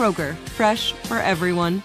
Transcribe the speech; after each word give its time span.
Kroger, 0.00 0.34
fresh 0.56 0.92
for 0.92 1.18
everyone. 1.18 1.82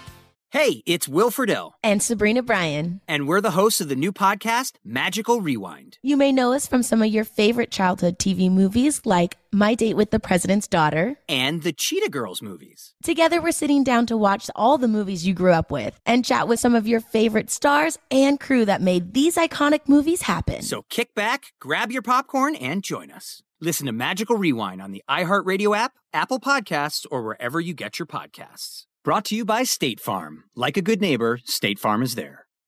Hey, 0.48 0.82
it's 0.86 1.06
Will 1.06 1.30
Friedle. 1.30 1.72
And 1.82 2.02
Sabrina 2.02 2.42
Bryan. 2.42 3.02
And 3.06 3.28
we're 3.28 3.42
the 3.42 3.50
hosts 3.50 3.82
of 3.82 3.90
the 3.90 3.94
new 3.94 4.10
podcast, 4.10 4.76
Magical 4.82 5.42
Rewind. 5.42 5.98
You 6.00 6.16
may 6.16 6.32
know 6.32 6.54
us 6.54 6.66
from 6.66 6.82
some 6.82 7.02
of 7.02 7.08
your 7.08 7.24
favorite 7.24 7.70
childhood 7.70 8.18
TV 8.18 8.50
movies 8.50 9.02
like 9.04 9.36
My 9.52 9.74
Date 9.74 9.96
with 9.96 10.12
the 10.12 10.18
President's 10.18 10.66
Daughter 10.66 11.16
and 11.28 11.62
the 11.62 11.74
Cheetah 11.74 12.08
Girls 12.08 12.40
movies. 12.40 12.94
Together, 13.02 13.42
we're 13.42 13.52
sitting 13.52 13.84
down 13.84 14.06
to 14.06 14.16
watch 14.16 14.48
all 14.56 14.78
the 14.78 14.88
movies 14.88 15.26
you 15.26 15.34
grew 15.34 15.52
up 15.52 15.70
with 15.70 16.00
and 16.06 16.24
chat 16.24 16.48
with 16.48 16.58
some 16.58 16.74
of 16.74 16.88
your 16.88 17.00
favorite 17.00 17.50
stars 17.50 17.98
and 18.10 18.40
crew 18.40 18.64
that 18.64 18.80
made 18.80 19.12
these 19.12 19.36
iconic 19.36 19.88
movies 19.88 20.22
happen. 20.22 20.62
So 20.62 20.86
kick 20.88 21.14
back, 21.14 21.52
grab 21.60 21.92
your 21.92 22.00
popcorn, 22.00 22.56
and 22.56 22.82
join 22.82 23.10
us. 23.10 23.42
Listen 23.58 23.86
to 23.86 23.92
Magical 23.92 24.36
Rewind 24.36 24.82
on 24.82 24.90
the 24.90 25.02
iHeartRadio 25.08 25.74
app, 25.74 25.92
Apple 26.12 26.38
Podcasts, 26.38 27.06
or 27.10 27.22
wherever 27.22 27.58
you 27.58 27.72
get 27.72 27.98
your 27.98 28.04
podcasts. 28.04 28.84
Brought 29.02 29.24
to 29.26 29.34
you 29.34 29.46
by 29.46 29.62
State 29.62 29.98
Farm. 29.98 30.44
Like 30.54 30.76
a 30.76 30.82
good 30.82 31.00
neighbor, 31.00 31.40
State 31.42 31.78
Farm 31.78 32.02
is 32.02 32.16
there. 32.16 32.45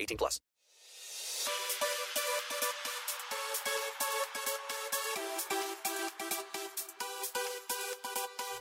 18 0.00 0.18
plus. 0.18 0.40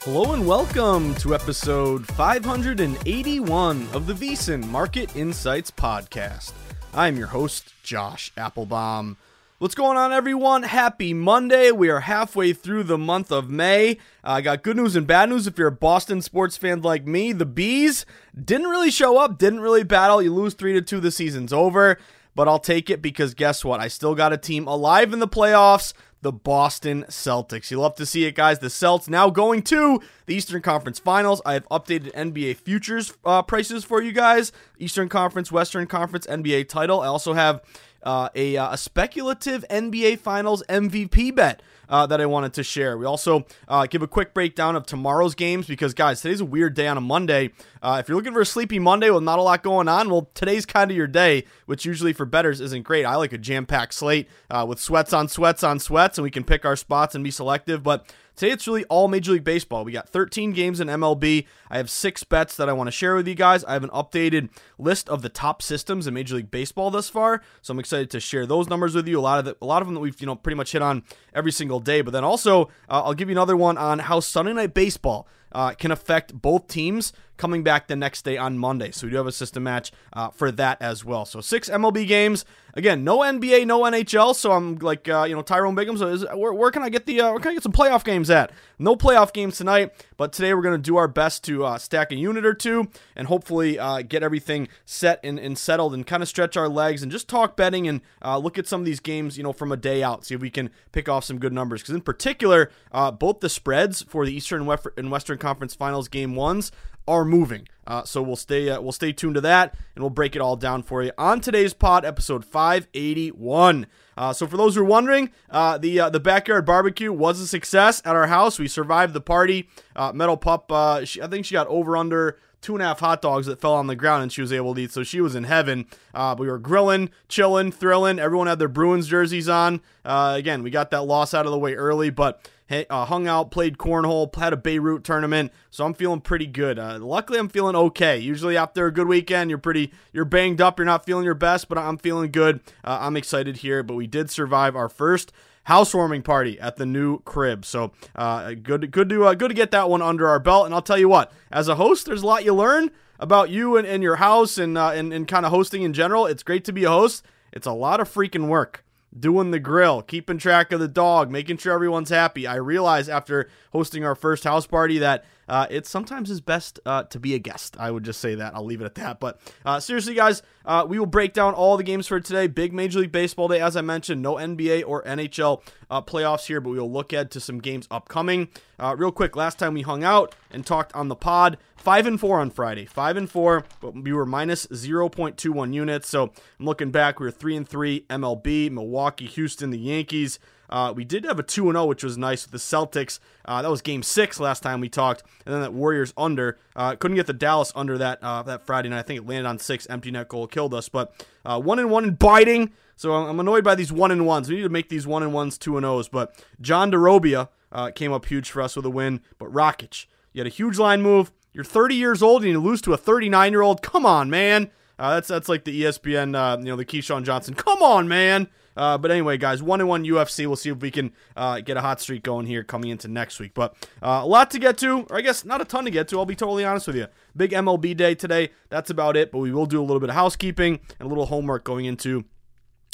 Hello 0.06 0.34
and 0.34 0.46
welcome 0.46 1.16
to 1.16 1.34
episode 1.34 2.06
581 2.06 3.88
of 3.92 4.06
the 4.06 4.14
VSiN 4.14 4.64
Market 4.68 5.16
Insights 5.16 5.72
Podcast. 5.72 6.54
I'm 6.94 7.18
your 7.18 7.26
host, 7.26 7.74
Josh 7.82 8.32
Appelbaum. 8.38 9.16
What's 9.58 9.74
going 9.74 9.96
on, 9.96 10.12
everyone? 10.12 10.64
Happy 10.64 11.14
Monday. 11.14 11.72
We 11.72 11.88
are 11.88 12.02
halfway 12.02 12.52
through 12.52 12.84
the 12.84 12.98
month 12.98 13.32
of 13.32 13.50
May. 13.50 14.00
I 14.22 14.40
uh, 14.40 14.42
got 14.42 14.64
good 14.64 14.76
news 14.76 14.98
and 14.98 15.08
bad 15.08 15.30
news 15.30 15.48
if 15.48 15.58
you're 15.58 15.70
a 15.70 15.72
Boston 15.72 16.22
sports 16.22 16.58
fan 16.58 16.82
like 16.82 17.08
me. 17.08 17.32
The 17.32 17.46
Bees 17.46 18.06
didn't 18.38 18.68
really 18.68 18.92
show 18.92 19.18
up, 19.18 19.38
didn't 19.38 19.62
really 19.62 19.86
battle. 19.86 20.22
You 20.22 20.34
lose 20.34 20.56
3 20.56 20.74
to 20.74 20.82
2, 20.82 21.00
the 21.00 21.10
season's 21.10 21.54
over. 21.54 21.98
But 22.36 22.50
I'll 22.50 22.60
take 22.60 22.90
it 22.90 23.02
because 23.02 23.34
guess 23.34 23.64
what? 23.64 23.80
I 23.80 23.88
still 23.88 24.14
got 24.14 24.34
a 24.34 24.38
team 24.38 24.68
alive 24.68 25.14
in 25.14 25.20
the 25.20 25.28
playoffs 25.28 25.94
the 26.26 26.32
Boston 26.32 27.06
Celtics. 27.08 27.70
You 27.70 27.80
love 27.80 27.94
to 27.98 28.06
see 28.06 28.26
it, 28.26 28.34
guys. 28.34 28.58
The 28.58 28.72
Celts 28.72 29.08
now 29.08 29.30
going 29.30 29.62
to 29.64 30.02
the 30.26 30.34
Eastern 30.34 30.64
Conference 30.64 30.98
Finals. 30.98 31.40
I 31.46 31.54
have 31.54 31.70
updated 31.70 32.14
NBA 32.14 32.58
futures 32.58 33.14
uh, 33.24 33.44
prices 33.44 33.86
for 33.86 34.02
you 34.02 34.12
guys. 34.12 34.52
Eastern 34.80 35.08
Conference, 35.08 35.52
Western 35.52 35.86
Conference, 35.86 36.26
NBA 36.26 36.68
title. 36.68 37.02
I 37.02 37.06
also 37.06 37.34
have 37.34 37.62
uh, 38.06 38.30
a, 38.36 38.56
uh, 38.58 38.74
a 38.74 38.78
speculative 38.78 39.66
NBA 39.70 40.20
Finals 40.20 40.64
MVP 40.70 41.36
bet 41.36 41.62
uh, 41.90 42.06
that 42.08 42.22
I 42.22 42.26
wanted 42.26 42.54
to 42.54 42.64
share. 42.64 42.98
We 42.98 43.06
also 43.06 43.46
uh, 43.68 43.86
give 43.88 44.02
a 44.02 44.08
quick 44.08 44.34
breakdown 44.34 44.76
of 44.76 44.86
tomorrow's 44.86 45.36
games 45.36 45.68
because, 45.68 45.94
guys, 45.94 46.22
today's 46.22 46.42
a 46.42 46.46
weird 46.46 46.74
day 46.74 46.88
on 46.88 46.98
a 46.98 47.02
Monday. 47.02 47.52
Uh, 47.82 47.98
if 48.00 48.08
you're 48.08 48.16
looking 48.16 48.34
for 48.34 48.42
a 48.42 48.46
sleepy 48.46 48.80
Monday 48.80 49.10
with 49.10 49.24
not 49.24 49.40
a 49.40 49.42
lot 49.42 49.64
going 49.64 49.88
on, 49.88 50.10
well, 50.10 50.30
today's 50.34 50.66
kind 50.66 50.92
of 50.92 50.98
your 50.98 51.08
day, 51.08 51.46
which 51.66 51.86
usually 51.86 52.14
for 52.14 52.26
betters 52.26 52.62
isn't 52.62 52.84
great. 52.84 53.06
I 53.06 53.16
like 53.16 53.34
a 53.34 53.38
jam 53.38 53.66
packed 53.66 53.94
slate 53.94 54.28
uh, 54.50 54.66
with 54.68 54.80
sweats 54.80 55.14
on 55.14 55.28
sweats 55.28 55.64
on 55.64 55.80
sweats, 55.80 56.18
and 56.18 56.24
we 56.24 56.32
can 56.32 56.44
pick 56.44 56.66
our 56.66 56.76
spots 56.76 57.16
and 57.16 57.24
be 57.24 57.32
selective. 57.32 57.84
But 57.84 58.12
Today 58.36 58.52
it's 58.52 58.68
really 58.68 58.84
all 58.86 59.08
Major 59.08 59.32
League 59.32 59.46
Baseball. 59.46 59.86
We 59.86 59.94
got 59.94 60.10
13 60.10 60.52
games 60.52 60.82
in 60.82 60.90
MLB. 60.90 61.46
I 61.70 61.78
have 61.78 61.90
six 61.90 62.26
bets 62.26 62.58
that 62.58 62.68
I 62.68 62.74
want 62.74 62.88
to 62.88 62.92
share 62.92 63.16
with 63.16 63.30
you 63.30 63.36
guys. 63.36 63.64
I 63.64 63.72
have 63.72 63.84
an 63.86 63.90
updated 63.92 64.50
list 64.78 65.08
of 65.08 65.22
the 65.22 65.30
top 65.30 65.62
systems 65.62 66.06
in 66.06 66.14
Major 66.14 66.36
League 66.36 66.52
Baseball 66.52 66.92
thus 66.92 67.08
far, 67.08 67.42
so 67.62 67.72
I'm 67.72 67.80
excited 67.80 68.10
to 68.10 68.20
share 68.20 68.46
those 68.46 68.68
numbers 68.68 68.94
with 68.94 69.08
you. 69.08 69.18
A 69.18 69.22
lot 69.22 69.40
of 69.40 69.46
the, 69.46 69.56
a 69.62 69.66
lot 69.66 69.82
of 69.82 69.88
them 69.88 69.96
that 69.96 70.02
we've 70.02 70.20
you 70.20 70.28
know 70.28 70.36
pretty 70.36 70.58
much 70.58 70.74
hit 70.74 70.82
on 70.82 71.04
every 71.34 71.52
single 71.52 71.80
day. 71.80 72.02
But 72.02 72.12
then 72.12 72.26
also 72.26 72.66
uh, 72.90 73.04
I'll 73.04 73.14
give 73.14 73.30
you 73.30 73.36
another 73.36 73.56
one 73.56 73.78
on 73.78 74.00
how 74.00 74.20
Sunday 74.20 74.52
Night 74.52 74.74
Baseball 74.74 75.30
uh, 75.54 75.72
can 75.72 75.92
affect 75.92 76.34
both 76.34 76.68
teams 76.68 77.14
coming 77.38 77.64
back 77.64 77.88
the 77.88 77.96
next 77.96 78.24
day 78.24 78.38
on 78.38 78.58
Monday. 78.58 78.92
So 78.92 79.08
we 79.08 79.12
do 79.12 79.18
have 79.18 79.28
a 79.28 79.32
system 79.32 79.64
match 79.64 79.92
uh, 80.14 80.30
for 80.30 80.52
that 80.52 80.82
as 80.82 81.04
well. 81.04 81.26
So 81.26 81.42
six 81.42 81.70
MLB 81.70 82.08
games. 82.08 82.46
Again, 82.78 83.06
no 83.06 83.20
NBA, 83.20 83.66
no 83.66 83.84
NHL. 83.84 84.36
So 84.36 84.52
I'm 84.52 84.76
like, 84.76 85.08
uh, 85.08 85.24
you 85.24 85.34
know, 85.34 85.42
Tyrone 85.42 85.78
Biggums. 85.78 86.06
Is, 86.12 86.26
where, 86.36 86.54
where, 86.54 86.72
can 86.72 86.84
I 86.84 86.90
get 86.90 87.06
the? 87.06 87.22
Uh, 87.22 87.32
where 87.32 87.40
can 87.40 87.52
I 87.52 87.54
get 87.54 87.64
some 87.64 87.72
playoff 87.72 88.04
games 88.04 88.30
at? 88.30 88.52
No 88.78 88.98
playoff 88.98 89.32
games 89.32 89.58
tonight, 89.58 89.94
but 90.18 90.34
today 90.34 90.54
we're 90.54 90.62
gonna 90.62 90.78
do 90.78 90.98
our 90.98 91.08
best 91.08 91.46
to 91.46 91.64
uh, 91.64 91.78
stack 91.78 92.12
a 92.12 92.16
unit 92.16 92.46
or 92.46 92.54
two 92.54 92.90
and 93.16 93.28
hopefully 93.28 93.80
uh, 93.80 94.02
get 94.02 94.24
everything 94.24 94.68
set 94.84 95.22
and, 95.24 95.40
and, 95.40 95.58
settled 95.58 95.94
and 95.94 96.06
kind 96.06 96.22
of 96.22 96.28
stretch 96.28 96.58
our 96.58 96.68
legs 96.68 97.02
and 97.02 97.14
just 97.14 97.30
talk 97.30 97.56
betting 97.56 97.88
and 97.88 98.02
uh, 98.22 98.38
look 98.38 98.58
at 98.58 98.68
some 98.68 98.82
of 98.82 98.86
these 98.86 99.00
games, 99.00 99.38
you 99.38 99.44
know, 99.44 99.54
from 99.54 99.72
a 99.72 99.78
day 99.78 100.04
out. 100.04 100.26
See 100.26 100.36
if 100.36 100.42
we 100.42 100.50
can 100.50 100.70
pick 100.92 101.08
off 101.08 101.24
some 101.24 101.40
good 101.40 101.54
numbers. 101.54 101.82
Because 101.82 101.96
in 101.96 102.02
particular, 102.02 102.70
both 103.18 103.40
the 103.40 103.48
spreads 103.48 104.02
for 104.02 104.26
the 104.26 104.34
Eastern 104.34 104.68
and 104.98 105.12
Western 105.12 105.38
Conference 105.38 105.74
Finals 105.74 106.10
game 106.10 106.36
ones 106.36 106.74
are 107.08 107.26
moving. 107.26 107.68
Uh, 107.88 108.04
so 108.04 108.22
we'll 108.22 108.36
stay 108.36 108.70
uh, 108.70 108.82
we'll 108.82 108.92
stay 108.92 109.12
tuned 109.12 109.36
to 109.36 109.42
that, 109.42 109.76
and 109.96 110.04
we'll 110.04 110.10
break 110.10 110.36
it 110.36 110.42
all 110.42 110.56
down 110.56 110.82
for 110.82 111.04
you 111.04 111.12
on 111.18 111.40
today's 111.40 111.74
pod, 111.74 112.04
episode 112.04 112.44
581. 112.44 113.86
Uh, 114.18 114.34
so 114.34 114.48
for 114.48 114.58
those 114.58 114.76
who 114.76 114.82
are 114.82 114.86
wondering, 114.86 115.30
uh, 115.52 115.78
the 115.78 116.00
uh, 116.00 116.10
the 116.10 116.20
backyard 116.20 116.66
barbecue 116.66 117.12
was 117.14 117.40
a 117.40 117.48
success 117.48 118.02
at 118.06 118.16
our 118.16 118.28
house. 118.28 118.58
We 118.58 118.68
survived 118.68 119.14
the 119.14 119.22
party. 119.22 119.70
Uh, 119.96 120.12
Metal 120.14 120.38
Pup, 120.38 120.72
she, 121.06 121.22
I 121.22 121.28
think 121.28 121.46
she 121.46 121.54
got 121.54 121.68
over 121.68 121.96
under 121.96 122.40
two 122.66 122.74
and 122.74 122.82
a 122.82 122.86
half 122.88 123.00
hot 123.00 123.22
dogs 123.22 123.46
that 123.46 123.62
fell 123.62 123.76
on 123.76 123.86
the 123.86 123.96
ground 123.96 124.24
and 124.24 124.34
she 124.34 124.42
was 124.42 124.52
able 124.52 124.74
to 124.74 124.82
eat. 124.82 124.92
So 124.92 125.04
she 125.04 125.22
was 125.22 125.36
in 125.36 125.44
heaven. 125.44 125.86
Uh, 126.16 126.36
we 126.38 126.48
were 126.48 126.58
grilling, 126.58 127.12
chilling, 127.30 127.72
thrilling. 127.72 128.18
Everyone 128.18 128.48
had 128.48 128.58
their 128.58 128.68
Bruins 128.68 129.08
jerseys 129.08 129.48
on. 129.48 129.82
Uh, 130.04 130.34
again, 130.36 130.64
we 130.64 130.72
got 130.72 130.90
that 130.90 131.04
loss 131.04 131.36
out 131.36 131.46
of 131.46 131.52
the 131.52 131.60
way 131.60 131.76
early, 131.76 132.10
but 132.10 132.50
uh, 132.70 133.06
hung 133.06 133.28
out, 133.28 133.52
played 133.52 133.78
cornhole, 133.78 134.34
had 134.36 134.54
a 134.54 134.58
Beirut 134.58 135.04
tournament, 135.04 135.52
so 135.70 135.86
I'm 135.86 135.94
feeling 135.94 136.22
pretty 136.22 136.48
good. 136.48 136.80
Uh, 136.80 137.00
luckily, 137.00 137.40
I'm 137.40 137.50
feeling 137.50 137.76
okay. 137.76 138.18
Usually 138.18 138.58
after 138.58 138.88
a 138.88 138.92
good 138.92 139.08
weekend, 139.08 139.50
you're 139.50 139.60
pretty, 139.60 139.92
you're 140.12 140.26
banged 140.26 140.62
up, 140.62 140.80
you're 140.80 140.86
not 140.86 141.06
feeling 141.06 141.26
your 141.26 141.36
best, 141.36 141.70
but 141.70 141.78
I'm 141.78 141.98
feeling 141.98 142.32
good. 142.32 142.60
Uh, 142.84 143.00
I'm 143.02 143.18
excited 143.18 143.58
here, 143.58 143.84
but 143.84 143.96
we 143.96 144.08
did 144.08 144.30
survive 144.30 144.76
our 144.76 144.90
first 144.90 145.32
housewarming 145.66 146.22
party 146.22 146.60
at 146.60 146.78
the 146.78 146.86
new 146.86 147.20
crib. 147.20 147.66
So 147.66 147.92
uh, 148.16 148.54
good, 148.54 148.92
good 148.92 149.10
to 149.10 149.26
uh, 149.26 149.34
good 149.34 149.50
to 149.50 149.56
get 149.56 149.72
that 149.72 149.90
one 149.90 150.02
under 150.02 150.28
our 150.28 150.40
belt. 150.40 150.66
And 150.66 150.74
I'll 150.74 150.82
tell 150.82 150.98
you 150.98 151.10
what, 151.10 151.32
as 151.52 151.68
a 151.68 151.76
host, 151.76 152.06
there's 152.06 152.22
a 152.22 152.28
lot 152.28 152.46
you 152.46 152.54
learn 152.54 152.92
about 153.20 153.50
you 153.50 153.78
and, 153.78 153.88
and 153.88 154.04
your 154.04 154.18
house 154.18 154.58
and, 154.58 154.78
uh, 154.78 154.90
and 154.90 155.12
and 155.14 155.28
kind 155.28 155.46
of 155.46 155.52
hosting 155.52 155.84
in 155.84 155.94
general. 155.94 156.26
It's 156.26 156.44
great 156.44 156.66
to 156.66 156.74
be 156.74 156.84
a 156.84 156.90
host. 156.90 157.26
It's 157.52 157.68
a 157.68 157.72
lot 157.72 158.00
of 158.00 158.12
freaking 158.12 158.48
work 158.48 158.85
doing 159.18 159.52
the 159.52 159.60
grill, 159.60 160.02
keeping 160.02 160.38
track 160.38 160.72
of 160.72 160.80
the 160.80 160.88
dog, 160.88 161.32
making 161.32 161.58
sure 161.58 161.74
everyone's 161.74 162.10
happy. 162.10 162.46
I 162.46 162.56
realize 162.56 163.08
after 163.10 163.50
hosting 163.72 164.04
our 164.04 164.16
first 164.16 164.44
house 164.44 164.68
party 164.68 164.98
that 165.00 165.26
uh, 165.48 165.68
it 165.70 165.86
sometimes 165.86 166.30
is 166.32 166.42
best 166.42 166.80
uh, 166.86 167.04
to 167.04 167.20
be 167.20 167.36
a 167.36 167.40
guest. 167.40 167.78
I 167.80 167.92
would 167.92 168.04
just 168.04 168.20
say 168.20 168.36
that. 168.36 168.56
I'll 168.56 168.66
leave 168.66 168.82
it 168.82 168.86
at 168.86 168.96
that. 168.96 169.20
But 169.20 169.40
uh, 169.64 169.80
seriously, 169.80 170.16
guys, 170.16 170.42
uh, 170.66 170.86
we 170.88 170.98
will 170.98 171.06
break 171.06 171.34
down 171.34 171.54
all 171.54 171.78
the 171.78 171.84
games 171.84 172.08
for 172.08 172.20
today. 172.20 172.48
Big 172.48 172.74
Major 172.74 173.00
League 173.00 173.12
Baseball 173.12 173.48
day, 173.48 173.62
as 173.62 173.78
I 173.78 173.82
mentioned. 173.82 174.22
No 174.22 174.36
NBA 174.36 174.84
or 174.86 175.04
NHL 175.04 175.62
uh, 175.90 176.02
playoffs 176.02 176.48
here, 176.48 176.60
but 176.60 176.72
we 176.72 176.80
will 176.80 176.92
look 176.92 177.14
ahead 177.14 177.32
to 177.32 177.40
some 177.40 177.60
games 177.60 177.88
upcoming. 177.92 178.50
Uh, 178.80 178.96
real 178.98 179.12
quick, 179.12 179.36
last 179.36 179.60
time 179.60 179.74
we 179.74 179.84
hung 179.84 180.04
out 180.04 180.36
and 180.52 180.66
talked 180.66 180.94
on 180.96 181.08
the 181.08 181.16
pod, 181.16 181.58
five 181.86 182.08
and 182.08 182.20
four 182.20 182.40
on 182.40 182.50
Friday, 182.50 182.84
five 182.84 183.16
and 183.16 183.30
four, 183.30 183.64
but 183.80 183.94
we 183.94 184.12
were 184.12 184.26
minus 184.26 184.66
0.21 184.68 185.72
units. 185.72 186.10
So 186.10 186.32
I'm 186.60 186.66
looking 186.66 186.90
back, 186.90 187.20
we 187.20 187.28
were 187.28 187.32
three 187.32 187.56
and 187.56 187.70
three. 187.70 188.08
MLB, 188.10 188.72
Milwaukee, 188.72 189.28
Houston, 189.28 189.70
the 189.70 189.78
Yankees. 189.78 190.40
Uh, 190.68 190.92
we 190.96 191.06
did 191.06 191.24
have 191.26 191.38
a 191.38 191.44
2 191.44 191.72
0, 191.72 191.86
which 191.86 192.04
was 192.04 192.18
nice 192.18 192.44
with 192.44 192.52
the 192.52 192.58
Celtics. 192.58 193.20
Uh, 193.46 193.62
that 193.62 193.70
was 193.70 193.84
game 193.84 194.02
six 194.02 194.40
last 194.40 194.64
time 194.64 194.82
we 194.82 194.90
talked. 194.90 195.22
And 195.46 195.54
then 195.54 195.62
that 195.62 195.74
Warriors 195.74 196.12
under. 196.18 196.58
Uh, 196.76 196.96
couldn't 196.96 197.18
get 197.18 197.28
the 197.28 197.34
Dallas 197.34 197.72
under 197.76 198.00
that 198.00 198.18
uh, 198.24 198.42
that 198.42 198.66
Friday 198.66 198.90
night. 198.90 198.98
I 198.98 199.04
think 199.04 199.22
it 199.22 199.28
landed 199.28 199.48
on 199.48 199.60
six. 199.60 199.86
Empty 199.88 200.10
net 200.10 200.28
goal 200.28 200.48
killed 200.48 200.74
us. 200.74 200.90
But 200.90 201.14
uh, 201.46 201.62
1 201.62 201.78
and 201.78 201.92
1 201.92 202.04
and 202.04 202.18
biting. 202.18 202.72
So 202.96 203.14
I'm 203.14 203.40
annoyed 203.40 203.64
by 203.64 203.76
these 203.76 203.92
1 203.92 204.10
and 204.10 204.22
1s. 204.22 204.50
We 204.50 204.56
need 204.56 204.64
to 204.64 204.70
make 204.70 204.90
these 204.90 205.06
1 205.06 205.22
and 205.22 205.32
1s 205.34 205.60
2 205.60 205.78
and 205.78 205.86
0s. 205.86 206.10
But 206.10 206.44
John 206.60 206.92
DeRobia 206.92 207.50
uh, 207.72 207.92
came 207.92 208.12
up 208.12 208.26
huge 208.26 208.50
for 208.50 208.64
us 208.64 208.76
with 208.76 208.86
a 208.86 208.90
win. 208.90 209.22
But 209.38 209.52
Rakic, 209.52 210.08
you 210.34 210.40
had 210.40 210.48
a 210.48 210.50
huge 210.50 210.80
line 210.80 211.04
move. 211.04 211.32
You're 211.56 211.64
30 211.64 211.96
years 211.96 212.22
old 212.22 212.44
and 212.44 212.52
you 212.52 212.60
lose 212.60 212.82
to 212.82 212.92
a 212.92 212.98
39 212.98 213.54
year 213.54 213.62
old. 213.62 213.82
Come 213.82 214.06
on, 214.06 214.30
man. 214.30 214.70
Uh, 215.00 215.16
that's 215.16 215.30
that's 215.30 215.48
like 215.48 215.64
the 215.64 215.84
ESPN, 215.84 216.36
uh, 216.36 216.58
you 216.60 216.66
know, 216.66 216.76
the 216.76 216.84
Keyshawn 216.84 217.24
Johnson. 217.24 217.54
Come 217.54 217.82
on, 217.82 218.10
man. 218.10 218.50
Uh, 218.76 218.98
but 218.98 219.10
anyway, 219.10 219.38
guys, 219.38 219.64
one 219.64 219.80
and 219.80 219.88
one 219.88 220.04
UFC. 220.04 220.46
We'll 220.48 220.58
see 220.58 220.70
if 220.70 220.80
we 220.80 220.92
can 220.92 221.14
uh, 221.38 221.62
get 221.62 221.78
a 221.78 221.82
hot 221.82 222.02
streak 222.02 222.24
going 222.24 222.46
here 222.46 222.62
coming 222.62 222.90
into 222.90 223.08
next 223.08 223.40
week. 223.40 223.54
But 223.54 223.74
uh, 224.04 224.20
a 224.22 224.28
lot 224.28 224.52
to 224.52 224.60
get 224.60 224.78
to, 224.80 225.08
or 225.10 225.16
I 225.16 225.22
guess 225.22 225.46
not 225.46 225.62
a 225.62 225.66
ton 225.66 225.86
to 225.86 225.92
get 225.92 226.10
to. 226.10 226.20
I'll 226.20 226.26
be 226.26 226.36
totally 226.36 226.66
honest 226.66 226.88
with 226.88 226.98
you. 226.98 227.08
Big 227.38 227.52
MLB 227.52 227.96
day 227.96 228.16
today. 228.16 228.50
That's 228.68 228.90
about 228.90 229.16
it. 229.16 229.32
But 229.32 229.38
we 229.38 229.54
will 229.54 229.66
do 229.66 229.80
a 229.80 229.86
little 229.86 230.02
bit 230.02 230.10
of 230.10 230.16
housekeeping 230.16 230.82
and 231.00 231.06
a 231.06 231.10
little 231.10 231.28
homework 231.28 231.64
going 231.64 231.86
into 231.86 232.26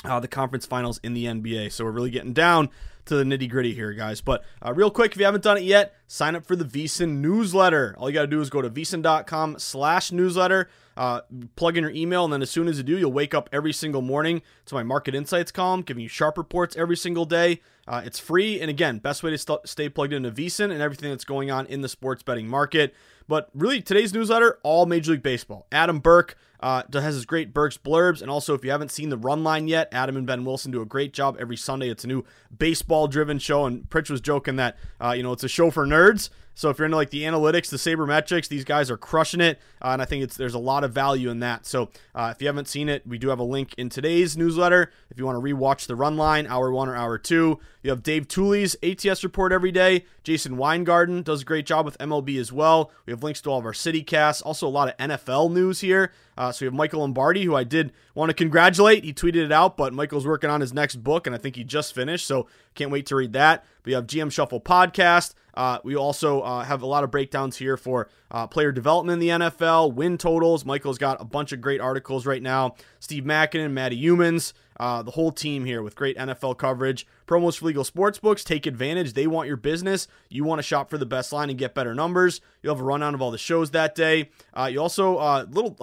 uh, 0.05 0.19
the 0.19 0.27
conference 0.27 0.67
finals 0.67 0.99
in 1.03 1.15
the 1.15 1.25
NBA. 1.25 1.71
So 1.71 1.83
we're 1.83 1.91
really 1.91 2.11
getting 2.11 2.33
down 2.33 2.69
to 3.05 3.15
the 3.15 3.23
nitty 3.23 3.49
gritty 3.49 3.73
here, 3.73 3.93
guys. 3.93 4.21
But 4.21 4.43
uh, 4.65 4.73
real 4.73 4.91
quick, 4.91 5.13
if 5.13 5.17
you 5.17 5.25
haven't 5.25 5.43
done 5.43 5.57
it 5.57 5.63
yet, 5.63 5.95
sign 6.07 6.35
up 6.35 6.45
for 6.45 6.55
the 6.55 6.65
VSiN 6.65 7.17
newsletter. 7.17 7.95
All 7.97 8.09
you 8.09 8.13
got 8.13 8.21
to 8.21 8.27
do 8.27 8.41
is 8.41 8.49
go 8.49 8.61
to 8.61 8.69
vsin.com 8.69 9.59
slash 9.59 10.11
newsletter. 10.11 10.69
Uh, 10.97 11.21
plug 11.55 11.77
in 11.77 11.83
your 11.83 11.91
email, 11.93 12.25
and 12.25 12.33
then 12.33 12.41
as 12.41 12.49
soon 12.49 12.67
as 12.67 12.77
you 12.77 12.83
do, 12.83 12.97
you'll 12.97 13.11
wake 13.11 13.33
up 13.33 13.49
every 13.53 13.71
single 13.71 14.01
morning 14.01 14.41
to 14.65 14.75
my 14.75 14.83
market 14.83 15.15
insights 15.15 15.51
column, 15.51 15.81
giving 15.81 16.03
you 16.03 16.09
sharp 16.09 16.37
reports 16.37 16.75
every 16.75 16.97
single 16.97 17.25
day. 17.25 17.61
Uh, 17.87 18.01
it's 18.05 18.19
free, 18.19 18.59
and 18.59 18.69
again, 18.69 18.99
best 18.99 19.23
way 19.23 19.31
to 19.31 19.37
st- 19.37 19.67
stay 19.67 19.87
plugged 19.89 20.13
into 20.13 20.29
VSiN 20.29 20.71
and 20.71 20.81
everything 20.81 21.09
that's 21.09 21.23
going 21.23 21.49
on 21.49 21.65
in 21.67 21.81
the 21.81 21.89
sports 21.89 22.23
betting 22.23 22.47
market. 22.47 22.93
But 23.27 23.49
really, 23.55 23.81
today's 23.81 24.13
newsletter, 24.13 24.59
all 24.63 24.85
Major 24.85 25.13
League 25.13 25.23
Baseball. 25.23 25.65
Adam 25.71 25.99
Burke 25.99 26.37
uh, 26.61 26.83
has 26.93 27.15
his 27.15 27.25
great 27.25 27.53
Burke's 27.53 27.77
blurbs. 27.77 28.21
And 28.21 28.29
also, 28.29 28.53
if 28.53 28.63
you 28.63 28.71
haven't 28.71 28.91
seen 28.91 29.09
the 29.09 29.17
run 29.17 29.43
line 29.43 29.67
yet, 29.67 29.89
Adam 29.91 30.17
and 30.17 30.27
Ben 30.27 30.45
Wilson 30.45 30.71
do 30.71 30.81
a 30.81 30.85
great 30.85 31.13
job 31.13 31.37
every 31.39 31.57
Sunday. 31.57 31.89
It's 31.89 32.03
a 32.03 32.07
new 32.07 32.23
baseball 32.55 33.07
driven 33.07 33.39
show. 33.39 33.65
And 33.65 33.89
Pritch 33.89 34.09
was 34.09 34.21
joking 34.21 34.57
that, 34.57 34.77
uh, 34.99 35.11
you 35.11 35.23
know, 35.23 35.31
it's 35.31 35.43
a 35.43 35.49
show 35.49 35.71
for 35.71 35.85
nerds. 35.85 36.29
So 36.53 36.69
if 36.69 36.77
you're 36.77 36.85
into 36.85 36.97
like 36.97 37.09
the 37.09 37.23
analytics, 37.23 37.69
the 37.69 37.77
sabermetrics, 37.77 38.47
these 38.47 38.65
guys 38.65 38.91
are 38.91 38.97
crushing 38.97 39.41
it, 39.41 39.59
uh, 39.81 39.89
and 39.89 40.01
I 40.01 40.05
think 40.05 40.23
it's 40.23 40.35
there's 40.35 40.53
a 40.53 40.59
lot 40.59 40.83
of 40.83 40.91
value 40.91 41.29
in 41.29 41.39
that. 41.39 41.65
So 41.65 41.89
uh, 42.13 42.33
if 42.35 42.41
you 42.41 42.47
haven't 42.47 42.67
seen 42.67 42.89
it, 42.89 43.05
we 43.07 43.17
do 43.17 43.29
have 43.29 43.39
a 43.39 43.43
link 43.43 43.73
in 43.77 43.89
today's 43.89 44.37
newsletter. 44.37 44.91
If 45.09 45.17
you 45.17 45.25
want 45.25 45.37
to 45.37 45.41
rewatch 45.41 45.87
the 45.87 45.95
run 45.95 46.17
line, 46.17 46.47
hour 46.47 46.71
one 46.71 46.89
or 46.89 46.95
hour 46.95 47.17
two, 47.17 47.59
you 47.81 47.89
have 47.89 48.03
Dave 48.03 48.27
Tuley's 48.27 48.75
ATS 48.83 49.23
report 49.23 49.51
every 49.51 49.71
day. 49.71 50.05
Jason 50.23 50.57
Weingarten 50.57 51.23
does 51.23 51.41
a 51.41 51.45
great 51.45 51.65
job 51.65 51.85
with 51.85 51.97
MLB 51.97 52.39
as 52.39 52.51
well. 52.51 52.91
We 53.05 53.11
have 53.11 53.23
links 53.23 53.41
to 53.41 53.49
all 53.49 53.59
of 53.59 53.65
our 53.65 53.73
city 53.73 54.03
casts, 54.03 54.41
also 54.41 54.67
a 54.67 54.69
lot 54.69 54.89
of 54.89 54.97
NFL 54.97 55.51
news 55.51 55.79
here. 55.79 56.11
Uh, 56.37 56.51
so 56.51 56.63
we 56.63 56.67
have 56.67 56.73
Michael 56.73 57.01
Lombardi, 57.01 57.43
who 57.43 57.55
I 57.55 57.63
did 57.63 57.91
want 58.13 58.29
to 58.29 58.33
congratulate. 58.33 59.03
He 59.03 59.13
tweeted 59.13 59.45
it 59.45 59.51
out, 59.51 59.77
but 59.77 59.93
Michael's 59.93 60.27
working 60.27 60.49
on 60.49 60.61
his 60.61 60.73
next 60.73 60.97
book, 60.97 61.27
and 61.27 61.35
I 61.35 61.39
think 61.39 61.55
he 61.55 61.63
just 61.63 61.93
finished. 61.93 62.25
So 62.27 62.47
can't 62.75 62.91
wait 62.91 63.05
to 63.07 63.15
read 63.15 63.33
that. 63.33 63.65
We 63.83 63.93
have 63.93 64.07
GM 64.07 64.31
Shuffle 64.31 64.61
podcast. 64.61 65.33
Uh, 65.53 65.79
we 65.83 65.95
also 65.95 66.41
uh, 66.41 66.63
have 66.63 66.81
a 66.81 66.85
lot 66.85 67.03
of 67.03 67.11
breakdowns 67.11 67.57
here 67.57 67.77
for 67.77 68.09
uh, 68.29 68.47
player 68.47 68.71
development 68.71 69.21
in 69.21 69.39
the 69.39 69.45
NFL, 69.45 69.93
win 69.93 70.17
totals. 70.17 70.65
Michael's 70.65 70.97
got 70.97 71.21
a 71.21 71.25
bunch 71.25 71.51
of 71.51 71.61
great 71.61 71.81
articles 71.81 72.25
right 72.25 72.41
now. 72.41 72.75
Steve 72.99 73.23
Makinen, 73.23 73.71
Matty 73.71 74.01
Youmans, 74.01 74.53
uh, 74.79 75.01
the 75.03 75.11
whole 75.11 75.31
team 75.31 75.65
here 75.65 75.83
with 75.83 75.95
great 75.95 76.17
NFL 76.17 76.57
coverage. 76.57 77.05
Promos 77.27 77.57
for 77.59 77.65
legal 77.65 77.83
sportsbooks. 77.83 78.43
Take 78.43 78.65
advantage. 78.65 79.13
They 79.13 79.27
want 79.27 79.47
your 79.47 79.57
business. 79.57 80.07
You 80.29 80.43
want 80.43 80.59
to 80.59 80.63
shop 80.63 80.89
for 80.89 80.97
the 80.97 81.05
best 81.05 81.33
line 81.33 81.49
and 81.49 81.59
get 81.59 81.75
better 81.75 81.93
numbers. 81.93 82.41
You'll 82.61 82.75
have 82.75 82.81
a 82.81 82.85
rundown 82.85 83.13
of 83.13 83.21
all 83.21 83.31
the 83.31 83.37
shows 83.37 83.71
that 83.71 83.95
day. 83.95 84.29
Uh, 84.53 84.69
you 84.71 84.81
also, 84.81 85.17
uh, 85.17 85.45
little 85.49 85.75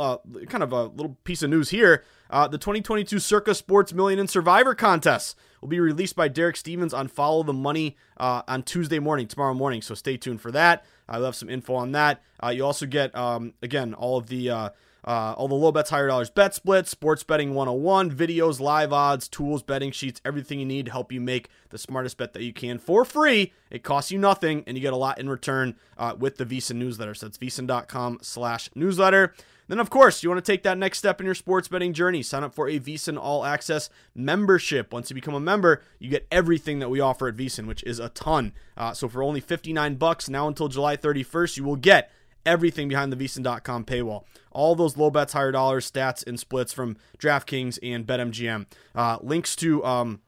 kind 0.49 0.63
of 0.63 0.73
a 0.73 0.85
little 0.85 1.17
piece 1.25 1.43
of 1.43 1.51
news 1.51 1.71
here. 1.71 2.05
the 2.31 2.59
2022 2.59 3.19
Circa 3.19 3.55
Sports 3.55 3.93
Million 3.93 4.19
and 4.19 4.31
Survivor 4.31 4.75
contests 4.75 5.37
will 5.61 5.69
be 5.69 5.81
released 5.81 6.17
by 6.17 6.29
Derek 6.29 6.57
Stevens 6.57 6.95
on 6.95 7.09
Follow 7.09 7.43
the 7.43 7.53
Money 7.53 7.97
uh, 8.17 8.43
on 8.49 8.63
Tuesday 8.63 8.99
morning, 8.99 9.27
tomorrow 9.27 9.55
morning. 9.55 9.83
So 9.83 9.95
stay 9.95 10.17
tuned 10.17 10.41
for 10.41 10.51
that. 10.53 10.85
I'll 11.09 11.25
have 11.25 11.37
some 11.37 11.49
info 11.49 11.75
on 11.75 11.93
that. 11.93 12.23
Uh, 12.43 12.49
you 12.49 12.65
also 12.65 12.87
get, 12.87 13.15
um, 13.17 13.55
again, 13.63 13.95
all 13.95 14.17
of 14.17 14.27
the. 14.29 14.51
Uh, 14.51 14.69
uh, 15.05 15.33
all 15.39 15.49
the 15.49 15.55
low 15.55 15.73
bets, 15.73 15.89
higher 15.89 16.07
dollars 16.07 16.29
bet 16.29 16.55
splits, 16.55 16.91
sports 16.91 17.23
betting 17.23 17.55
101, 17.55 18.11
videos, 18.11 18.61
live 18.61 18.93
odds, 18.93 19.27
tools, 19.27 19.63
betting 19.63 19.91
sheets, 19.91 20.21
everything 20.23 20.61
you 20.61 20.67
need 20.67 20.85
to 20.85 20.93
help 20.93 21.11
you 21.13 21.21
make 21.21 21.49
the 21.71 21.79
smartest 21.79 22.19
bet 22.19 22.35
that 22.35 22.43
you 22.43 22.53
can 22.53 22.79
for 22.79 23.07
free. 23.07 23.53
It 23.71 23.83
costs 23.83 24.11
you 24.11 24.19
nothing, 24.19 24.65
and 24.67 24.77
you 24.77 24.83
get 24.83 24.93
a 24.93 24.97
lot 24.97 25.19
in 25.19 25.31
return 25.31 25.77
uh, 25.97 26.15
with 26.19 26.37
the 26.37 26.45
VSiN 26.45 26.77
newsletter. 26.77 27.15
So 27.15 27.27
that's 27.27 27.39
vsin.com 27.39 28.19
slash 28.21 28.69
newsletter. 28.75 29.33
Then, 29.69 29.79
of 29.79 29.91
course, 29.91 30.23
you 30.23 30.31
want 30.31 30.45
to 30.45 30.53
take 30.53 30.63
that 30.63 30.79
next 30.79 30.99
step 30.99 31.21
in 31.21 31.27
your 31.27 31.35
sports 31.35 31.69
betting 31.69 31.93
journey. 31.93 32.23
Sign 32.23 32.43
up 32.43 32.55
for 32.55 32.69
a 32.69 32.81
VSiN 32.81 33.19
All 33.19 33.45
Access 33.45 33.91
membership. 34.15 34.93
Once 34.93 35.11
you 35.11 35.15
become 35.15 35.35
a 35.35 35.41
member, 35.41 35.83
you 35.99 36.09
get 36.11 36.27
everything 36.33 36.79
that 36.79 36.89
we 36.89 37.01
offer 37.01 37.29
at 37.29 37.37
VSiN, 37.37 37.67
which 37.67 37.85
is 37.85 37.99
a 37.99 38.09
ton. 38.09 38.53
Uh, 38.77 38.93
so 38.93 39.09
for 39.09 39.23
only 39.23 39.41
59 39.41 39.97
bucks 39.97 40.29
now 40.29 40.49
until 40.49 40.69
July 40.69 40.97
31st, 40.97 41.59
you 41.59 41.65
will 41.65 41.77
get 41.77 42.11
everything 42.47 42.89
behind 42.89 43.13
the 43.13 43.17
VSiN.com 43.17 43.85
paywall. 43.85 44.25
All 44.51 44.75
those 44.75 44.97
low 44.97 45.11
bets, 45.11 45.35
higher 45.35 45.53
dollars, 45.53 45.91
stats, 45.91 46.27
and 46.27 46.41
splits 46.41 46.73
from 46.73 46.97
DraftKings 47.19 47.79
and 47.83 48.07
BetMGM. 48.07 48.67
Uh, 48.95 49.19
links 49.21 49.55
to 49.57 49.85
um, 49.85 50.21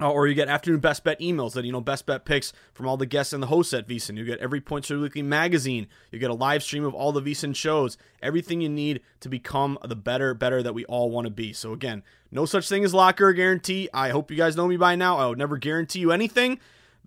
uh, 0.00 0.10
or 0.10 0.26
you 0.26 0.34
get 0.34 0.48
afternoon 0.48 0.80
best 0.80 1.04
bet 1.04 1.20
emails 1.20 1.52
that 1.52 1.64
you 1.64 1.72
know 1.72 1.80
best 1.80 2.06
bet 2.06 2.24
picks 2.24 2.52
from 2.72 2.86
all 2.86 2.96
the 2.96 3.04
guests 3.04 3.32
and 3.32 3.42
the 3.42 3.48
hosts 3.48 3.74
at 3.74 3.86
VSiN. 3.86 4.16
You 4.16 4.24
get 4.24 4.38
every 4.38 4.60
Point 4.60 4.86
Spread 4.86 5.00
Weekly 5.00 5.22
magazine. 5.22 5.86
You 6.10 6.18
get 6.18 6.30
a 6.30 6.34
live 6.34 6.62
stream 6.62 6.84
of 6.84 6.94
all 6.94 7.12
the 7.12 7.20
VSiN 7.20 7.54
shows. 7.54 7.98
Everything 8.22 8.62
you 8.62 8.70
need 8.70 9.02
to 9.20 9.28
become 9.28 9.78
the 9.84 9.96
better, 9.96 10.32
better 10.32 10.62
that 10.62 10.72
we 10.72 10.86
all 10.86 11.10
want 11.10 11.26
to 11.26 11.30
be. 11.30 11.52
So 11.52 11.72
again, 11.72 12.02
no 12.30 12.46
such 12.46 12.68
thing 12.68 12.84
as 12.84 12.94
locker 12.94 13.32
guarantee. 13.34 13.88
I 13.92 14.10
hope 14.10 14.30
you 14.30 14.36
guys 14.36 14.56
know 14.56 14.66
me 14.66 14.78
by 14.78 14.96
now. 14.96 15.18
I 15.18 15.26
would 15.26 15.38
never 15.38 15.58
guarantee 15.58 16.00
you 16.00 16.10
anything. 16.10 16.58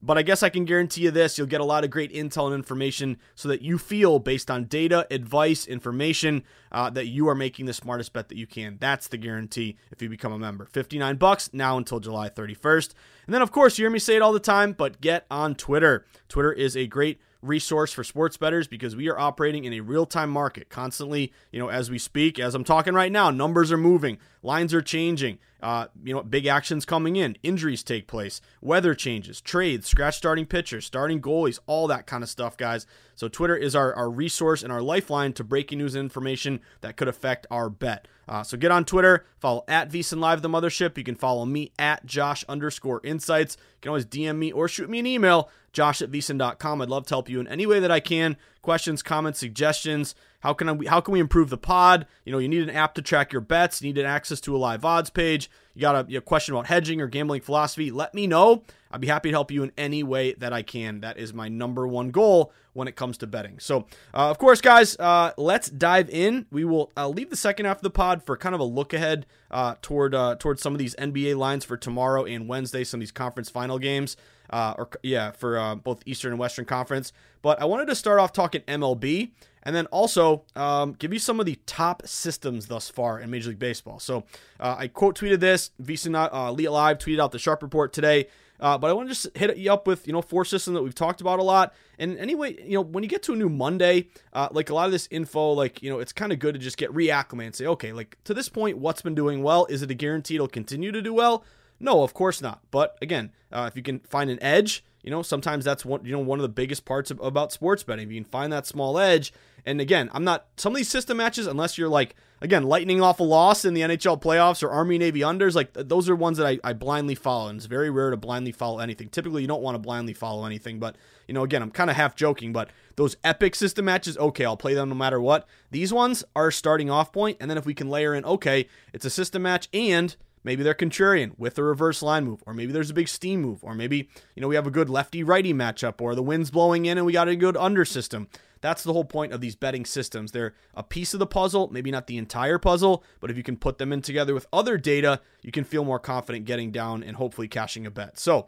But 0.05 0.19
I 0.19 0.21
guess 0.21 0.43
I 0.43 0.49
can 0.49 0.65
guarantee 0.65 1.01
you 1.01 1.09
this 1.11 1.35
you'll 1.35 1.47
get 1.47 1.61
a 1.61 1.65
lot 1.65 1.83
of 1.83 1.89
great 1.89 2.13
intel 2.13 2.45
and 2.45 2.53
information 2.53 3.17
so 3.33 3.49
that 3.49 3.63
you 3.63 3.79
feel, 3.79 4.19
based 4.19 4.51
on 4.51 4.65
data, 4.65 5.07
advice, 5.09 5.65
information, 5.65 6.43
uh, 6.71 6.91
that 6.91 7.07
you 7.07 7.27
are 7.27 7.33
making 7.33 7.65
the 7.65 7.73
smartest 7.73 8.13
bet 8.13 8.29
that 8.29 8.37
you 8.37 8.45
can. 8.45 8.77
That's 8.79 9.07
the 9.07 9.17
guarantee 9.17 9.77
if 9.91 10.03
you 10.03 10.09
become 10.09 10.31
a 10.31 10.37
member. 10.37 10.65
59 10.67 11.15
bucks 11.15 11.49
now 11.53 11.77
until 11.77 11.99
July 11.99 12.29
31st. 12.29 12.93
And 13.25 13.33
then, 13.33 13.41
of 13.41 13.51
course, 13.51 13.79
you 13.79 13.83
hear 13.85 13.89
me 13.89 13.97
say 13.97 14.15
it 14.15 14.21
all 14.21 14.31
the 14.31 14.39
time, 14.39 14.73
but 14.73 15.01
get 15.01 15.25
on 15.31 15.55
Twitter. 15.55 16.05
Twitter 16.29 16.53
is 16.53 16.77
a 16.77 16.85
great 16.85 17.19
resource 17.45 17.91
for 17.91 18.03
sports 18.03 18.37
bettors 18.37 18.67
because 18.67 18.95
we 18.95 19.09
are 19.09 19.17
operating 19.17 19.65
in 19.65 19.73
a 19.73 19.79
real-time 19.79 20.29
market 20.29 20.69
constantly 20.69 21.31
you 21.51 21.59
know 21.59 21.69
as 21.69 21.89
we 21.89 21.97
speak. 21.97 22.39
As 22.39 22.55
i'm 22.55 22.63
talking 22.63 22.93
right 22.93 23.11
now 23.11 23.29
numbers 23.29 23.71
are 23.71 23.77
moving 23.77 24.17
lines 24.41 24.73
are 24.73 24.81
changing 24.81 25.39
uh, 25.61 25.87
you 26.03 26.13
know 26.13 26.21
big 26.21 26.45
actions 26.45 26.85
coming 26.85 27.15
in 27.15 27.35
injuries 27.41 27.81
take 27.81 28.07
place 28.07 28.39
weather 28.61 28.93
changes 28.93 29.41
trades 29.41 29.87
scratch 29.87 30.15
starting 30.15 30.45
pitchers 30.45 30.85
starting 30.85 31.19
goalies 31.21 31.59
all 31.65 31.87
that 31.87 32.05
kind 32.05 32.23
of 32.23 32.29
stuff 32.29 32.55
guys. 32.57 32.85
So 33.15 33.27
twitter 33.27 33.55
is 33.55 33.75
our, 33.75 33.93
our 33.93 34.09
resource 34.09 34.61
and 34.61 34.71
our 34.71 34.81
lifeline 34.81 35.33
to 35.33 35.43
breaking 35.43 35.79
news 35.79 35.95
and 35.95 36.03
information 36.03 36.59
that 36.81 36.97
could 36.97 37.07
affect 37.07 37.47
our 37.49 37.69
bet. 37.69 38.07
Uh, 38.27 38.43
so 38.43 38.57
get 38.57 38.71
on 38.71 38.85
twitter 38.85 39.25
follow 39.39 39.63
at 39.67 39.89
VSiN 39.89 40.19
live 40.19 40.41
the 40.41 40.49
mothership. 40.49 40.97
You 40.97 41.03
can 41.03 41.15
follow 41.15 41.45
me 41.45 41.71
at 41.79 42.05
josh 42.05 42.43
underscore 42.47 43.01
insights. 43.03 43.57
You 43.57 43.81
can 43.81 43.89
always 43.89 44.05
dm 44.05 44.37
me 44.37 44.51
or 44.51 44.67
shoot 44.67 44.89
me 44.89 44.99
an 44.99 45.07
email 45.07 45.49
josh 45.75 46.01
at 46.01 46.09
vsin.com. 46.09 46.81
I'd 46.81 46.89
love 46.89 47.05
to 47.07 47.13
help 47.13 47.29
you 47.29 47.39
in 47.39 47.47
any 47.47 47.67
way 47.67 47.79
that 47.79 47.91
I 47.91 47.99
can. 47.99 48.37
Questions, 48.63 49.03
comments, 49.03 49.37
suggestions. 49.37 50.15
How 50.39 50.53
can 50.53 50.69
I, 50.69 50.77
how 50.87 51.01
can 51.01 51.11
we 51.11 51.19
improve 51.19 51.49
the 51.49 51.57
pod? 51.57 52.07
You 52.23 52.31
know, 52.31 52.39
you 52.39 52.47
need 52.47 52.63
an 52.63 52.69
app 52.69 52.95
to 52.95 53.01
track 53.01 53.31
your 53.31 53.41
bets. 53.41 53.81
You 53.81 53.93
need 53.93 54.03
access 54.03 54.39
to 54.41 54.55
a 54.55 54.57
live 54.57 54.85
odds 54.85 55.09
page. 55.09 55.51
You 55.75 55.81
got 55.81 56.09
a, 56.09 56.17
a 56.17 56.21
question 56.21 56.55
about 56.55 56.67
hedging 56.67 57.01
or 57.01 57.07
gambling 57.07 57.41
philosophy. 57.41 57.91
Let 57.91 58.13
me 58.13 58.25
know. 58.25 58.63
I'd 58.89 59.01
be 59.01 59.07
happy 59.07 59.29
to 59.29 59.35
help 59.35 59.51
you 59.51 59.61
in 59.63 59.73
any 59.77 60.03
way 60.03 60.33
that 60.33 60.53
I 60.53 60.61
can. 60.61 61.01
That 61.01 61.17
is 61.17 61.33
my 61.33 61.49
number 61.49 61.85
one 61.85 62.11
goal 62.11 62.53
when 62.73 62.87
it 62.87 62.95
comes 62.95 63.17
to 63.17 63.27
betting. 63.27 63.59
So, 63.59 63.87
uh, 64.13 64.29
of 64.29 64.37
course, 64.37 64.61
guys, 64.61 64.95
uh, 64.97 65.31
let's 65.37 65.69
dive 65.69 66.09
in. 66.09 66.45
We 66.51 66.63
will 66.63 66.91
uh, 66.95 67.09
leave 67.09 67.29
the 67.29 67.35
second 67.35 67.65
half 67.65 67.77
of 67.77 67.83
the 67.83 67.89
pod 67.89 68.23
for 68.23 68.37
kind 68.37 68.55
of 68.55 68.61
a 68.61 68.65
look 68.65 68.93
ahead 68.93 69.25
uh, 69.51 69.75
toward 69.81 70.15
uh, 70.15 70.35
toward 70.35 70.59
some 70.59 70.73
of 70.73 70.79
these 70.79 70.95
NBA 70.95 71.35
lines 71.37 71.65
for 71.65 71.75
tomorrow 71.75 72.23
and 72.23 72.47
Wednesday, 72.47 72.83
some 72.83 72.99
of 72.99 73.01
these 73.01 73.11
conference 73.11 73.49
final 73.49 73.79
games. 73.79 74.15
Uh, 74.49 74.75
or 74.77 74.89
yeah, 75.03 75.31
for 75.31 75.57
uh, 75.57 75.75
both 75.75 76.01
Eastern 76.05 76.31
and 76.31 76.39
Western 76.39 76.65
Conference. 76.65 77.13
But 77.41 77.61
I 77.61 77.65
wanted 77.65 77.87
to 77.87 77.95
start 77.95 78.19
off 78.19 78.33
talking 78.33 78.61
MLB 78.61 79.31
and 79.63 79.75
then 79.75 79.87
also 79.87 80.43
um, 80.55 80.93
give 80.93 81.11
you 81.11 81.19
some 81.19 81.39
of 81.39 81.45
the 81.45 81.59
top 81.65 82.05
systems 82.05 82.67
thus 82.67 82.89
far 82.89 83.19
in 83.19 83.31
Major 83.31 83.49
League 83.49 83.59
Baseball. 83.59 83.99
So 83.99 84.23
uh, 84.59 84.75
I 84.77 84.87
quote 84.87 85.19
tweeted 85.19 85.39
this. 85.39 85.71
VSiN 85.81 86.15
uh, 86.15 86.49
Elite 86.49 86.71
Live 86.71 86.99
tweeted 86.99 87.19
out 87.19 87.31
the 87.31 87.39
Sharp 87.39 87.63
Report 87.63 87.91
today. 87.91 88.27
Uh, 88.59 88.77
but 88.77 88.89
I 88.89 88.93
want 88.93 89.09
to 89.09 89.13
just 89.13 89.35
hit 89.35 89.57
you 89.57 89.71
up 89.71 89.85
with 89.85 90.07
you 90.07 90.13
know 90.13 90.21
four 90.21 90.45
systems 90.45 90.75
that 90.75 90.81
we've 90.81 90.95
talked 90.95 91.19
about 91.19 91.39
a 91.39 91.43
lot. 91.43 91.73
And 91.99 92.17
anyway, 92.17 92.55
you 92.63 92.75
know 92.75 92.81
when 92.81 93.03
you 93.03 93.09
get 93.09 93.23
to 93.23 93.33
a 93.33 93.35
new 93.35 93.49
Monday, 93.49 94.07
uh, 94.31 94.47
like 94.51 94.69
a 94.69 94.73
lot 94.73 94.85
of 94.85 94.91
this 94.91 95.07
info, 95.11 95.51
like 95.51 95.83
you 95.83 95.89
know 95.89 95.99
it's 95.99 96.13
kind 96.13 96.31
of 96.31 96.39
good 96.39 96.53
to 96.53 96.59
just 96.59 96.77
get 96.77 96.91
reacclimated 96.93 97.45
and 97.47 97.55
say, 97.55 97.65
okay, 97.65 97.91
like 97.91 98.17
to 98.23 98.33
this 98.33 98.47
point, 98.47 98.77
what's 98.77 99.01
been 99.01 99.15
doing 99.15 99.43
well? 99.43 99.65
Is 99.65 99.81
it 99.81 99.91
a 99.91 99.93
guarantee 99.93 100.35
it'll 100.35 100.47
continue 100.47 100.91
to 100.91 101.01
do 101.01 101.13
well? 101.13 101.43
No, 101.79 102.03
of 102.03 102.13
course 102.13 102.41
not. 102.41 102.61
But 102.71 102.97
again, 103.01 103.31
uh, 103.51 103.65
if 103.69 103.75
you 103.75 103.83
can 103.83 103.99
find 103.99 104.29
an 104.29 104.41
edge, 104.41 104.83
you 105.03 105.11
know 105.11 105.21
sometimes 105.21 105.63
that's 105.63 105.85
one 105.85 106.03
you 106.03 106.11
know 106.11 106.19
one 106.19 106.39
of 106.39 106.43
the 106.43 106.49
biggest 106.49 106.83
parts 106.83 107.11
of, 107.11 107.19
about 107.19 107.51
sports 107.51 107.83
betting. 107.83 108.07
If 108.07 108.11
you 108.11 108.21
can 108.21 108.29
find 108.29 108.51
that 108.51 108.65
small 108.65 108.97
edge, 108.97 109.31
and 109.65 109.79
again, 109.79 110.09
I'm 110.13 110.23
not 110.23 110.47
some 110.57 110.73
of 110.73 110.77
these 110.77 110.89
system 110.89 111.17
matches 111.17 111.45
unless 111.45 111.77
you're 111.77 111.89
like 111.89 112.15
again 112.41 112.63
lightning 112.63 113.01
off 113.01 113.19
a 113.19 113.23
loss 113.23 113.65
in 113.65 113.73
the 113.75 113.81
NHL 113.81 114.21
playoffs 114.21 114.63
or 114.63 114.71
Army 114.71 114.97
Navy 114.97 115.19
unders. 115.19 115.53
Like 115.53 115.73
those 115.73 116.09
are 116.09 116.15
ones 116.15 116.37
that 116.37 116.47
I, 116.47 116.59
I 116.63 116.73
blindly 116.73 117.13
follow, 117.13 117.49
and 117.49 117.57
it's 117.57 117.67
very 117.67 117.91
rare 117.91 118.09
to 118.09 118.17
blindly 118.17 118.51
follow 118.51 118.79
anything. 118.79 119.09
Typically, 119.09 119.43
you 119.43 119.47
don't 119.47 119.61
want 119.61 119.75
to 119.75 119.79
blindly 119.79 120.13
follow 120.13 120.45
anything, 120.45 120.79
but 120.79 120.95
you 121.27 121.33
know, 121.33 121.43
again, 121.43 121.61
I'm 121.61 121.71
kind 121.71 121.91
of 121.91 121.95
half 121.95 122.15
joking, 122.15 122.51
but 122.51 122.69
those 122.95 123.15
epic 123.23 123.55
system 123.55 123.85
matches, 123.85 124.17
okay, 124.17 124.45
I'll 124.45 124.57
play 124.57 124.73
them 124.73 124.89
no 124.89 124.95
matter 124.95 125.21
what. 125.21 125.47
These 125.69 125.93
ones 125.93 126.23
are 126.35 126.49
starting 126.49 126.89
off 126.89 127.11
point, 127.11 127.37
and 127.39 127.49
then 127.49 127.57
if 127.57 127.65
we 127.65 127.73
can 127.73 127.89
layer 127.89 128.15
in, 128.15 128.25
okay, 128.25 128.67
it's 128.93 129.05
a 129.05 129.09
system 129.09 129.43
match 129.43 129.67
and 129.73 130.15
Maybe 130.45 130.61
they're 130.61 130.75
contrarian 130.75 131.31
with 131.39 131.57
a 131.57 131.63
reverse 131.63 132.03
line 132.03 132.23
move, 132.23 132.43
or 132.45 132.53
maybe 132.53 132.71
there's 132.71 132.91
a 132.91 132.93
big 132.93 133.07
steam 133.07 133.41
move, 133.41 133.63
or 133.63 133.73
maybe, 133.73 134.09
you 134.35 134.41
know, 134.41 134.47
we 134.47 134.53
have 134.53 134.67
a 134.67 134.71
good 134.71 134.91
lefty 134.91 135.23
righty 135.23 135.55
matchup, 135.55 135.99
or 135.99 136.13
the 136.13 136.21
wind's 136.21 136.51
blowing 136.51 136.85
in 136.85 136.99
and 136.99 137.05
we 137.05 137.13
got 137.13 137.27
a 137.27 137.35
good 137.35 137.57
under 137.57 137.83
system. 137.83 138.27
That's 138.61 138.83
the 138.83 138.93
whole 138.93 139.05
point 139.05 139.33
of 139.33 139.41
these 139.41 139.55
betting 139.55 139.85
systems. 139.85 140.31
They're 140.31 140.53
a 140.75 140.83
piece 140.83 141.15
of 141.15 141.19
the 141.19 141.25
puzzle, 141.25 141.69
maybe 141.71 141.89
not 141.89 142.05
the 142.05 142.19
entire 142.19 142.59
puzzle, 142.59 143.03
but 143.19 143.31
if 143.31 143.37
you 143.37 143.43
can 143.43 143.57
put 143.57 143.79
them 143.79 143.91
in 143.91 144.03
together 144.03 144.35
with 144.35 144.45
other 144.53 144.77
data, 144.77 145.19
you 145.41 145.51
can 145.51 145.63
feel 145.63 145.83
more 145.83 145.99
confident 145.99 146.45
getting 146.45 146.71
down 146.71 147.03
and 147.03 147.17
hopefully 147.17 147.47
cashing 147.47 147.87
a 147.87 147.91
bet. 147.91 148.19
So, 148.19 148.47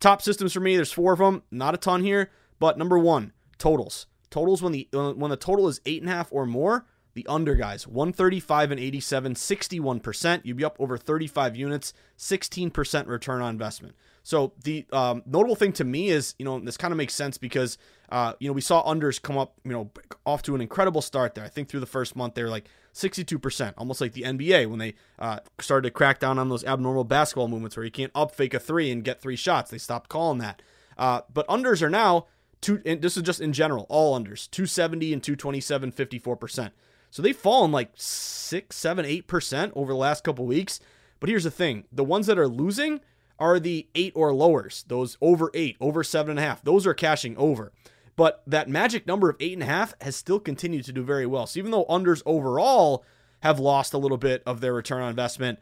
top 0.00 0.22
systems 0.22 0.52
for 0.52 0.60
me, 0.60 0.74
there's 0.74 0.92
four 0.92 1.12
of 1.12 1.20
them, 1.20 1.44
not 1.52 1.74
a 1.74 1.78
ton 1.78 2.02
here, 2.02 2.30
but 2.58 2.76
number 2.76 2.98
one, 2.98 3.32
totals. 3.56 4.06
Totals 4.30 4.62
when 4.62 4.72
the 4.72 4.88
uh, 4.92 5.12
when 5.12 5.30
the 5.30 5.36
total 5.36 5.68
is 5.68 5.80
eight 5.86 6.02
and 6.02 6.10
a 6.10 6.14
half 6.14 6.28
or 6.32 6.44
more, 6.44 6.86
the 7.16 7.26
under 7.28 7.54
guys, 7.54 7.88
135 7.88 8.72
and 8.72 8.78
87, 8.78 9.34
61%. 9.34 10.40
You'd 10.44 10.58
be 10.58 10.64
up 10.64 10.76
over 10.78 10.98
35 10.98 11.56
units, 11.56 11.94
16% 12.18 13.06
return 13.06 13.40
on 13.40 13.50
investment. 13.50 13.96
So 14.22 14.52
the 14.64 14.84
um, 14.92 15.22
notable 15.24 15.56
thing 15.56 15.72
to 15.74 15.84
me 15.84 16.10
is, 16.10 16.34
you 16.38 16.44
know, 16.44 16.60
this 16.60 16.76
kind 16.76 16.92
of 16.92 16.98
makes 16.98 17.14
sense 17.14 17.38
because, 17.38 17.78
uh, 18.10 18.34
you 18.38 18.48
know, 18.48 18.52
we 18.52 18.60
saw 18.60 18.84
unders 18.84 19.20
come 19.20 19.38
up, 19.38 19.54
you 19.64 19.72
know, 19.72 19.90
off 20.26 20.42
to 20.42 20.54
an 20.54 20.60
incredible 20.60 21.00
start 21.00 21.34
there. 21.34 21.44
I 21.44 21.48
think 21.48 21.70
through 21.70 21.80
the 21.80 21.86
first 21.86 22.16
month 22.16 22.34
they 22.34 22.42
were 22.42 22.50
like 22.50 22.68
62%, 22.92 23.72
almost 23.78 24.02
like 24.02 24.12
the 24.12 24.22
NBA 24.22 24.68
when 24.68 24.78
they 24.78 24.94
uh, 25.18 25.38
started 25.58 25.88
to 25.88 25.92
crack 25.92 26.18
down 26.18 26.38
on 26.38 26.50
those 26.50 26.64
abnormal 26.64 27.04
basketball 27.04 27.48
movements 27.48 27.76
where 27.76 27.84
you 27.84 27.90
can't 27.90 28.12
up 28.14 28.34
fake 28.34 28.52
a 28.52 28.58
three 28.58 28.90
and 28.90 29.04
get 29.04 29.22
three 29.22 29.36
shots. 29.36 29.70
They 29.70 29.78
stopped 29.78 30.10
calling 30.10 30.38
that. 30.38 30.60
Uh, 30.98 31.22
but 31.32 31.48
unders 31.48 31.80
are 31.80 31.90
now 31.90 32.26
two. 32.60 32.78
this 32.78 33.16
is 33.16 33.22
just 33.22 33.40
in 33.40 33.54
general, 33.54 33.86
all 33.88 34.18
unders 34.18 34.50
270 34.50 35.14
and 35.14 35.22
227, 35.22 35.92
54%. 35.92 36.70
So 37.10 37.22
they've 37.22 37.36
fallen 37.36 37.72
like 37.72 37.90
six, 37.94 38.76
seven, 38.76 39.04
eight 39.04 39.26
percent 39.26 39.72
over 39.74 39.92
the 39.92 39.98
last 39.98 40.24
couple 40.24 40.46
weeks. 40.46 40.80
But 41.20 41.28
here's 41.28 41.44
the 41.44 41.50
thing: 41.50 41.84
the 41.90 42.04
ones 42.04 42.26
that 42.26 42.38
are 42.38 42.48
losing 42.48 43.00
are 43.38 43.60
the 43.60 43.86
eight 43.94 44.12
or 44.14 44.32
lowers. 44.34 44.84
Those 44.88 45.16
over 45.20 45.50
eight, 45.54 45.76
over 45.80 46.02
seven 46.02 46.30
and 46.30 46.38
a 46.38 46.42
half. 46.42 46.62
Those 46.62 46.86
are 46.86 46.94
cashing 46.94 47.36
over. 47.36 47.72
But 48.16 48.42
that 48.46 48.68
magic 48.68 49.06
number 49.06 49.28
of 49.28 49.36
eight 49.40 49.52
and 49.52 49.62
a 49.62 49.66
half 49.66 49.94
has 50.00 50.16
still 50.16 50.40
continued 50.40 50.86
to 50.86 50.92
do 50.92 51.02
very 51.02 51.26
well. 51.26 51.46
So 51.46 51.58
even 51.58 51.70
though 51.70 51.84
unders 51.84 52.22
overall 52.24 53.04
have 53.40 53.60
lost 53.60 53.92
a 53.92 53.98
little 53.98 54.16
bit 54.16 54.42
of 54.46 54.60
their 54.60 54.72
return 54.72 55.02
on 55.02 55.10
investment, 55.10 55.58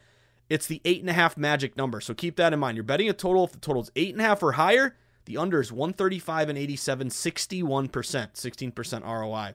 it's 0.49 0.67
the 0.67 0.81
eight 0.85 1.01
and 1.01 1.11
a 1.11 1.15
half 1.15 1.37
magic 1.37 1.77
number. 1.77 2.01
So 2.01 2.15
keep 2.15 2.37
that 2.37 2.53
in 2.53 2.61
mind. 2.61 2.77
You're 2.77 2.85
betting 2.85 3.09
a 3.09 3.13
total 3.13 3.45
if 3.45 3.53
the 3.53 3.59
total 3.59 3.83
is 3.83 3.91
eight 3.97 4.15
and 4.15 4.21
a 4.21 4.25
half 4.25 4.43
or 4.43 4.53
higher. 4.53 4.97
The 5.25 5.37
under 5.39 5.61
is 5.61 5.73
135 5.73 6.51
and 6.51 6.59
87, 6.59 7.09
61%, 7.09 7.91
16% 7.91 9.03
ROI. 9.03 9.55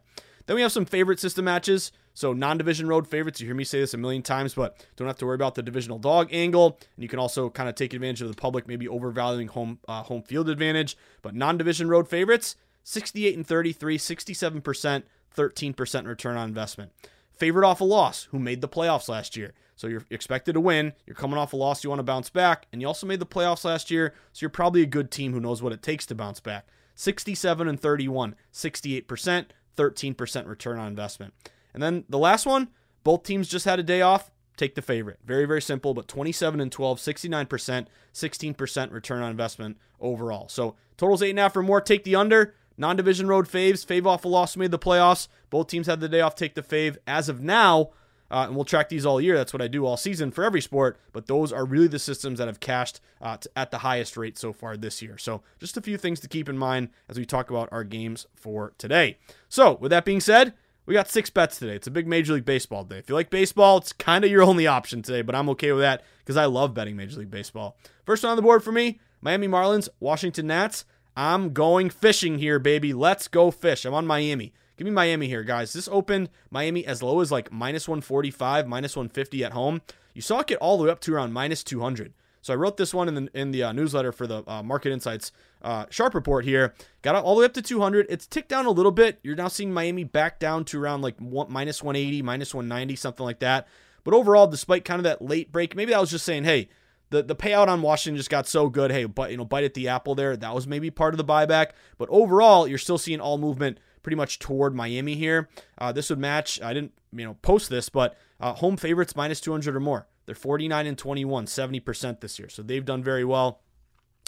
Then 0.49 0.55
we 0.55 0.63
have 0.63 0.71
some 0.71 0.85
favorite 0.85 1.19
system 1.19 1.45
matches. 1.45 1.91
So 2.15 2.33
non-division 2.33 2.87
road 2.87 3.07
favorites. 3.07 3.39
You 3.39 3.45
hear 3.45 3.53
me 3.53 3.63
say 3.63 3.81
this 3.81 3.93
a 3.93 3.97
million 3.97 4.23
times, 4.23 4.55
but 4.55 4.83
don't 4.95 5.05
have 5.05 5.17
to 5.17 5.27
worry 5.27 5.35
about 5.35 5.53
the 5.53 5.61
divisional 5.61 5.99
dog 5.99 6.29
angle. 6.31 6.79
And 6.95 7.03
you 7.03 7.07
can 7.07 7.19
also 7.19 7.51
kind 7.51 7.69
of 7.69 7.75
take 7.75 7.93
advantage 7.93 8.23
of 8.23 8.29
the 8.29 8.33
public 8.33 8.67
maybe 8.67 8.87
overvaluing 8.87 9.49
home 9.49 9.77
uh, 9.87 10.01
home 10.01 10.23
field 10.23 10.49
advantage. 10.49 10.97
But 11.21 11.35
non-division 11.35 11.87
road 11.87 12.07
favorites, 12.07 12.55
68 12.83 13.37
and 13.37 13.45
33, 13.45 13.99
67%, 13.99 15.03
13% 15.37 16.07
return 16.07 16.35
on 16.35 16.47
investment. 16.47 16.93
Favorite 17.31 17.67
off 17.67 17.81
a 17.81 17.83
loss, 17.83 18.23
who 18.31 18.39
made 18.39 18.61
the 18.61 18.67
playoffs 18.67 19.07
last 19.07 19.37
year. 19.37 19.53
So 19.75 19.85
you're 19.85 20.05
expected 20.09 20.53
to 20.53 20.59
win. 20.59 20.93
You're 21.05 21.13
coming 21.13 21.37
off 21.37 21.53
a 21.53 21.57
loss, 21.57 21.83
you 21.83 21.91
want 21.91 21.99
to 21.99 22.03
bounce 22.03 22.31
back, 22.31 22.65
and 22.73 22.81
you 22.81 22.87
also 22.87 23.05
made 23.05 23.19
the 23.19 23.25
playoffs 23.27 23.65
last 23.65 23.91
year, 23.91 24.15
so 24.33 24.39
you're 24.41 24.49
probably 24.49 24.81
a 24.81 24.87
good 24.87 25.11
team 25.11 25.31
who 25.31 25.39
knows 25.39 25.61
what 25.61 25.73
it 25.73 25.83
takes 25.83 26.07
to 26.07 26.15
bounce 26.15 26.39
back. 26.39 26.67
67 26.95 27.67
and 27.67 27.79
31, 27.79 28.35
68%. 28.51 29.45
13% 29.79 30.45
return 30.45 30.77
on 30.77 30.87
investment. 30.87 31.33
And 31.73 31.81
then 31.81 32.03
the 32.09 32.17
last 32.17 32.45
one, 32.45 32.67
both 33.03 33.23
teams 33.23 33.47
just 33.47 33.65
had 33.65 33.79
a 33.79 33.83
day 33.83 34.01
off. 34.01 34.31
Take 34.57 34.75
the 34.75 34.81
favorite. 34.81 35.19
Very, 35.25 35.45
very 35.45 35.61
simple, 35.61 35.93
but 35.93 36.09
27 36.09 36.59
and 36.59 36.69
12, 36.69 36.99
69%, 36.99 37.87
16% 38.13 38.91
return 38.91 39.21
on 39.21 39.31
investment 39.31 39.77
overall. 40.01 40.49
So 40.49 40.75
totals 40.97 41.23
eight 41.23 41.29
and 41.29 41.39
a 41.39 41.43
half 41.43 41.55
or 41.55 41.63
more. 41.63 41.79
Take 41.79 42.03
the 42.03 42.15
under. 42.15 42.55
Non 42.77 42.97
division 42.97 43.27
road 43.27 43.47
faves. 43.47 43.85
Fave 43.85 44.05
off 44.05 44.25
a 44.25 44.27
loss 44.27 44.57
made 44.57 44.71
the 44.71 44.79
playoffs. 44.79 45.29
Both 45.49 45.67
teams 45.67 45.87
had 45.87 46.01
the 46.01 46.09
day 46.09 46.19
off. 46.19 46.35
Take 46.35 46.55
the 46.55 46.61
fave. 46.61 46.97
As 47.07 47.29
of 47.29 47.41
now, 47.41 47.91
uh, 48.31 48.45
and 48.47 48.55
we'll 48.55 48.65
track 48.65 48.89
these 48.89 49.05
all 49.05 49.19
year. 49.19 49.35
That's 49.35 49.53
what 49.53 49.61
I 49.61 49.67
do 49.67 49.85
all 49.85 49.97
season 49.97 50.31
for 50.31 50.43
every 50.43 50.61
sport. 50.61 50.99
But 51.13 51.27
those 51.27 51.51
are 51.51 51.65
really 51.65 51.87
the 51.87 51.99
systems 51.99 52.39
that 52.39 52.47
have 52.47 52.59
cashed 52.59 52.99
uh, 53.21 53.37
at 53.55 53.71
the 53.71 53.79
highest 53.79 54.17
rate 54.17 54.37
so 54.37 54.53
far 54.53 54.77
this 54.77 55.01
year. 55.01 55.17
So 55.17 55.41
just 55.59 55.77
a 55.77 55.81
few 55.81 55.97
things 55.97 56.19
to 56.21 56.27
keep 56.27 56.49
in 56.49 56.57
mind 56.57 56.89
as 57.07 57.17
we 57.17 57.25
talk 57.25 57.49
about 57.49 57.69
our 57.71 57.83
games 57.83 58.27
for 58.35 58.73
today. 58.77 59.17
So 59.47 59.77
with 59.81 59.91
that 59.91 60.05
being 60.05 60.21
said, 60.21 60.53
we 60.85 60.95
got 60.95 61.07
six 61.07 61.29
bets 61.29 61.59
today. 61.59 61.75
It's 61.75 61.85
a 61.85 61.91
big 61.91 62.07
Major 62.07 62.33
League 62.33 62.45
Baseball 62.45 62.83
day. 62.83 62.97
If 62.97 63.09
you 63.09 63.15
like 63.15 63.29
baseball, 63.29 63.77
it's 63.77 63.93
kind 63.93 64.25
of 64.25 64.31
your 64.31 64.41
only 64.41 64.65
option 64.65 65.03
today, 65.03 65.21
but 65.21 65.35
I'm 65.35 65.49
okay 65.49 65.71
with 65.71 65.81
that 65.81 66.03
because 66.19 66.35
I 66.35 66.45
love 66.45 66.73
betting 66.73 66.95
Major 66.95 67.19
League 67.19 67.29
Baseball. 67.29 67.77
First 68.05 68.23
one 68.23 68.31
on 68.31 68.35
the 68.35 68.41
board 68.41 68.63
for 68.63 68.71
me 68.71 68.99
Miami 69.21 69.47
Marlins, 69.47 69.89
Washington 69.99 70.47
Nats. 70.47 70.85
I'm 71.15 71.53
going 71.53 71.89
fishing 71.89 72.39
here, 72.39 72.57
baby. 72.57 72.93
Let's 72.93 73.27
go 73.27 73.51
fish. 73.51 73.85
I'm 73.85 73.93
on 73.93 74.07
Miami. 74.07 74.53
Give 74.79 74.85
me 74.85 74.91
Miami 74.91 75.27
here, 75.27 75.43
guys. 75.43 75.73
This 75.73 75.89
opened 75.89 76.29
Miami 76.49 76.85
as 76.85 77.03
low 77.03 77.19
as 77.19 77.33
like 77.33 77.51
minus 77.51 77.85
145, 77.85 78.65
minus 78.65 78.95
150 78.95 79.43
at 79.43 79.51
home. 79.51 79.81
You 80.13 80.21
saw 80.21 80.39
it 80.39 80.47
get 80.47 80.57
all 80.59 80.77
the 80.77 80.85
way 80.85 80.89
up 80.89 81.01
to 81.01 81.13
around 81.13 81.33
minus 81.33 81.65
200. 81.65 82.13
So 82.41 82.53
I 82.53 82.55
wrote 82.55 82.77
this 82.77 82.93
one 82.93 83.09
in 83.09 83.15
the 83.15 83.29
in 83.37 83.51
the 83.51 83.61
uh, 83.61 83.71
newsletter 83.73 84.13
for 84.13 84.25
the 84.25 84.41
uh, 84.49 84.63
Market 84.63 84.93
Insights 84.93 85.33
uh, 85.61 85.87
Sharp 85.89 86.15
report 86.15 86.45
here. 86.45 86.73
Got 87.01 87.15
all 87.15 87.35
the 87.35 87.41
way 87.41 87.45
up 87.45 87.53
to 87.55 87.61
200. 87.61 88.05
It's 88.07 88.25
ticked 88.25 88.47
down 88.47 88.67
a 88.67 88.71
little 88.71 88.93
bit. 88.93 89.19
You're 89.21 89.35
now 89.35 89.49
seeing 89.49 89.73
Miami 89.73 90.05
back 90.05 90.39
down 90.39 90.63
to 90.63 90.81
around 90.81 91.01
like 91.01 91.19
one, 91.19 91.51
minus 91.51 91.83
180, 91.83 92.21
minus 92.21 92.53
190, 92.53 92.95
something 92.95 93.25
like 93.25 93.39
that. 93.39 93.67
But 94.05 94.13
overall, 94.13 94.47
despite 94.47 94.85
kind 94.85 94.99
of 94.99 95.03
that 95.03 95.21
late 95.21 95.51
break, 95.51 95.75
maybe 95.75 95.93
I 95.93 95.99
was 95.99 96.09
just 96.09 96.23
saying, 96.23 96.45
hey, 96.45 96.69
the, 97.09 97.21
the 97.21 97.35
payout 97.35 97.67
on 97.67 97.81
Washington 97.81 98.15
just 98.15 98.29
got 98.29 98.47
so 98.47 98.69
good. 98.69 98.91
Hey, 98.91 99.03
but 99.03 99.29
you 99.29 99.35
know, 99.35 99.43
bite 99.43 99.65
at 99.65 99.73
the 99.73 99.89
apple 99.89 100.15
there. 100.15 100.37
That 100.37 100.55
was 100.55 100.67
maybe 100.67 100.89
part 100.89 101.13
of 101.13 101.17
the 101.17 101.25
buyback. 101.25 101.71
But 101.97 102.07
overall, 102.09 102.65
you're 102.65 102.77
still 102.77 102.97
seeing 102.97 103.19
all 103.19 103.37
movement 103.37 103.77
pretty 104.03 104.15
much 104.15 104.39
toward 104.39 104.75
Miami 104.75 105.15
here. 105.15 105.49
Uh, 105.77 105.91
this 105.91 106.09
would 106.09 106.19
match. 106.19 106.61
I 106.61 106.73
didn't 106.73 106.93
you 107.11 107.25
know 107.25 107.35
post 107.41 107.69
this, 107.69 107.89
but 107.89 108.17
uh, 108.39 108.53
home 108.53 108.77
favorites 108.77 109.15
minus 109.15 109.41
200 109.41 109.75
or 109.75 109.79
more. 109.79 110.07
They're 110.25 110.35
49 110.35 110.85
and 110.85 110.97
21, 110.97 111.45
70% 111.47 112.19
this 112.19 112.37
year. 112.37 112.49
So 112.49 112.61
they've 112.61 112.85
done 112.85 113.03
very 113.03 113.25
well. 113.25 113.61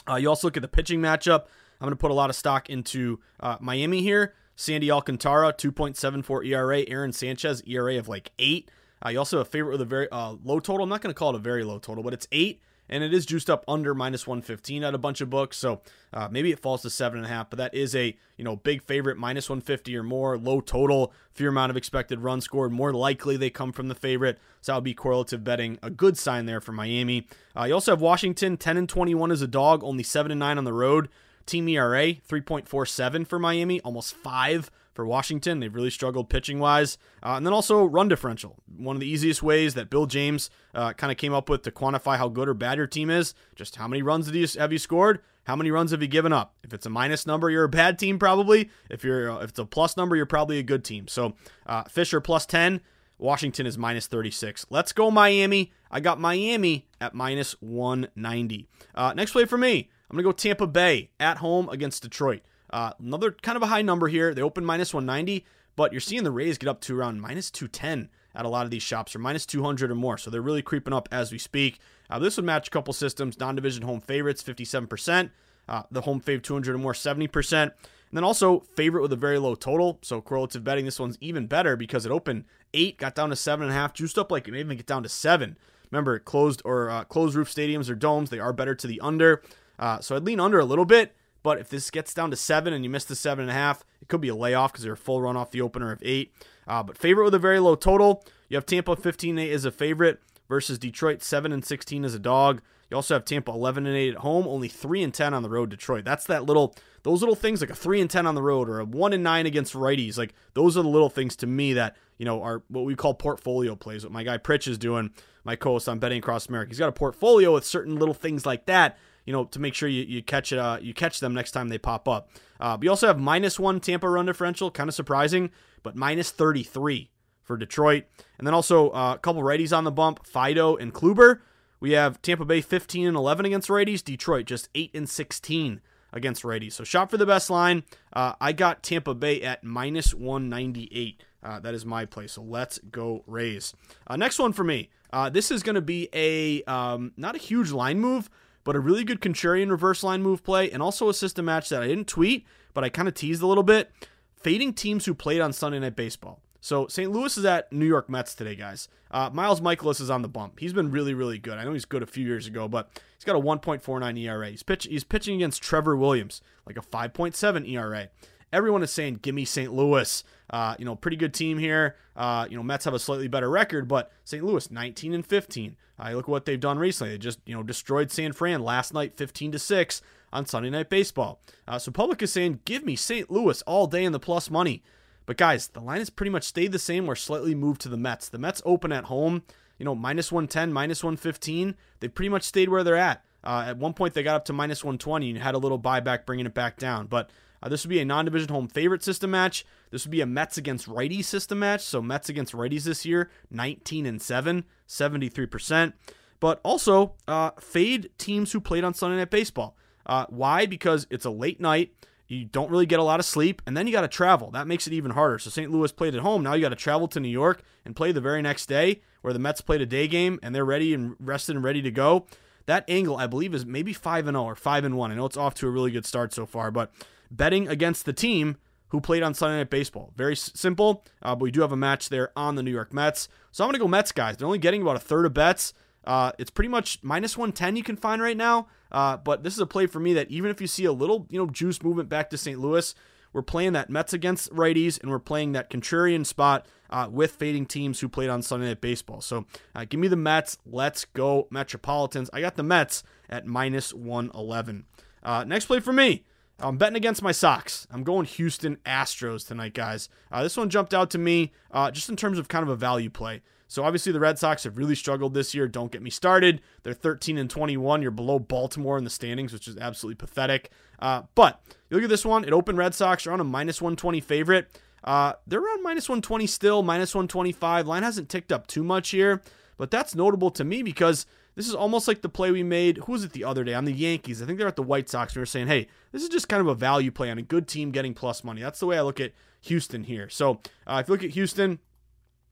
Uh, 0.10 0.16
you 0.16 0.30
also 0.30 0.48
look 0.48 0.58
at 0.58 0.62
the 0.62 0.68
pitching 0.68 1.00
matchup. 1.00 1.46
I'm 1.80 1.86
going 1.86 1.92
to 1.92 1.96
put 1.96 2.12
a 2.12 2.16
lot 2.16 2.30
of 2.30 2.36
stock 2.36 2.70
into 2.70 3.20
uh, 3.40 3.58
Miami 3.60 4.02
here. 4.02 4.34
Sandy 4.56 4.92
Alcantara, 4.92 5.54
2.74 5.54 6.48
ERA. 6.48 6.84
Aaron 6.88 7.14
Sanchez, 7.14 7.62
ERA 7.68 7.98
of 7.98 8.08
like 8.08 8.32
8. 8.40 8.70
Uh, 9.04 9.10
you 9.10 9.20
also 9.20 9.38
have 9.38 9.48
a 9.48 9.50
favorite 9.50 9.74
with 9.74 9.82
a 9.82 9.86
very 9.86 10.08
uh, 10.12 10.36
low 10.44 10.60
total. 10.60 10.84
I'm 10.84 10.90
not 10.90 11.02
going 11.02 11.14
to 11.14 11.18
call 11.18 11.32
it 11.32 11.36
a 11.36 11.40
very 11.40 11.64
low 11.64 11.80
total, 11.80 12.04
but 12.04 12.14
it's 12.14 12.28
8 12.32 12.62
and 12.92 13.04
it 13.04 13.14
is 13.14 13.26
juiced 13.26 13.50
up 13.50 13.64
under 13.68 13.96
minus 13.96 14.28
115 14.28 14.84
at 14.84 14.94
a 14.94 14.98
bunch 14.98 15.22
of 15.22 15.30
books. 15.30 15.58
So 15.58 15.82
uh, 16.14 16.28
maybe 16.30 16.52
it 16.52 16.60
falls 16.60 16.82
to 16.82 16.90
seven 16.90 17.18
and 17.18 17.26
a 17.26 17.30
half, 17.30 17.50
but 17.50 17.58
that 17.58 17.74
is 17.74 17.96
a 17.96 18.16
you 18.38 18.44
know 18.44 18.58
big 18.58 18.84
favorite 18.84 19.18
minus 19.18 19.50
150 19.50 19.96
or 19.96 20.04
more, 20.04 20.38
low 20.38 20.62
total, 20.62 21.14
fewer 21.32 21.50
amount 21.50 21.70
of 21.70 21.78
expected 21.78 22.20
runs 22.20 22.44
scored. 22.44 22.72
More 22.72 22.94
likely 22.94 23.38
they 23.38 23.50
come 23.50 23.72
from 23.72 23.88
the 23.88 23.96
favorite, 23.96 24.38
so 24.62 24.74
that 24.74 24.78
would 24.78 24.84
be 24.84 24.94
correlative 24.94 25.44
betting. 25.44 25.80
A 25.82 25.90
good 25.90 26.18
sign 26.18 26.46
there 26.46 26.62
for 26.62 26.74
Miami. 26.74 27.28
Uh, 27.58 27.64
you 27.64 27.74
also 27.74 27.94
have 27.94 28.02
Washington 28.02 28.58
10 28.58 28.78
and 28.78 28.90
21 28.90 29.32
as 29.32 29.42
a 29.42 29.48
dog, 29.48 29.84
only 29.84 30.04
seven 30.04 30.32
and 30.32 30.40
nine 30.40 30.58
on 30.58 30.66
the 30.66 30.74
road. 30.74 31.10
Team 31.48 31.68
ERA 31.70 32.14
3.47 32.14 33.28
for 33.28 33.40
Miami, 33.40 33.82
almost 33.82 34.14
five 34.14 34.70
for 35.02 35.08
Washington. 35.08 35.60
They've 35.60 35.74
really 35.74 35.90
struggled 35.90 36.30
pitching 36.30 36.60
wise. 36.60 37.00
Uh, 37.24 37.32
and 37.32 37.44
then 37.44 37.54
also 37.54 37.86
run 37.86 38.08
differential. 38.08 38.58
One 38.78 38.96
of 38.96 39.00
the 39.00 39.08
easiest 39.08 39.42
ways 39.42 39.74
that 39.74 39.90
Bill 39.90 40.06
James 40.06 40.52
uh, 40.76 40.94
kind 40.94 41.12
of 41.12 41.18
came 41.18 41.34
up 41.34 41.50
with 41.50 41.64
to 41.64 41.72
quantify 41.72 42.18
how 42.18 42.30
good 42.30 42.48
or 42.48 42.54
bad 42.54 42.78
your 42.78 42.86
team 42.86 43.10
is. 43.10 43.34
Just 43.56 43.78
how 43.78 43.88
many 43.88 44.04
runs 44.04 44.28
have 44.56 44.72
you 44.72 44.78
scored? 44.78 45.22
How 45.46 45.56
many 45.56 45.72
runs 45.72 45.90
have 45.90 46.04
you 46.04 46.08
given 46.08 46.32
up? 46.32 46.54
If 46.64 46.72
it's 46.72 46.86
a 46.86 46.90
minus 46.92 47.26
number, 47.26 47.50
you're 47.50 47.64
a 47.64 47.70
bad 47.70 47.98
team 47.98 48.20
probably. 48.20 48.70
If 48.92 49.04
you're 49.04 49.32
uh, 49.32 49.40
if 49.40 49.50
it's 49.50 49.60
a 49.60 49.66
plus 49.66 49.98
number, 49.98 50.16
you're 50.16 50.28
probably 50.28 50.60
a 50.60 50.64
good 50.64 50.84
team. 50.84 51.08
So 51.08 51.34
uh, 51.66 51.84
Fisher 51.86 52.22
plus 52.22 52.46
10. 52.46 52.80
Washington 53.18 53.66
is 53.66 53.80
minus 53.80 54.06
36. 54.06 54.68
Let's 54.70 54.94
go 54.94 55.10
Miami. 55.10 55.72
I 55.90 56.00
got 56.00 56.20
Miami 56.20 56.88
at 57.00 57.16
minus 57.16 57.54
190. 57.60 58.68
Uh, 58.94 59.14
next 59.16 59.32
play 59.32 59.46
for 59.46 59.58
me. 59.58 59.90
I'm 60.10 60.16
going 60.16 60.24
to 60.24 60.28
go 60.28 60.32
Tampa 60.32 60.68
Bay 60.68 61.10
at 61.20 61.38
home 61.38 61.70
against 61.70 62.04
Detroit. 62.04 62.42
Uh, 62.72 62.94
another 63.00 63.32
kind 63.32 63.56
of 63.56 63.64
a 63.64 63.68
high 63.68 63.82
number 63.82 64.08
here. 64.08 64.34
They 64.34 64.42
open 64.42 64.66
minus 64.66 64.94
190, 64.94 65.46
but 65.76 65.92
you're 65.92 66.02
seeing 66.02 66.24
the 66.24 66.32
Rays 66.32 66.58
get 66.58 66.70
up 66.70 66.82
to 66.82 66.98
around 66.98 67.22
minus 67.22 67.52
210 67.52 68.10
at 68.34 68.46
a 68.46 68.50
lot 68.50 68.66
of 68.66 68.72
these 68.72 68.84
shops, 68.84 69.16
or 69.16 69.20
minus 69.20 69.46
200 69.46 69.92
or 69.92 69.96
more. 69.96 70.18
So 70.18 70.30
they're 70.30 70.42
really 70.42 70.62
creeping 70.62 70.94
up 70.94 71.10
as 71.12 71.32
we 71.32 71.38
speak. 71.38 71.80
Uh, 72.10 72.20
this 72.20 72.38
would 72.38 72.46
match 72.46 72.68
a 72.68 72.72
couple 72.72 72.94
systems. 72.94 73.40
Non 73.40 73.56
division 73.56 73.84
home 73.84 74.00
favorites, 74.00 74.42
57%. 74.42 75.32
Uh, 75.68 75.84
the 75.92 76.02
home 76.02 76.22
fave 76.22 76.42
200 76.44 76.76
or 76.76 76.78
more, 76.78 76.94
70%. 76.94 77.64
And 77.64 77.72
then 78.18 78.24
also 78.24 78.60
favorite 78.60 79.02
with 79.02 79.14
a 79.14 79.18
very 79.18 79.40
low 79.40 79.56
total. 79.56 80.00
So 80.02 80.22
correlative 80.22 80.64
betting, 80.64 80.86
this 80.86 81.00
one's 81.00 81.18
even 81.22 81.48
better 81.48 81.76
because 81.76 82.06
it 82.06 82.12
opened 82.12 82.46
eight, 82.74 82.98
got 82.98 83.16
down 83.16 83.30
to 83.30 83.36
seven 83.36 83.64
and 83.64 83.72
a 83.72 83.76
half, 83.76 83.94
juiced 83.94 84.18
up 84.18 84.32
like 84.32 84.48
it 84.48 84.52
may 84.52 84.60
even 84.60 84.78
get 84.78 84.86
down 84.86 85.04
to 85.04 85.10
seven. 85.10 85.58
Remember, 85.92 86.20
closed 86.20 86.62
or 86.66 86.90
uh, 86.90 87.04
closed 87.06 87.36
roof 87.36 87.54
stadiums 87.54 87.90
or 87.90 87.96
domes, 87.96 88.30
they 88.30 88.40
are 88.40 88.54
better 88.54 88.76
to 88.76 88.88
the 88.88 89.00
under. 89.02 89.42
Uh, 89.80 90.00
so 90.00 90.16
I'd 90.16 90.24
lean 90.24 90.40
under 90.40 90.60
a 90.60 90.66
little 90.66 90.86
bit, 90.86 91.16
but 91.44 91.60
if 91.60 91.70
this 91.70 91.90
gets 91.90 92.14
down 92.14 92.30
to 92.32 92.38
seven 92.38 92.74
and 92.74 92.84
you 92.84 92.90
miss 92.90 93.06
the 93.06 93.16
seven 93.16 93.44
and 93.44 93.52
a 93.52 93.56
half, 93.56 93.84
it 94.02 94.08
could 94.08 94.22
be 94.22 94.30
a 94.30 94.36
layoff 94.36 94.72
because 94.72 94.84
they're 94.84 94.94
a 94.94 94.98
full 94.98 95.22
run 95.22 95.38
off 95.38 95.52
the 95.52 95.62
opener 95.62 95.92
of 95.92 96.00
eight. 96.04 96.34
Uh, 96.68 96.84
but 96.84 96.98
favorite 96.98 97.26
with 97.26 97.34
a 97.34 97.40
very 97.40 97.60
low 97.60 97.76
total. 97.76 98.24
You 98.50 98.58
have 98.58 98.66
Tampa 98.66 98.96
15 98.96 99.40
8 99.40 99.52
as 99.52 99.66
a 99.66 99.72
favorite 99.72 100.20
versus 100.48 100.78
Detroit 100.78 101.24
7 101.24 101.52
and 101.52 101.66
16 101.66 102.06
as 102.06 102.14
a 102.14 102.20
dog. 102.20 102.62
You 102.90 102.98
also 102.98 103.14
have 103.14 103.24
Tampa 103.24 103.52
11 103.52 103.88
and 103.88 103.96
8 103.96 104.10
at 104.10 104.18
home, 104.18 104.46
only 104.48 104.68
3 104.68 105.02
and 105.02 105.14
10 105.14 105.34
on 105.34 105.44
the 105.44 105.50
road. 105.50 105.70
Detroit. 105.70 106.04
That's 106.04 106.26
that 106.26 106.44
little 106.44 106.76
those 107.04 107.22
little 107.22 107.36
things 107.36 107.62
like 107.62 107.70
a 107.70 107.76
3 107.76 108.02
and 108.02 108.10
10 108.10 108.28
on 108.28 108.36
the 108.36 108.42
road 108.42 108.70
or 108.70 108.80
a 108.80 108.86
1 108.86 109.14
and 109.14 109.24
9 109.24 109.46
against 109.46 109.74
righties. 109.74 110.18
Like 110.18 110.34
those 110.54 110.78
are 110.78 110.84
the 110.84 110.90
little 110.90 111.10
things 111.10 111.36
to 111.38 111.48
me 111.48 111.74
that, 111.74 111.96
you 112.18 112.26
know, 112.26 112.44
are 112.44 112.62
what 112.68 112.86
we 112.86 112.96
call 112.96 113.14
portfolio 113.14 113.76
plays. 113.76 114.04
What 114.04 114.12
my 114.12 114.24
guy 114.24 114.38
Pritch 114.38 114.68
is 114.68 114.78
doing, 114.78 115.12
my 115.44 115.56
co-host 115.56 115.90
on 115.90 116.00
Betting 116.00 116.20
Across 116.20 116.48
America. 116.50 116.70
He's 116.70 116.80
got 116.80 116.90
a 116.90 116.94
portfolio 116.94 117.54
with 117.54 117.66
certain 117.66 117.96
little 117.96 118.14
things 118.14 118.46
like 118.46 118.66
that 118.66 118.98
you 119.26 119.34
know, 119.34 119.46
to 119.46 119.60
make 119.60 119.74
sure 119.74 119.88
you, 119.88 120.04
you 120.04 120.24
catch 120.24 120.52
uh, 120.54 120.78
you 120.82 120.94
catch 120.94 121.20
them 121.20 121.34
next 121.34 121.52
time 121.52 121.70
they 121.70 121.78
pop 121.78 122.08
up. 122.08 122.30
Uh, 122.60 122.78
we 122.80 122.88
also 122.88 123.08
have 123.08 123.20
minus 123.20 123.60
one 123.60 123.80
Tampa 123.80 124.10
run 124.10 124.26
differential, 124.26 124.72
kind 124.72 124.88
of 124.88 124.96
surprising, 124.96 125.52
but 125.84 125.96
minus 125.96 126.32
33 126.32 127.10
for 127.44 127.58
Detroit. 127.58 128.06
And 128.38 128.48
then 128.48 128.54
also 128.54 128.90
uh, 128.92 129.14
a 129.16 129.20
couple 129.20 129.42
righties 129.42 129.76
on 129.76 129.84
the 129.84 129.92
bump, 129.92 130.26
Faedo 130.26 130.80
and 130.80 130.94
Kluber. 130.94 131.42
We 131.80 131.92
have 131.92 132.22
Tampa 132.22 132.46
Bay 132.46 132.62
15 132.62 133.08
and 133.08 133.18
11 133.18 133.46
against 133.46 133.68
righties, 133.68 134.04
Detroit 134.04 134.46
just 134.46 134.70
8 134.76 134.92
and 134.94 135.10
16 135.10 135.82
against 136.14 136.44
righties. 136.44 136.74
So 136.74 136.84
shop 136.84 137.10
for 137.10 137.18
the 137.18 137.26
best 137.26 137.50
line. 137.50 137.84
Uh, 138.14 138.34
I 138.40 138.52
got 138.52 138.84
Tampa 138.84 139.16
Bay 139.16 139.42
at 139.42 139.64
minus 139.64 140.14
198. 140.14 141.24
Uh, 141.44 141.60
that 141.60 141.74
is 141.74 141.86
my 141.86 142.06
play. 142.06 142.28
So 142.28 142.42
let's 142.42 142.80
go 142.92 143.24
Rays. 143.26 143.74
Uh, 144.06 144.16
next 144.16 144.38
one 144.38 144.54
for 144.54 144.64
me. 144.64 144.90
Uh, 145.12 145.30
this 145.30 145.52
is 145.52 145.64
going 145.64 145.76
to 145.76 145.82
be 145.82 146.08
a 146.14 146.64
um, 146.64 147.12
not 147.18 147.36
a 147.36 147.40
huge 147.40 147.72
line 147.72 148.00
move, 148.00 148.30
but 148.64 148.76
a 148.76 148.80
really 148.80 149.04
good 149.04 149.22
contrarian 149.22 149.70
reverse 149.70 150.04
line 150.04 150.22
move 150.22 150.44
play, 150.44 150.72
and 150.72 150.82
also 150.82 151.10
a 151.10 151.14
system 151.14 151.46
match 151.46 151.70
that 151.70 151.82
I 151.82 151.88
didn't 151.88 152.08
tweet, 152.08 152.46
but 152.74 152.84
I 152.84 152.90
kind 152.90 153.08
of 153.08 153.14
teased 153.14 153.42
a 153.42 153.48
little 153.48 153.64
bit. 153.64 153.92
Fading 154.36 154.74
teams 154.74 155.06
who 155.06 155.14
played 155.14 155.42
on 155.42 155.54
Sunday 155.54 155.80
Night 155.80 155.96
Baseball. 155.96 156.42
So 156.62 156.88
St. 156.88 157.12
Louis 157.12 157.36
is 157.38 157.46
at 157.46 157.74
New 157.74 157.88
York 157.88 158.08
Mets 158.08 158.36
today, 158.36 158.56
guys. 158.56 158.88
Uh, 159.10 159.32
Miles 159.34 159.62
Mikolas 159.62 160.00
is 160.00 160.12
on 160.12 160.22
the 160.22 160.30
bump. 160.30 160.60
He's 160.60 160.74
been 160.74 160.92
really, 160.92 161.16
really 161.16 161.40
good. 161.40 161.58
I 161.58 161.64
know 161.64 161.74
he's 161.74 161.86
good 161.86 162.04
a 162.04 162.08
few 162.08 162.26
years 162.26 162.46
ago, 162.46 162.68
but 162.68 162.90
he's 163.18 163.26
got 163.26 163.36
a 163.36 163.40
1.49 163.40 164.20
ERA. 164.20 164.50
He's 164.50 164.64
pitch, 164.64 164.86
he's 164.86 165.04
pitching 165.04 165.36
against 165.36 165.64
Trevor 165.64 165.98
Williams, 165.98 166.42
like 166.68 166.78
a 166.78 166.82
5.7 166.82 167.68
ERA. 167.68 168.10
Everyone 168.54 168.84
is 168.84 168.92
saying, 168.92 169.20
"Give 169.22 169.34
me 169.34 169.46
St. 169.46 169.74
Louis." 169.74 170.24
Uh, 170.50 170.76
you 170.78 170.86
know, 170.86 170.96
pretty 170.96 171.18
good 171.18 171.34
team 171.34 171.58
here. 171.58 171.96
Uh, 172.16 172.46
you 172.50 172.58
know, 172.58 172.64
Mets 172.64 172.86
have 172.86 172.94
a 172.94 173.00
slightly 173.00 173.30
better 173.30 173.50
record, 173.50 173.88
but 173.88 174.12
St. 174.26 174.44
Louis 174.44 174.70
19 174.70 175.14
and 175.14 175.26
15. 175.26 175.78
Uh, 176.02 176.12
look 176.12 176.26
at 176.26 176.30
what 176.30 176.46
they've 176.46 176.60
done 176.60 176.80
recently. 176.80 177.12
They 177.12 177.18
just 177.18 177.40
you 177.46 177.56
know 177.56 177.64
destroyed 177.64 178.12
San 178.12 178.34
Fran 178.34 178.64
last 178.64 178.94
night, 178.94 179.16
15 179.16 179.52
to 179.54 179.60
six 179.60 180.02
on 180.34 180.46
Sunday 180.46 180.70
Night 180.70 180.90
Baseball. 180.90 181.40
Uh, 181.68 181.78
so 181.78 181.92
public 181.92 182.22
is 182.22 182.34
saying, 182.34 182.62
"Give 182.66 182.84
me 182.84 182.96
St. 182.96 183.30
Louis 183.30 183.62
all 183.64 183.88
day 183.88 184.04
in 184.04 184.12
the 184.12 184.20
plus 184.20 184.50
money." 184.50 184.82
But 185.26 185.38
guys, 185.38 185.68
the 185.68 185.80
line 185.80 186.00
has 186.00 186.10
pretty 186.10 186.32
much 186.32 186.44
stayed 186.44 186.72
the 186.72 186.80
same 186.80 187.08
or 187.08 187.16
slightly 187.16 187.56
moved 187.56 187.82
to 187.82 187.90
the 187.90 187.98
Mets. 187.98 188.28
The 188.28 188.40
Mets 188.40 188.62
open 188.66 188.92
at 188.92 189.06
home, 189.06 189.44
you 189.78 189.86
know, 189.86 189.96
minus 189.96 190.32
110, 190.32 190.74
minus 190.74 191.04
115. 191.04 191.76
They 192.00 192.08
pretty 192.08 192.30
much 192.30 192.44
stayed 192.44 192.70
where 192.70 192.84
they're 192.84 192.96
at. 192.96 193.24
Uh, 193.44 193.64
at 193.68 193.78
one 193.78 193.94
point, 193.94 194.14
they 194.14 194.24
got 194.24 194.36
up 194.36 194.46
to 194.46 194.54
minus 194.54 194.84
120 194.84 195.30
and 195.30 195.40
had 195.40 195.56
a 195.56 195.60
little 195.60 195.80
buyback, 195.80 196.26
bringing 196.26 196.46
it 196.46 196.54
back 196.54 196.78
down. 196.78 197.08
But 197.08 197.30
uh, 197.64 197.70
this 197.70 197.84
would 197.84 197.90
be 197.90 198.00
a 198.00 198.06
non-division 198.06 198.50
home 198.50 198.68
favorite 198.68 199.04
system 199.04 199.32
match. 199.32 199.66
This 199.92 200.06
would 200.06 200.12
be 200.12 200.22
a 200.22 200.26
Mets 200.26 200.58
against 200.58 200.88
righties 200.88 201.26
system 201.26 201.60
match. 201.60 201.82
So 201.82 202.02
Mets 202.02 202.30
against 202.30 202.54
righties 202.54 202.84
this 202.84 203.06
year, 203.06 203.30
19 203.52 204.06
and 204.06 204.22
7, 204.22 204.66
73%. 204.92 205.94
But 206.40 206.60
also 206.64 207.14
uh, 207.28 207.52
fade 207.60 208.10
teams 208.18 208.52
who 208.52 208.60
played 208.60 208.84
on 208.84 208.94
Sunday 208.94 209.18
Night 209.18 209.30
Baseball. 209.30 209.76
Uh, 210.06 210.26
why? 210.30 210.66
Because 210.66 211.06
it's 211.10 211.26
a 211.26 211.30
late 211.30 211.60
night. 211.60 211.94
You 212.28 212.46
don't 212.46 212.72
really 212.72 212.86
get 212.86 213.00
a 213.00 213.04
lot 213.04 213.20
of 213.20 213.26
sleep, 213.26 213.62
and 213.66 213.76
then 213.76 213.88
you 213.88 213.94
got 213.94 214.02
to 214.02 214.08
travel. 214.08 214.52
That 214.52 214.66
makes 214.66 214.88
it 214.88 214.94
even 214.94 215.12
harder. 215.12 215.38
So 215.38 215.50
St. 215.50 215.70
Louis 215.70 215.92
played 215.92 216.16
at 216.16 216.22
home. 216.22 216.44
Now 216.44 216.54
you 216.54 216.62
got 216.62 216.70
to 216.70 216.78
travel 216.78 217.10
to 217.10 217.20
New 217.20 217.28
York 217.28 217.62
and 217.84 217.96
play 217.96 218.14
the 218.14 218.22
very 218.22 218.42
next 218.42 218.68
day, 218.68 219.02
where 219.22 219.34
the 219.34 219.40
Mets 219.40 219.60
played 219.60 219.82
a 219.82 219.86
day 219.86 220.08
game 220.08 220.40
and 220.42 220.56
they're 220.56 220.66
ready 220.66 220.94
and 220.94 221.16
rested 221.20 221.56
and 221.58 221.64
ready 221.64 221.82
to 221.82 221.92
go. 221.92 222.26
That 222.68 222.86
angle, 222.88 223.18
I 223.18 223.28
believe, 223.28 223.54
is 223.54 223.66
maybe 223.66 223.92
five 223.92 224.28
and 224.28 224.36
zero 224.36 224.46
or 224.46 224.56
five 224.56 224.86
and 224.86 224.96
one. 224.96 225.12
I 225.12 225.16
know 225.16 225.26
it's 225.26 225.38
off 225.38 225.56
to 225.56 225.68
a 225.68 225.70
really 225.70 225.92
good 225.92 226.06
start 226.06 226.34
so 226.34 226.46
far, 226.46 226.72
but 226.72 226.94
betting 227.30 227.68
against 227.68 228.06
the 228.06 228.14
team 228.14 228.56
who 228.92 229.02
played 229.02 229.24
on 229.24 229.34
Sunday 229.34 229.58
Night 229.58 229.70
Baseball. 229.70 230.12
Very 230.16 230.36
simple, 230.36 231.04
uh, 231.22 231.34
but 231.34 231.44
we 231.44 231.52
do 231.52 231.62
have 231.62 231.72
a 231.72 231.78
match 231.78 232.10
there 232.10 232.32
on 232.36 232.56
the 232.56 232.64
New 232.64 232.72
York 232.72 232.94
Mets. 232.94 233.30
So 233.52 233.64
I'm 233.64 233.68
going 233.68 233.74
to 233.74 233.80
go 233.80 233.88
Mets, 233.88 234.12
guys. 234.12 234.38
They're 234.38 234.46
only 234.46 234.60
getting 234.60 234.82
about 234.82 234.98
a 234.98 235.00
third 235.00 235.26
of 235.26 235.34
bets. 235.34 235.74
Uh, 236.04 236.32
it's 236.38 236.50
pretty 236.50 236.68
much 236.68 237.00
minus 237.02 237.38
110 237.38 237.76
you 237.76 237.84
can 237.84 237.96
find 237.96 238.22
right 238.22 238.38
now. 238.38 238.68
Uh, 238.92 239.18
but 239.18 239.44
this 239.44 239.54
is 239.54 239.60
a 239.60 239.66
play 239.66 239.88
for 239.88 240.00
me 240.00 240.14
that 240.14 240.30
even 240.30 240.52
if 240.52 240.60
you 240.60 240.68
see 240.68 240.86
a 240.86 240.92
little, 240.92 241.26
you 241.30 241.40
know, 241.40 241.50
juice 241.50 241.82
movement 241.82 242.10
back 242.10 242.30
to 242.30 242.38
St. 242.38 242.60
Louis, 242.60 242.94
we're 243.34 243.42
playing 243.42 243.74
that 243.74 243.90
Mets 243.90 244.12
against 244.12 244.52
righties, 244.52 245.02
and 245.02 245.10
we're 245.10 245.20
playing 245.20 245.54
that 245.54 245.70
contrarian 245.70 246.26
spot 246.26 246.66
uh, 246.90 247.08
with 247.10 247.32
fading 247.32 247.66
teams 247.66 248.02
who 248.02 248.10
played 248.10 248.30
on 248.30 248.42
Sunday 248.42 248.68
Night 248.68 248.82
Baseball. 248.82 249.22
So 249.22 249.46
uh, 249.74 249.86
give 249.88 250.02
me 250.02 250.10
the 250.10 250.18
Mets. 250.18 250.58
Let's 250.66 251.06
go 251.06 251.48
Metropolitans. 251.50 252.30
I 252.34 252.42
got 252.42 252.56
the 252.56 252.64
Mets 252.64 253.04
at 253.30 253.46
minus 253.46 253.94
111. 253.94 254.86
Uh, 255.24 255.46
next 255.46 255.68
play 255.68 255.80
for 255.80 255.94
me. 255.94 256.26
I'm 256.62 256.78
betting 256.78 256.96
against 256.96 257.24
my 257.24 257.32
Sox. 257.32 257.88
I'm 257.92 258.04
going 258.04 258.26
Houston 258.26 258.78
Astros 258.86 259.48
tonight, 259.48 259.74
guys. 259.74 260.10
Uh, 260.32 260.44
this 260.44 260.58
one 260.58 260.70
jumped 260.70 260.94
out 260.94 261.10
to 261.12 261.18
me 261.18 261.52
uh, 261.72 261.92
just 261.92 262.10
in 262.10 262.16
terms 262.16 262.38
of 262.38 262.48
kind 262.48 262.64
of 262.64 262.70
a 262.70 262.76
value 262.76 263.10
play. 263.10 263.42
So 263.68 263.84
obviously 263.84 264.12
the 264.12 264.20
Red 264.20 264.38
Sox 264.38 264.66
have 264.66 264.78
really 264.78 264.96
struggled 264.96 265.34
this 265.34 265.56
year. 265.56 265.68
Don't 265.68 265.92
get 265.92 266.02
me 266.02 266.10
started. 266.10 266.62
They're 266.84 266.94
13 266.94 267.38
and 267.38 267.50
21. 267.50 268.02
You're 268.02 268.12
below 268.12 268.38
Baltimore 268.38 268.98
in 268.98 269.06
the 269.06 269.10
standings, 269.10 269.54
which 269.54 269.68
is 269.68 269.78
absolutely 269.78 270.18
pathetic. 270.18 270.72
Uh, 271.00 271.24
but 271.36 271.62
you 271.90 271.96
look 271.96 272.04
at 272.04 272.10
this 272.10 272.26
one. 272.26 272.44
It 272.44 272.54
opened 272.54 272.78
Red 272.78 272.94
Sox 272.94 273.26
are 273.26 273.32
on 273.32 273.40
a 273.40 273.46
minus 273.46 273.82
120 273.82 274.20
favorite. 274.20 274.80
Uh, 275.04 275.34
they're 275.48 275.62
around 275.62 275.84
minus 275.84 276.10
120 276.10 276.46
still, 276.48 276.84
minus 276.84 277.16
125. 277.16 277.88
Line 277.88 278.04
hasn't 278.04 278.30
ticked 278.30 278.52
up 278.52 278.68
too 278.68 278.84
much 278.84 279.10
here, 279.10 279.42
but 279.78 279.90
that's 279.90 280.16
notable 280.16 280.52
to 280.52 280.64
me 280.64 280.84
because 280.84 281.26
this 281.56 281.68
is 281.68 281.76
almost 281.76 282.08
like 282.08 282.22
the 282.22 282.30
play 282.30 282.52
we 282.52 282.64
made. 282.64 282.98
Who 282.98 283.12
was 283.12 283.24
it 283.24 283.34
the 283.34 283.44
other 283.44 283.64
day 283.64 283.74
on 283.74 283.86
the 283.86 283.94
Yankees? 283.94 284.42
I 284.42 284.46
think 284.46 284.58
they're 284.58 284.68
at 284.68 284.76
the 284.76 284.84
White 284.84 285.10
Sox. 285.10 285.34
And 285.34 285.38
we 285.38 285.42
were 285.42 285.46
saying, 285.46 285.68
hey, 285.68 285.88
this 286.12 286.24
is 286.24 286.30
just 286.30 286.50
kind 286.50 286.62
of 286.62 286.68
a 286.68 286.76
value 286.76 287.12
play 287.12 287.30
on 287.30 287.38
a 287.38 287.42
good 287.42 287.68
team 287.68 287.92
getting 287.92 288.14
plus 288.14 288.44
money. 288.44 288.62
That's 288.62 288.80
the 288.80 288.86
way 288.86 288.98
I 288.98 289.02
look 289.02 289.20
at 289.20 289.34
Houston 289.62 290.04
here. 290.06 290.30
So 290.30 290.62
uh, 290.88 291.02
if 291.02 291.08
you 291.08 291.14
look 291.14 291.24
at 291.24 291.32
Houston, 291.32 291.80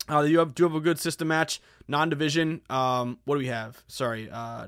uh, 0.10 0.22
you 0.22 0.40
have, 0.40 0.56
do 0.56 0.64
have 0.64 0.76
a 0.76 0.80
good 0.80 1.00
system 1.00 1.28
match, 1.28 1.62
non-division. 1.88 2.62
Um, 2.70 3.20
what 3.26 3.36
do 3.36 3.40
we 3.40 3.48
have? 3.48 3.84
Sorry, 3.88 4.30
uh, 4.32 4.66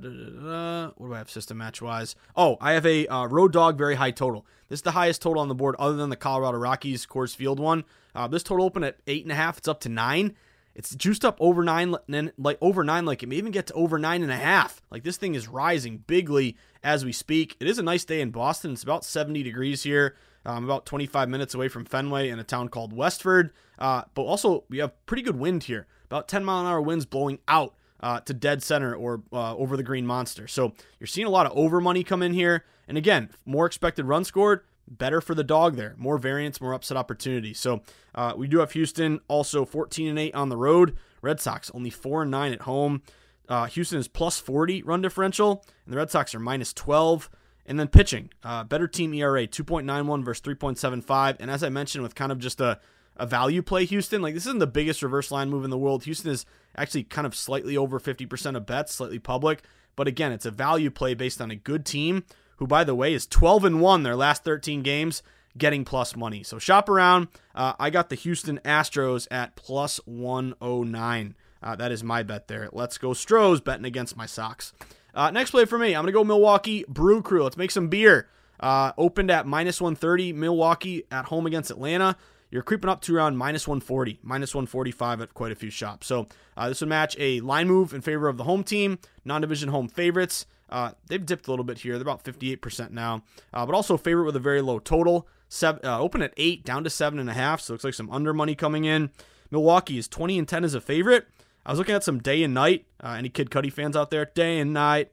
what 0.95 1.07
do 1.07 1.13
I 1.13 1.17
have 1.17 1.31
system 1.31 1.57
match 1.57 1.81
wise? 1.81 2.15
Oh, 2.35 2.57
I 2.61 2.73
have 2.73 2.85
a 2.85 3.07
uh, 3.07 3.25
road 3.25 3.51
dog 3.51 3.77
very 3.77 3.95
high 3.95 4.11
total. 4.11 4.45
This 4.69 4.79
is 4.79 4.83
the 4.83 4.91
highest 4.91 5.21
total 5.21 5.41
on 5.41 5.47
the 5.47 5.55
board, 5.55 5.75
other 5.79 5.95
than 5.95 6.09
the 6.09 6.15
Colorado 6.15 6.57
Rockies 6.57 7.05
Coors 7.05 7.35
Field 7.35 7.59
one. 7.59 7.83
Uh, 8.13 8.27
this 8.27 8.43
total 8.43 8.65
open 8.65 8.83
at 8.83 8.97
eight 9.07 9.23
and 9.23 9.31
a 9.31 9.35
half. 9.35 9.57
It's 9.57 9.67
up 9.67 9.79
to 9.81 9.89
nine. 9.89 10.35
It's 10.73 10.95
juiced 10.95 11.25
up 11.25 11.37
over 11.39 11.63
nine, 11.63 11.95
like 12.37 12.57
over 12.61 12.83
nine, 12.83 13.05
like 13.05 13.23
it 13.23 13.27
may 13.27 13.35
even 13.35 13.51
get 13.51 13.67
to 13.67 13.73
over 13.73 13.99
nine 13.99 14.23
and 14.23 14.31
a 14.31 14.37
half. 14.37 14.81
Like 14.89 15.03
this 15.03 15.17
thing 15.17 15.35
is 15.35 15.47
rising 15.47 15.99
bigly 16.07 16.55
as 16.83 17.03
we 17.03 17.11
speak. 17.11 17.57
It 17.59 17.67
is 17.67 17.77
a 17.77 17.83
nice 17.83 18.05
day 18.05 18.21
in 18.21 18.31
Boston. 18.31 18.71
It's 18.71 18.83
about 18.83 19.03
70 19.03 19.43
degrees 19.43 19.83
here. 19.83 20.15
Um, 20.43 20.63
about 20.63 20.87
25 20.87 21.29
minutes 21.29 21.53
away 21.53 21.67
from 21.67 21.85
Fenway 21.85 22.29
in 22.29 22.39
a 22.39 22.43
town 22.43 22.69
called 22.69 22.93
Westford. 22.93 23.51
Uh, 23.77 24.03
but 24.15 24.23
also, 24.23 24.63
we 24.69 24.79
have 24.79 25.05
pretty 25.05 25.21
good 25.21 25.37
wind 25.37 25.65
here. 25.65 25.85
About 26.05 26.27
10 26.27 26.43
mile 26.43 26.61
an 26.61 26.67
hour 26.67 26.81
winds 26.81 27.05
blowing 27.05 27.37
out 27.47 27.75
uh, 27.99 28.21
to 28.21 28.33
dead 28.33 28.63
center 28.63 28.95
or 28.95 29.21
uh, 29.31 29.55
over 29.55 29.77
the 29.77 29.83
green 29.83 30.05
monster. 30.05 30.47
So 30.47 30.73
you're 30.99 31.07
seeing 31.07 31.27
a 31.27 31.31
lot 31.31 31.45
of 31.45 31.51
over 31.55 31.79
money 31.79 32.03
come 32.03 32.23
in 32.23 32.33
here. 32.33 32.65
And 32.87 32.97
again, 32.97 33.29
more 33.45 33.65
expected 33.65 34.05
run 34.05 34.25
scored, 34.25 34.61
better 34.87 35.21
for 35.21 35.35
the 35.35 35.43
dog 35.43 35.75
there. 35.75 35.95
More 35.97 36.17
variance, 36.17 36.61
more 36.61 36.73
upset 36.73 36.97
opportunity. 36.97 37.53
So 37.53 37.81
uh, 38.13 38.33
we 38.35 38.47
do 38.47 38.59
have 38.59 38.71
Houston 38.71 39.19
also 39.27 39.65
14 39.65 40.07
and 40.07 40.19
8 40.19 40.35
on 40.35 40.49
the 40.49 40.57
road. 40.57 40.97
Red 41.21 41.39
Sox 41.39 41.71
only 41.73 41.89
4 41.89 42.23
and 42.23 42.31
9 42.31 42.53
at 42.53 42.61
home. 42.61 43.01
Uh, 43.47 43.65
Houston 43.65 43.99
is 43.99 44.07
plus 44.07 44.39
40 44.39 44.83
run 44.83 45.01
differential, 45.01 45.65
and 45.85 45.93
the 45.93 45.97
Red 45.97 46.09
Sox 46.09 46.33
are 46.33 46.39
minus 46.39 46.73
12. 46.73 47.29
And 47.65 47.79
then 47.79 47.87
pitching, 47.87 48.31
uh, 48.43 48.63
better 48.63 48.87
team 48.87 49.13
ERA 49.13 49.45
2.91 49.45 50.23
versus 50.23 50.41
3.75. 50.41 51.37
And 51.39 51.51
as 51.51 51.63
I 51.63 51.69
mentioned, 51.69 52.01
with 52.01 52.15
kind 52.15 52.31
of 52.31 52.39
just 52.39 52.59
a, 52.59 52.79
a 53.15 53.25
value 53.25 53.61
play, 53.61 53.85
Houston, 53.85 54.21
like 54.21 54.33
this 54.33 54.47
isn't 54.47 54.59
the 54.59 54.67
biggest 54.67 55.03
reverse 55.03 55.31
line 55.31 55.49
move 55.49 55.63
in 55.63 55.69
the 55.69 55.77
world. 55.77 56.03
Houston 56.05 56.31
is 56.31 56.45
actually 56.75 57.03
kind 57.03 57.27
of 57.27 57.35
slightly 57.35 57.77
over 57.77 57.99
50% 57.99 58.55
of 58.55 58.65
bets, 58.65 58.95
slightly 58.95 59.19
public. 59.19 59.63
But 59.95 60.07
again, 60.07 60.31
it's 60.31 60.45
a 60.45 60.51
value 60.51 60.89
play 60.89 61.13
based 61.13 61.39
on 61.39 61.51
a 61.51 61.55
good 61.55 61.85
team 61.85 62.23
who, 62.61 62.67
by 62.67 62.83
the 62.83 62.93
way, 62.93 63.11
is 63.11 63.25
12 63.25 63.65
and 63.65 63.81
1 63.81 64.03
their 64.03 64.15
last 64.15 64.43
13 64.43 64.83
games, 64.83 65.23
getting 65.57 65.83
plus 65.83 66.15
money. 66.15 66.43
So 66.43 66.59
shop 66.59 66.89
around. 66.89 67.27
Uh, 67.55 67.73
I 67.79 67.89
got 67.89 68.09
the 68.09 68.15
Houston 68.15 68.59
Astros 68.63 69.27
at 69.31 69.55
plus 69.55 69.99
109. 70.05 71.35
Uh, 71.63 71.75
that 71.77 71.91
is 71.91 72.03
my 72.03 72.21
bet 72.21 72.47
there. 72.47 72.69
Let's 72.71 72.99
go 72.99 73.13
Stros 73.13 73.61
betting 73.61 73.85
against 73.85 74.15
my 74.15 74.27
Sox. 74.27 74.73
Uh, 75.15 75.31
next 75.31 75.49
play 75.49 75.65
for 75.65 75.79
me, 75.79 75.95
I'm 75.95 76.03
going 76.03 76.05
to 76.05 76.11
go 76.11 76.23
Milwaukee 76.23 76.85
Brew 76.87 77.23
Crew. 77.23 77.43
Let's 77.43 77.57
make 77.57 77.71
some 77.71 77.87
beer. 77.87 78.27
Uh, 78.59 78.91
opened 78.95 79.31
at 79.31 79.47
minus 79.47 79.81
130. 79.81 80.31
Milwaukee 80.33 81.05
at 81.09 81.25
home 81.25 81.47
against 81.47 81.71
Atlanta. 81.71 82.15
You're 82.51 82.61
creeping 82.61 82.91
up 82.91 83.01
to 83.01 83.15
around 83.15 83.37
minus 83.37 83.67
140, 83.67 84.19
minus 84.21 84.53
145 84.53 85.21
at 85.21 85.33
quite 85.33 85.51
a 85.51 85.55
few 85.55 85.71
shops. 85.71 86.05
So 86.05 86.27
uh, 86.55 86.69
this 86.69 86.81
would 86.81 86.89
match 86.89 87.15
a 87.17 87.39
line 87.39 87.67
move 87.67 87.91
in 87.91 88.01
favor 88.01 88.27
of 88.27 88.37
the 88.37 88.43
home 88.43 88.63
team, 88.63 88.99
non 89.25 89.41
division 89.41 89.69
home 89.69 89.87
favorites. 89.87 90.45
Uh, 90.71 90.91
they've 91.07 91.25
dipped 91.25 91.47
a 91.47 91.49
little 91.49 91.65
bit 91.65 91.79
here. 91.79 91.93
They're 91.93 92.01
about 92.01 92.23
58% 92.23 92.91
now, 92.91 93.23
uh, 93.53 93.65
but 93.65 93.75
also 93.75 93.97
favorite 93.97 94.25
with 94.25 94.35
a 94.35 94.39
very 94.39 94.61
low 94.61 94.79
total. 94.79 95.27
Seven, 95.49 95.81
uh, 95.83 95.99
open 95.99 96.21
at 96.21 96.33
eight, 96.37 96.63
down 96.63 96.83
to 96.85 96.89
seven 96.89 97.19
and 97.19 97.29
a 97.29 97.33
half. 97.33 97.59
So 97.59 97.73
looks 97.73 97.83
like 97.83 97.93
some 97.93 98.09
under 98.09 98.33
money 98.33 98.55
coming 98.55 98.85
in. 98.85 99.09
Milwaukee 99.51 99.97
is 99.97 100.07
20 100.07 100.39
and 100.39 100.47
10 100.47 100.63
as 100.63 100.73
a 100.73 100.79
favorite. 100.81 101.27
I 101.65 101.71
was 101.71 101.79
looking 101.79 101.93
at 101.93 102.03
some 102.03 102.19
day 102.19 102.41
and 102.43 102.53
night. 102.53 102.85
Uh, 103.03 103.15
any 103.17 103.29
Kid 103.29 103.49
Cudi 103.49 103.71
fans 103.71 103.95
out 103.95 104.09
there? 104.11 104.25
Day 104.25 104.59
and 104.59 104.73
night. 104.73 105.11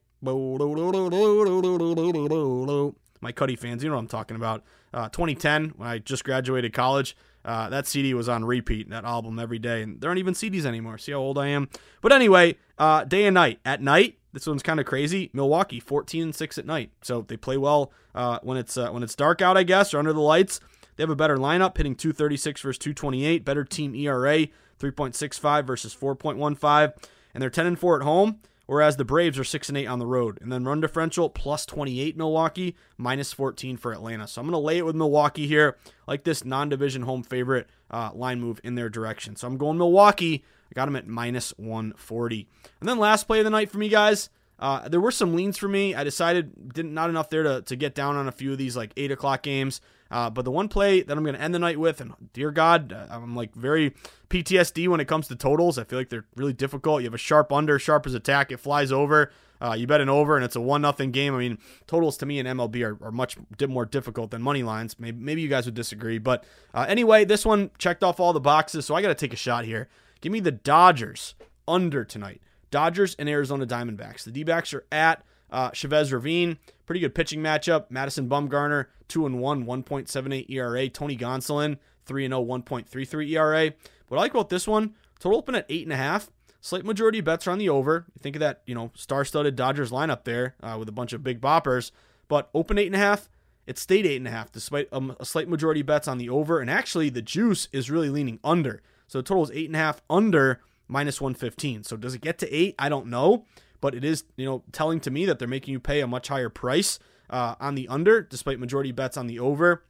My 3.21 3.33
Cudi 3.33 3.59
fans, 3.59 3.83
you 3.83 3.89
know 3.89 3.97
what 3.97 4.03
I'm 4.03 4.09
talking 4.09 4.37
about. 4.37 4.63
Uh, 4.95 5.09
2010, 5.09 5.75
when 5.77 5.89
I 5.89 5.99
just 5.99 6.25
graduated 6.25 6.73
college, 6.73 7.17
uh, 7.45 7.69
that 7.69 7.87
CD 7.87 8.15
was 8.15 8.29
on 8.29 8.45
repeat, 8.45 8.89
that 8.91 9.05
album 9.05 9.39
every 9.39 9.59
day. 9.59 9.83
And 9.83 10.01
there 10.01 10.09
aren't 10.11 10.19
even 10.19 10.35
CDs 10.35 10.65
anymore. 10.65 10.99
See 10.99 11.13
how 11.13 11.19
old 11.19 11.39
I 11.39 11.49
am? 11.49 11.69
But 12.01 12.13
anyway, 12.13 12.57
uh, 12.79 13.05
day 13.05 13.27
and 13.27 13.35
night. 13.35 13.61
At 13.65 13.83
night, 13.83 14.18
this 14.39 14.47
one's 14.47 14.63
kind 14.63 14.79
of 14.79 14.87
crazy. 14.87 15.31
Milwaukee, 15.33 15.81
14 15.81 16.23
and 16.23 16.35
6 16.35 16.59
at 16.59 16.65
night. 16.65 16.93
So 17.03 17.23
they 17.23 17.37
play 17.37 17.57
well 17.57 17.91
uh, 18.15 18.39
when 18.45 18.57
it's 18.57 18.77
uh, 18.77 18.91
when 18.91 19.03
it's 19.03 19.17
dark 19.17 19.43
out, 19.43 19.57
I 19.57 19.65
guess, 19.65 19.93
or 19.93 19.99
under 19.99 20.13
the 20.13 20.21
lights. 20.21 20.61
They 20.95 21.03
have 21.03 21.11
a 21.11 21.17
better 21.17 21.37
lineup, 21.37 21.77
hitting 21.77 21.97
236 21.97 22.61
versus 22.61 22.79
228. 22.79 23.45
Better 23.45 23.65
team 23.65 23.97
ERA, 23.97 24.47
3.65 24.79 25.67
versus 25.67 25.95
4.15. 25.95 26.93
And 27.35 27.43
they're 27.43 27.51
10 27.51 27.67
and 27.67 27.79
4 27.79 27.97
at 27.97 28.05
home, 28.05 28.39
whereas 28.67 28.97
the 28.97 29.05
Braves 29.05 29.41
are 29.41 29.45
6 29.45 29.69
and 29.69 29.79
8 29.79 29.87
on 29.87 29.99
the 29.99 30.07
road. 30.07 30.39
And 30.41 30.53
then 30.53 30.65
run 30.65 30.81
differential, 30.81 31.29
plus 31.29 31.67
28 31.67 32.17
Milwaukee, 32.17 32.77
minus 32.97 33.33
14 33.33 33.77
for 33.77 33.93
Atlanta. 33.93 34.29
So 34.29 34.41
I'm 34.41 34.47
going 34.47 34.61
to 34.61 34.65
lay 34.65 34.79
it 34.79 34.87
with 34.87 34.95
Milwaukee 34.95 35.49
here, 35.49 35.77
like 36.07 36.23
this 36.23 36.45
non 36.45 36.69
division 36.69 37.03
home 37.03 37.25
favorite 37.25 37.69
uh, 37.91 38.11
line 38.15 38.41
move 38.41 38.61
in 38.63 38.77
their 38.77 38.89
direction. 38.89 39.35
So 39.35 39.49
I'm 39.49 39.57
going 39.57 39.79
Milwaukee. 39.79 40.45
I 40.71 40.75
got 40.75 40.89
him 40.89 40.97
at 40.97 41.07
minus 41.07 41.51
140. 41.57 42.49
And 42.81 42.89
then 42.89 42.99
last 42.99 43.25
play 43.25 43.39
of 43.39 43.45
the 43.45 43.51
night 43.51 43.71
for 43.71 43.79
me, 43.79 43.89
guys. 43.89 44.31
Uh, 44.59 44.89
there 44.89 45.01
were 45.01 45.13
some 45.13 45.37
leans 45.37 45.57
for 45.57 45.69
me. 45.69 45.95
I 45.95 46.03
decided 46.03 46.75
didn't 46.75 46.93
not 46.93 47.11
enough 47.11 47.31
there 47.31 47.45
to, 47.45 47.63
to 47.63 47.77
get 47.77 47.95
down 47.95 48.17
on 48.17 48.27
a 48.27 48.33
few 48.33 48.53
of 48.53 48.59
these 48.59 48.77
like 48.77 48.93
eight 48.97 49.13
o'clock 49.13 49.43
games. 49.43 49.81
Uh, 50.11 50.31
but 50.31 50.45
the 50.45 50.51
one 50.51 50.69
play 50.69 51.03
that 51.03 51.17
I'm 51.17 51.23
going 51.23 51.37
to 51.37 51.41
end 51.41 51.55
the 51.55 51.59
night 51.59 51.79
with, 51.79 52.01
and 52.01 52.15
dear 52.33 52.51
God, 52.51 52.93
uh, 52.93 53.07
I'm 53.11 53.37
like 53.37 53.55
very 53.55 53.95
PTSD 54.31 54.89
when 54.89 55.01
it 55.01 55.05
comes 55.07 55.29
to 55.29 55.37
totals. 55.37 55.79
I 55.79 55.85
feel 55.85 55.99
like 55.99 56.09
they're 56.09 56.25
really 56.35 56.55
difficult. 56.55 57.03
You 57.03 57.07
have 57.07 57.15
a 57.15 57.19
sharp 57.19 57.53
under, 57.53 57.79
sharp 57.79 58.07
as 58.07 58.15
attack, 58.15 58.51
it 58.51 58.59
flies 58.59 58.91
over. 58.91 59.31
Uh, 59.61 59.75
you 59.77 59.87
bet 59.87 60.01
an 60.01 60.09
over, 60.09 60.37
and 60.37 60.45
it's 60.45 60.57
a 60.57 60.61
one 60.61 60.81
nothing 60.81 61.11
game. 61.11 61.35
I 61.35 61.39
mean, 61.39 61.59
totals 61.87 62.17
to 62.19 62.27
me 62.27 62.39
in 62.39 62.47
MLB 62.47 62.83
are, 62.85 63.05
are 63.05 63.11
much 63.11 63.37
more 63.69 63.85
difficult 63.85 64.31
than 64.31 64.41
money 64.41 64.63
lines. 64.63 64.99
Maybe, 64.99 65.19
maybe 65.21 65.43
you 65.43 65.49
guys 65.49 65.67
would 65.67 65.75
disagree, 65.75 66.19
but 66.19 66.45
uh, 66.73 66.87
anyway, 66.89 67.25
this 67.25 67.45
one 67.45 67.71
checked 67.77 68.05
off 68.05 68.21
all 68.21 68.33
the 68.33 68.41
boxes, 68.41 68.87
so 68.87 68.95
I 68.95 69.03
got 69.03 69.09
to 69.09 69.15
take 69.15 69.33
a 69.33 69.37
shot 69.37 69.65
here. 69.65 69.89
Give 70.21 70.33
me 70.33 70.41
the 70.41 70.53
Dodgers 70.53 71.35
under 71.67 72.05
tonight. 72.05 72.41
Dodgers 72.71 73.15
and 73.19 73.29
Arizona 73.29 73.67
Diamondbacks. 73.67 74.25
The 74.25 74.31
D 74.31 74.45
backs 74.45 74.75
are 74.75 74.85
at 74.93 75.25
uh, 75.51 75.71
Chavez 75.71 76.13
Ravine. 76.13 76.59
Pretty 76.87 77.01
good 77.01 77.15
pitching 77.15 77.41
matchup. 77.41 77.87
Madison 77.91 78.29
Bumgarner, 78.29 78.87
2 79.09 79.27
and 79.27 79.41
1, 79.41 79.65
1.78 79.65 80.51
ERA. 80.51 80.89
Tony 80.89 81.17
Gonsolin, 81.17 81.79
3 82.07 82.25
and 82.25 82.33
0, 82.33 82.45
1.33 82.45 83.31
ERA. 83.31 83.73
What 84.09 84.19
I 84.19 84.21
like 84.21 84.33
about 84.33 84.49
this 84.49 84.67
one, 84.67 84.95
total 85.19 85.39
open 85.39 85.55
at 85.55 85.69
8.5. 85.69 86.29
Slight 86.61 86.85
majority 86.85 87.21
bets 87.21 87.47
are 87.47 87.53
on 87.53 87.59
the 87.59 87.69
over. 87.69 88.07
You 88.15 88.21
think 88.21 88.37
of 88.37 88.41
that, 88.41 88.63
you 88.67 88.75
know, 88.75 88.91
star 88.95 89.25
studded 89.25 89.55
Dodgers 89.55 89.91
lineup 89.91 90.25
there 90.25 90.57
uh, 90.63 90.77
with 90.79 90.89
a 90.89 90.93
bunch 90.93 91.13
of 91.13 91.23
big 91.23 91.41
boppers. 91.41 91.93
But 92.27 92.51
open 92.53 92.77
8.5. 92.77 93.29
It 93.67 93.79
stayed 93.79 94.05
8.5 94.07 94.53
despite 94.53 94.89
um, 94.93 95.15
a 95.21 95.25
slight 95.25 95.49
majority 95.49 95.83
bets 95.83 96.09
on 96.09 96.19
the 96.19 96.29
over. 96.29 96.61
And 96.61 96.71
actually, 96.71 97.11
the 97.11 97.23
juice 97.23 97.69
is 97.73 97.91
really 97.91 98.09
leaning 98.09 98.41
under. 98.43 98.83
So 99.09 99.19
the 99.19 99.25
total 99.25 99.45
is 99.45 99.51
8.5 99.51 99.99
under 100.09 100.61
minus 100.87 101.21
115. 101.21 101.83
So 101.85 101.97
does 101.97 102.15
it 102.15 102.21
get 102.21 102.39
to 102.39 102.55
8? 102.55 102.75
I 102.79 102.89
don't 102.89 103.07
know. 103.09 103.45
But 103.81 103.95
it 103.95 104.05
is, 104.05 104.25
you 104.37 104.45
know, 104.45 104.63
telling 104.73 105.01
to 105.01 105.11
me 105.11 105.25
that 105.27 105.39
they're 105.39 105.49
making 105.49 105.73
you 105.73 105.81
pay 105.81 106.01
a 106.01 106.07
much 106.07 106.29
higher 106.29 106.49
price 106.49 106.99
uh, 107.31 107.55
on 107.61 107.75
the 107.75 107.89
under, 107.89 108.23
despite 108.23 108.59
majority 108.59 108.93
bets 108.93 109.17
on 109.17 109.27
the 109.27 109.39
over. 109.39 109.85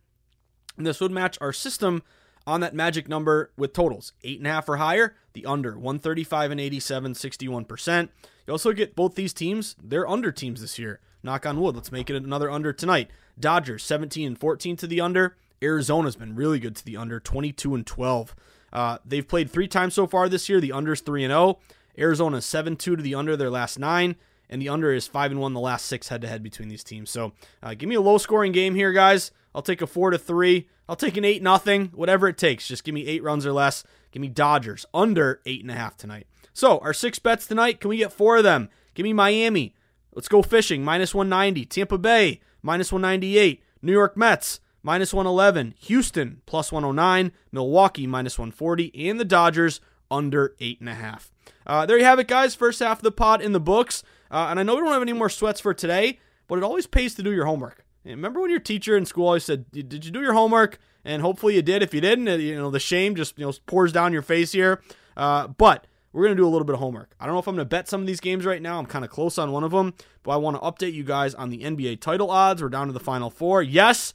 And 0.77 0.87
this 0.87 1.01
would 1.01 1.11
match 1.11 1.39
our 1.41 1.53
system 1.53 2.03
on 2.47 2.61
that 2.61 2.75
magic 2.75 3.09
number 3.09 3.51
with 3.57 3.73
totals 3.73 4.13
eight 4.23 4.39
and 4.39 4.47
a 4.47 4.51
half 4.51 4.69
or 4.69 4.77
higher, 4.77 5.17
the 5.35 5.45
under 5.45 5.73
135 5.73 6.51
and 6.51 6.61
87, 6.61 7.13
61%. 7.13 8.09
You 8.47 8.53
also 8.53 8.73
get 8.73 8.97
both 8.97 9.15
these 9.15 9.35
teams, 9.35 9.77
they're 9.83 10.09
under 10.09 10.33
teams 10.33 10.61
this 10.61 10.79
year. 10.79 11.01
Knock 11.23 11.47
on 11.47 11.61
wood. 11.61 11.75
Let's 11.75 11.93
make 11.93 12.09
it 12.09 12.17
another 12.17 12.51
under 12.51 12.73
tonight. 12.73 13.11
Dodgers 13.39 13.83
17 13.83 14.27
and 14.27 14.39
14 14.39 14.77
to 14.77 14.87
the 14.87 15.01
under. 15.01 15.37
Arizona's 15.61 16.17
been 16.17 16.37
really 16.37 16.61
good 16.61 16.77
to 16.77 16.85
the 16.85 16.97
under, 16.97 17.19
22 17.19 17.75
and 17.75 17.87
12. 17.87 18.35
Uh, 18.73 18.99
they've 19.05 19.27
played 19.27 19.51
three 19.51 19.69
times 19.69 19.95
so 19.95 20.07
far 20.07 20.29
this 20.29 20.49
year. 20.49 20.61
The 20.61 20.73
under's 20.73 21.01
3 21.01 21.25
and 21.25 21.33
0. 21.33 21.59
Arizona 21.99 22.41
7 22.41 22.77
2 22.77 22.97
to 22.97 23.03
the 23.03 23.15
under 23.15 23.37
their 23.37 23.51
last 23.51 23.79
nine. 23.79 24.17
And 24.51 24.63
the 24.63 24.69
under 24.69 24.93
is 24.93 25.07
5 25.07 25.33
and 25.33 25.41
1 25.41 25.53
the 25.53 25.61
last 25.61 25.87
six 25.87 26.09
head 26.09 26.23
to 26.23 26.29
head 26.29 26.43
between 26.43 26.69
these 26.69 26.85
teams. 26.85 27.11
So 27.11 27.33
uh, 27.63 27.75
give 27.75 27.89
me 27.89 27.97
a 27.97 28.01
low 28.01 28.19
scoring 28.19 28.53
game 28.53 28.75
here, 28.75 28.93
guys. 28.93 29.31
I'll 29.55 29.63
take 29.63 29.83
a 29.83 29.87
4 29.87 30.11
to 30.11 30.19
3. 30.19 30.69
I'll 30.89 30.97
take 30.97 31.17
an 31.17 31.25
8 31.25 31.43
nothing, 31.43 31.87
whatever 31.95 32.29
it 32.29 32.39
takes. 32.39 32.67
Just 32.67 32.85
give 32.85 32.95
me 32.95 33.07
8 33.07 33.23
runs 33.23 33.45
or 33.45 33.53
less. 33.53 33.85
Give 34.11 34.23
me 34.23 34.29
Dodgers 34.29 34.87
under 34.95 35.41
8.5 35.45 35.97
tonight. 35.97 36.27
So 36.55 36.79
our 36.79 36.95
six 36.95 37.19
bets 37.19 37.47
tonight, 37.47 37.81
can 37.81 37.91
we 37.91 37.99
get 37.99 38.13
four 38.13 38.39
of 38.39 38.45
them? 38.45 38.69
Give 38.95 39.05
me 39.05 39.13
Miami. 39.13 39.75
Let's 40.15 40.29
go 40.29 40.43
fishing, 40.43 40.83
minus 40.83 41.15
190. 41.15 41.65
Tampa 41.67 41.99
Bay, 41.99 42.41
minus 42.63 42.91
198. 42.91 43.63
New 43.83 43.93
York 43.93 44.17
Mets, 44.17 44.59
minus 44.83 45.13
111. 45.13 45.75
Houston, 45.81 46.43
plus 46.47 46.73
109. 46.73 47.33
Milwaukee, 47.53 48.07
minus 48.07 48.39
140. 48.39 49.09
And 49.09 49.19
the 49.19 49.25
Dodgers, 49.25 49.81
under 50.11 50.55
8.5. 50.61 51.31
Uh, 51.67 51.87
there 51.87 51.99
you 51.99 52.05
have 52.05 52.19
it, 52.19 52.29
guys. 52.29 52.55
First 52.55 52.81
half 52.81 52.99
of 52.99 53.03
the 53.03 53.13
pod 53.13 53.41
in 53.41 53.53
the 53.53 53.61
books. 53.61 54.03
Uh, 54.31 54.47
and 54.51 54.59
I 54.59 54.63
know 54.63 54.75
we 54.75 54.81
don't 54.81 54.93
have 54.93 55.03
any 55.03 55.13
more 55.13 55.29
sweats 55.29 55.61
for 55.61 55.75
today, 55.75 56.19
but 56.47 56.59
it 56.59 56.65
always 56.65 56.87
pays 56.87 57.15
to 57.17 57.23
do 57.23 57.33
your 57.33 57.45
homework. 57.47 57.85
Remember 58.05 58.41
when 58.41 58.51
your 58.51 58.61
teacher 58.61 58.97
in 58.97 59.05
school 59.05 59.27
always 59.27 59.45
said, 59.45 59.71
"Did 59.71 60.05
you 60.05 60.11
do 60.11 60.21
your 60.23 60.33
homework?" 60.33 60.79
And 61.05 61.21
hopefully 61.21 61.57
you 61.57 61.63
did. 61.63 61.83
If 61.83 61.93
you 61.93 62.01
didn't, 62.01 62.41
you 62.41 62.57
know 62.57 62.71
the 62.71 62.81
shame 62.81 63.15
just 63.15 63.39
you 63.39 63.47
know 63.47 63.53
pours 63.67 63.93
down 63.93 64.13
your 64.13 64.23
face 64.23 64.53
here. 64.53 64.81
Uh, 65.17 65.49
but 65.49 65.87
we're 66.13 66.23
gonna 66.25 66.37
do 66.37 66.47
a 66.47 66.49
little 66.49 66.65
bit 66.65 66.75
of 66.75 66.81
homework. 66.81 67.15
I 67.21 67.27
don't 67.27 67.35
know 67.35 67.41
if 67.41 67.47
I'm 67.47 67.55
gonna 67.55 67.67
bet 67.67 67.89
some 67.89 68.01
of 68.01 68.07
these 68.07 68.21
games 68.21 68.47
right 68.47 68.63
now. 68.63 68.79
I'm 68.79 68.87
kind 68.87 69.05
of 69.05 69.11
close 69.11 69.37
on 69.37 69.53
one 69.53 69.65
of 69.65 69.73
them, 69.73 69.95
but 70.23 70.31
I 70.31 70.37
want 70.37 70.57
to 70.57 70.61
update 70.63 70.95
you 70.95 71.05
guys 71.05 71.35
on 71.35 71.51
the 71.51 71.63
NBA 71.63 72.01
title 72.01 72.31
odds. 72.31 72.63
We're 72.63 72.71
down 72.71 72.87
to 72.87 72.93
the 72.93 73.01
final 73.01 73.29
four. 73.31 73.63
Yes, 73.63 74.15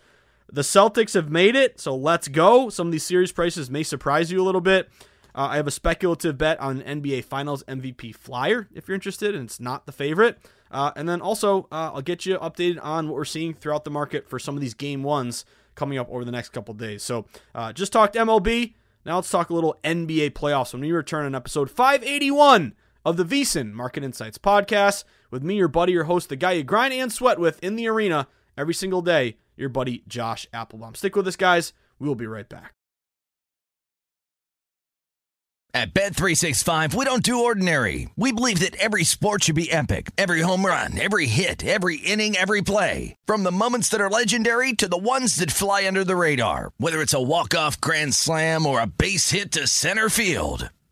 the 0.54 0.62
Celtics 0.62 1.16
have 1.16 1.32
made 1.32 1.56
it, 1.56 1.80
so 1.80 1.96
let's 1.96 2.28
go. 2.28 2.70
Some 2.70 2.88
of 2.88 2.92
these 2.92 3.04
series 3.04 3.32
prices 3.32 3.72
may 3.72 3.82
surprise 3.82 4.32
you 4.32 4.40
a 4.40 4.46
little 4.46 4.62
bit. 4.62 4.88
Uh, 5.34 5.48
I 5.50 5.56
have 5.56 5.66
a 5.66 5.72
speculative 5.72 6.38
bet 6.38 6.60
on 6.60 6.82
NBA 6.82 7.26
Finals 7.26 7.64
MVP 7.64 8.16
flyer 8.16 8.70
if 8.72 8.88
you're 8.88 8.94
interested, 8.94 9.34
and 9.34 9.46
it's 9.46 9.60
not 9.60 9.88
the 9.88 9.92
favorite. 9.92 10.38
Uh, 10.70 10.92
and 10.96 11.10
then 11.10 11.22
also, 11.22 11.64
uh, 11.72 11.92
I'll 11.96 12.04
get 12.04 12.28
you 12.28 12.38
updated 12.38 12.78
on 12.84 13.08
what 13.08 13.16
we're 13.16 13.26
seeing 13.26 13.56
throughout 13.56 13.84
the 13.84 13.90
market 13.90 14.30
for 14.30 14.38
some 14.38 14.54
of 14.54 14.62
these 14.62 14.76
game 14.76 15.02
ones 15.02 15.44
coming 15.74 15.98
up 15.98 16.08
over 16.12 16.24
the 16.24 16.32
next 16.32 16.50
couple 16.50 16.76
days. 16.76 17.02
So, 17.02 17.26
uh, 17.56 17.74
just 17.74 17.92
talked 17.92 18.14
MLB. 18.14 18.76
Now 19.08 19.16
let's 19.16 19.32
talk 19.32 19.50
a 19.50 19.56
little 19.56 19.80
NBA 19.84 20.32
playoffs 20.32 20.72
when 20.72 20.84
we 20.84 20.92
return 20.92 21.26
on 21.26 21.34
episode 21.34 21.72
581 21.72 22.76
of 23.04 23.18
the 23.18 23.26
VSiN 23.26 23.72
Market 23.72 24.04
Insights 24.04 24.38
podcast 24.38 25.04
with 25.32 25.42
me, 25.44 25.56
your 25.56 25.68
buddy, 25.68 25.94
your 25.94 26.04
host, 26.04 26.30
the 26.30 26.36
guy 26.36 26.52
you 26.52 26.64
grind 26.64 26.94
and 26.94 27.12
sweat 27.12 27.40
with 27.40 27.62
in 27.64 27.76
the 27.76 27.88
arena 27.88 28.28
every 28.56 28.76
single 28.76 29.02
day, 29.02 29.38
your 29.56 29.70
buddy 29.70 30.04
Josh 30.08 30.48
Appelbaum. 30.54 30.96
Stick 30.98 31.16
with 31.16 31.28
us, 31.28 31.36
guys. 31.36 31.74
We 32.00 32.08
will 32.08 32.16
be 32.16 32.28
right 32.28 32.48
back. 32.48 32.74
At 35.76 35.96
Bet365, 35.96 36.94
we 36.94 37.04
don't 37.04 37.24
do 37.24 37.46
ordinary. 37.46 38.08
We 38.16 38.32
believe 38.32 38.60
that 38.60 38.76
every 38.76 39.04
sport 39.04 39.46
should 39.46 39.56
be 39.56 39.72
epic. 39.72 40.12
Every 40.20 40.42
home 40.42 40.64
run, 40.64 41.00
every 41.02 41.26
hit, 41.26 41.66
every 41.66 41.98
inning, 41.98 42.36
every 42.36 42.62
play. 42.62 43.16
From 43.26 43.42
the 43.42 43.52
moments 43.52 43.90
that 43.90 44.00
are 44.00 44.10
legendary 44.10 44.74
to 44.74 44.88
the 44.88 45.00
ones 45.00 45.38
that 45.38 45.50
fly 45.50 45.88
under 45.88 46.04
the 46.04 46.16
radar. 46.16 46.74
Whether 46.78 47.02
it's 47.02 47.16
a 47.16 47.22
walk-off 47.22 47.82
grand 47.82 48.14
slam 48.14 48.68
or 48.68 48.82
a 48.82 48.86
base 48.86 49.32
hit 49.32 49.52
to 49.54 49.66
center 49.66 50.10
field. 50.10 50.70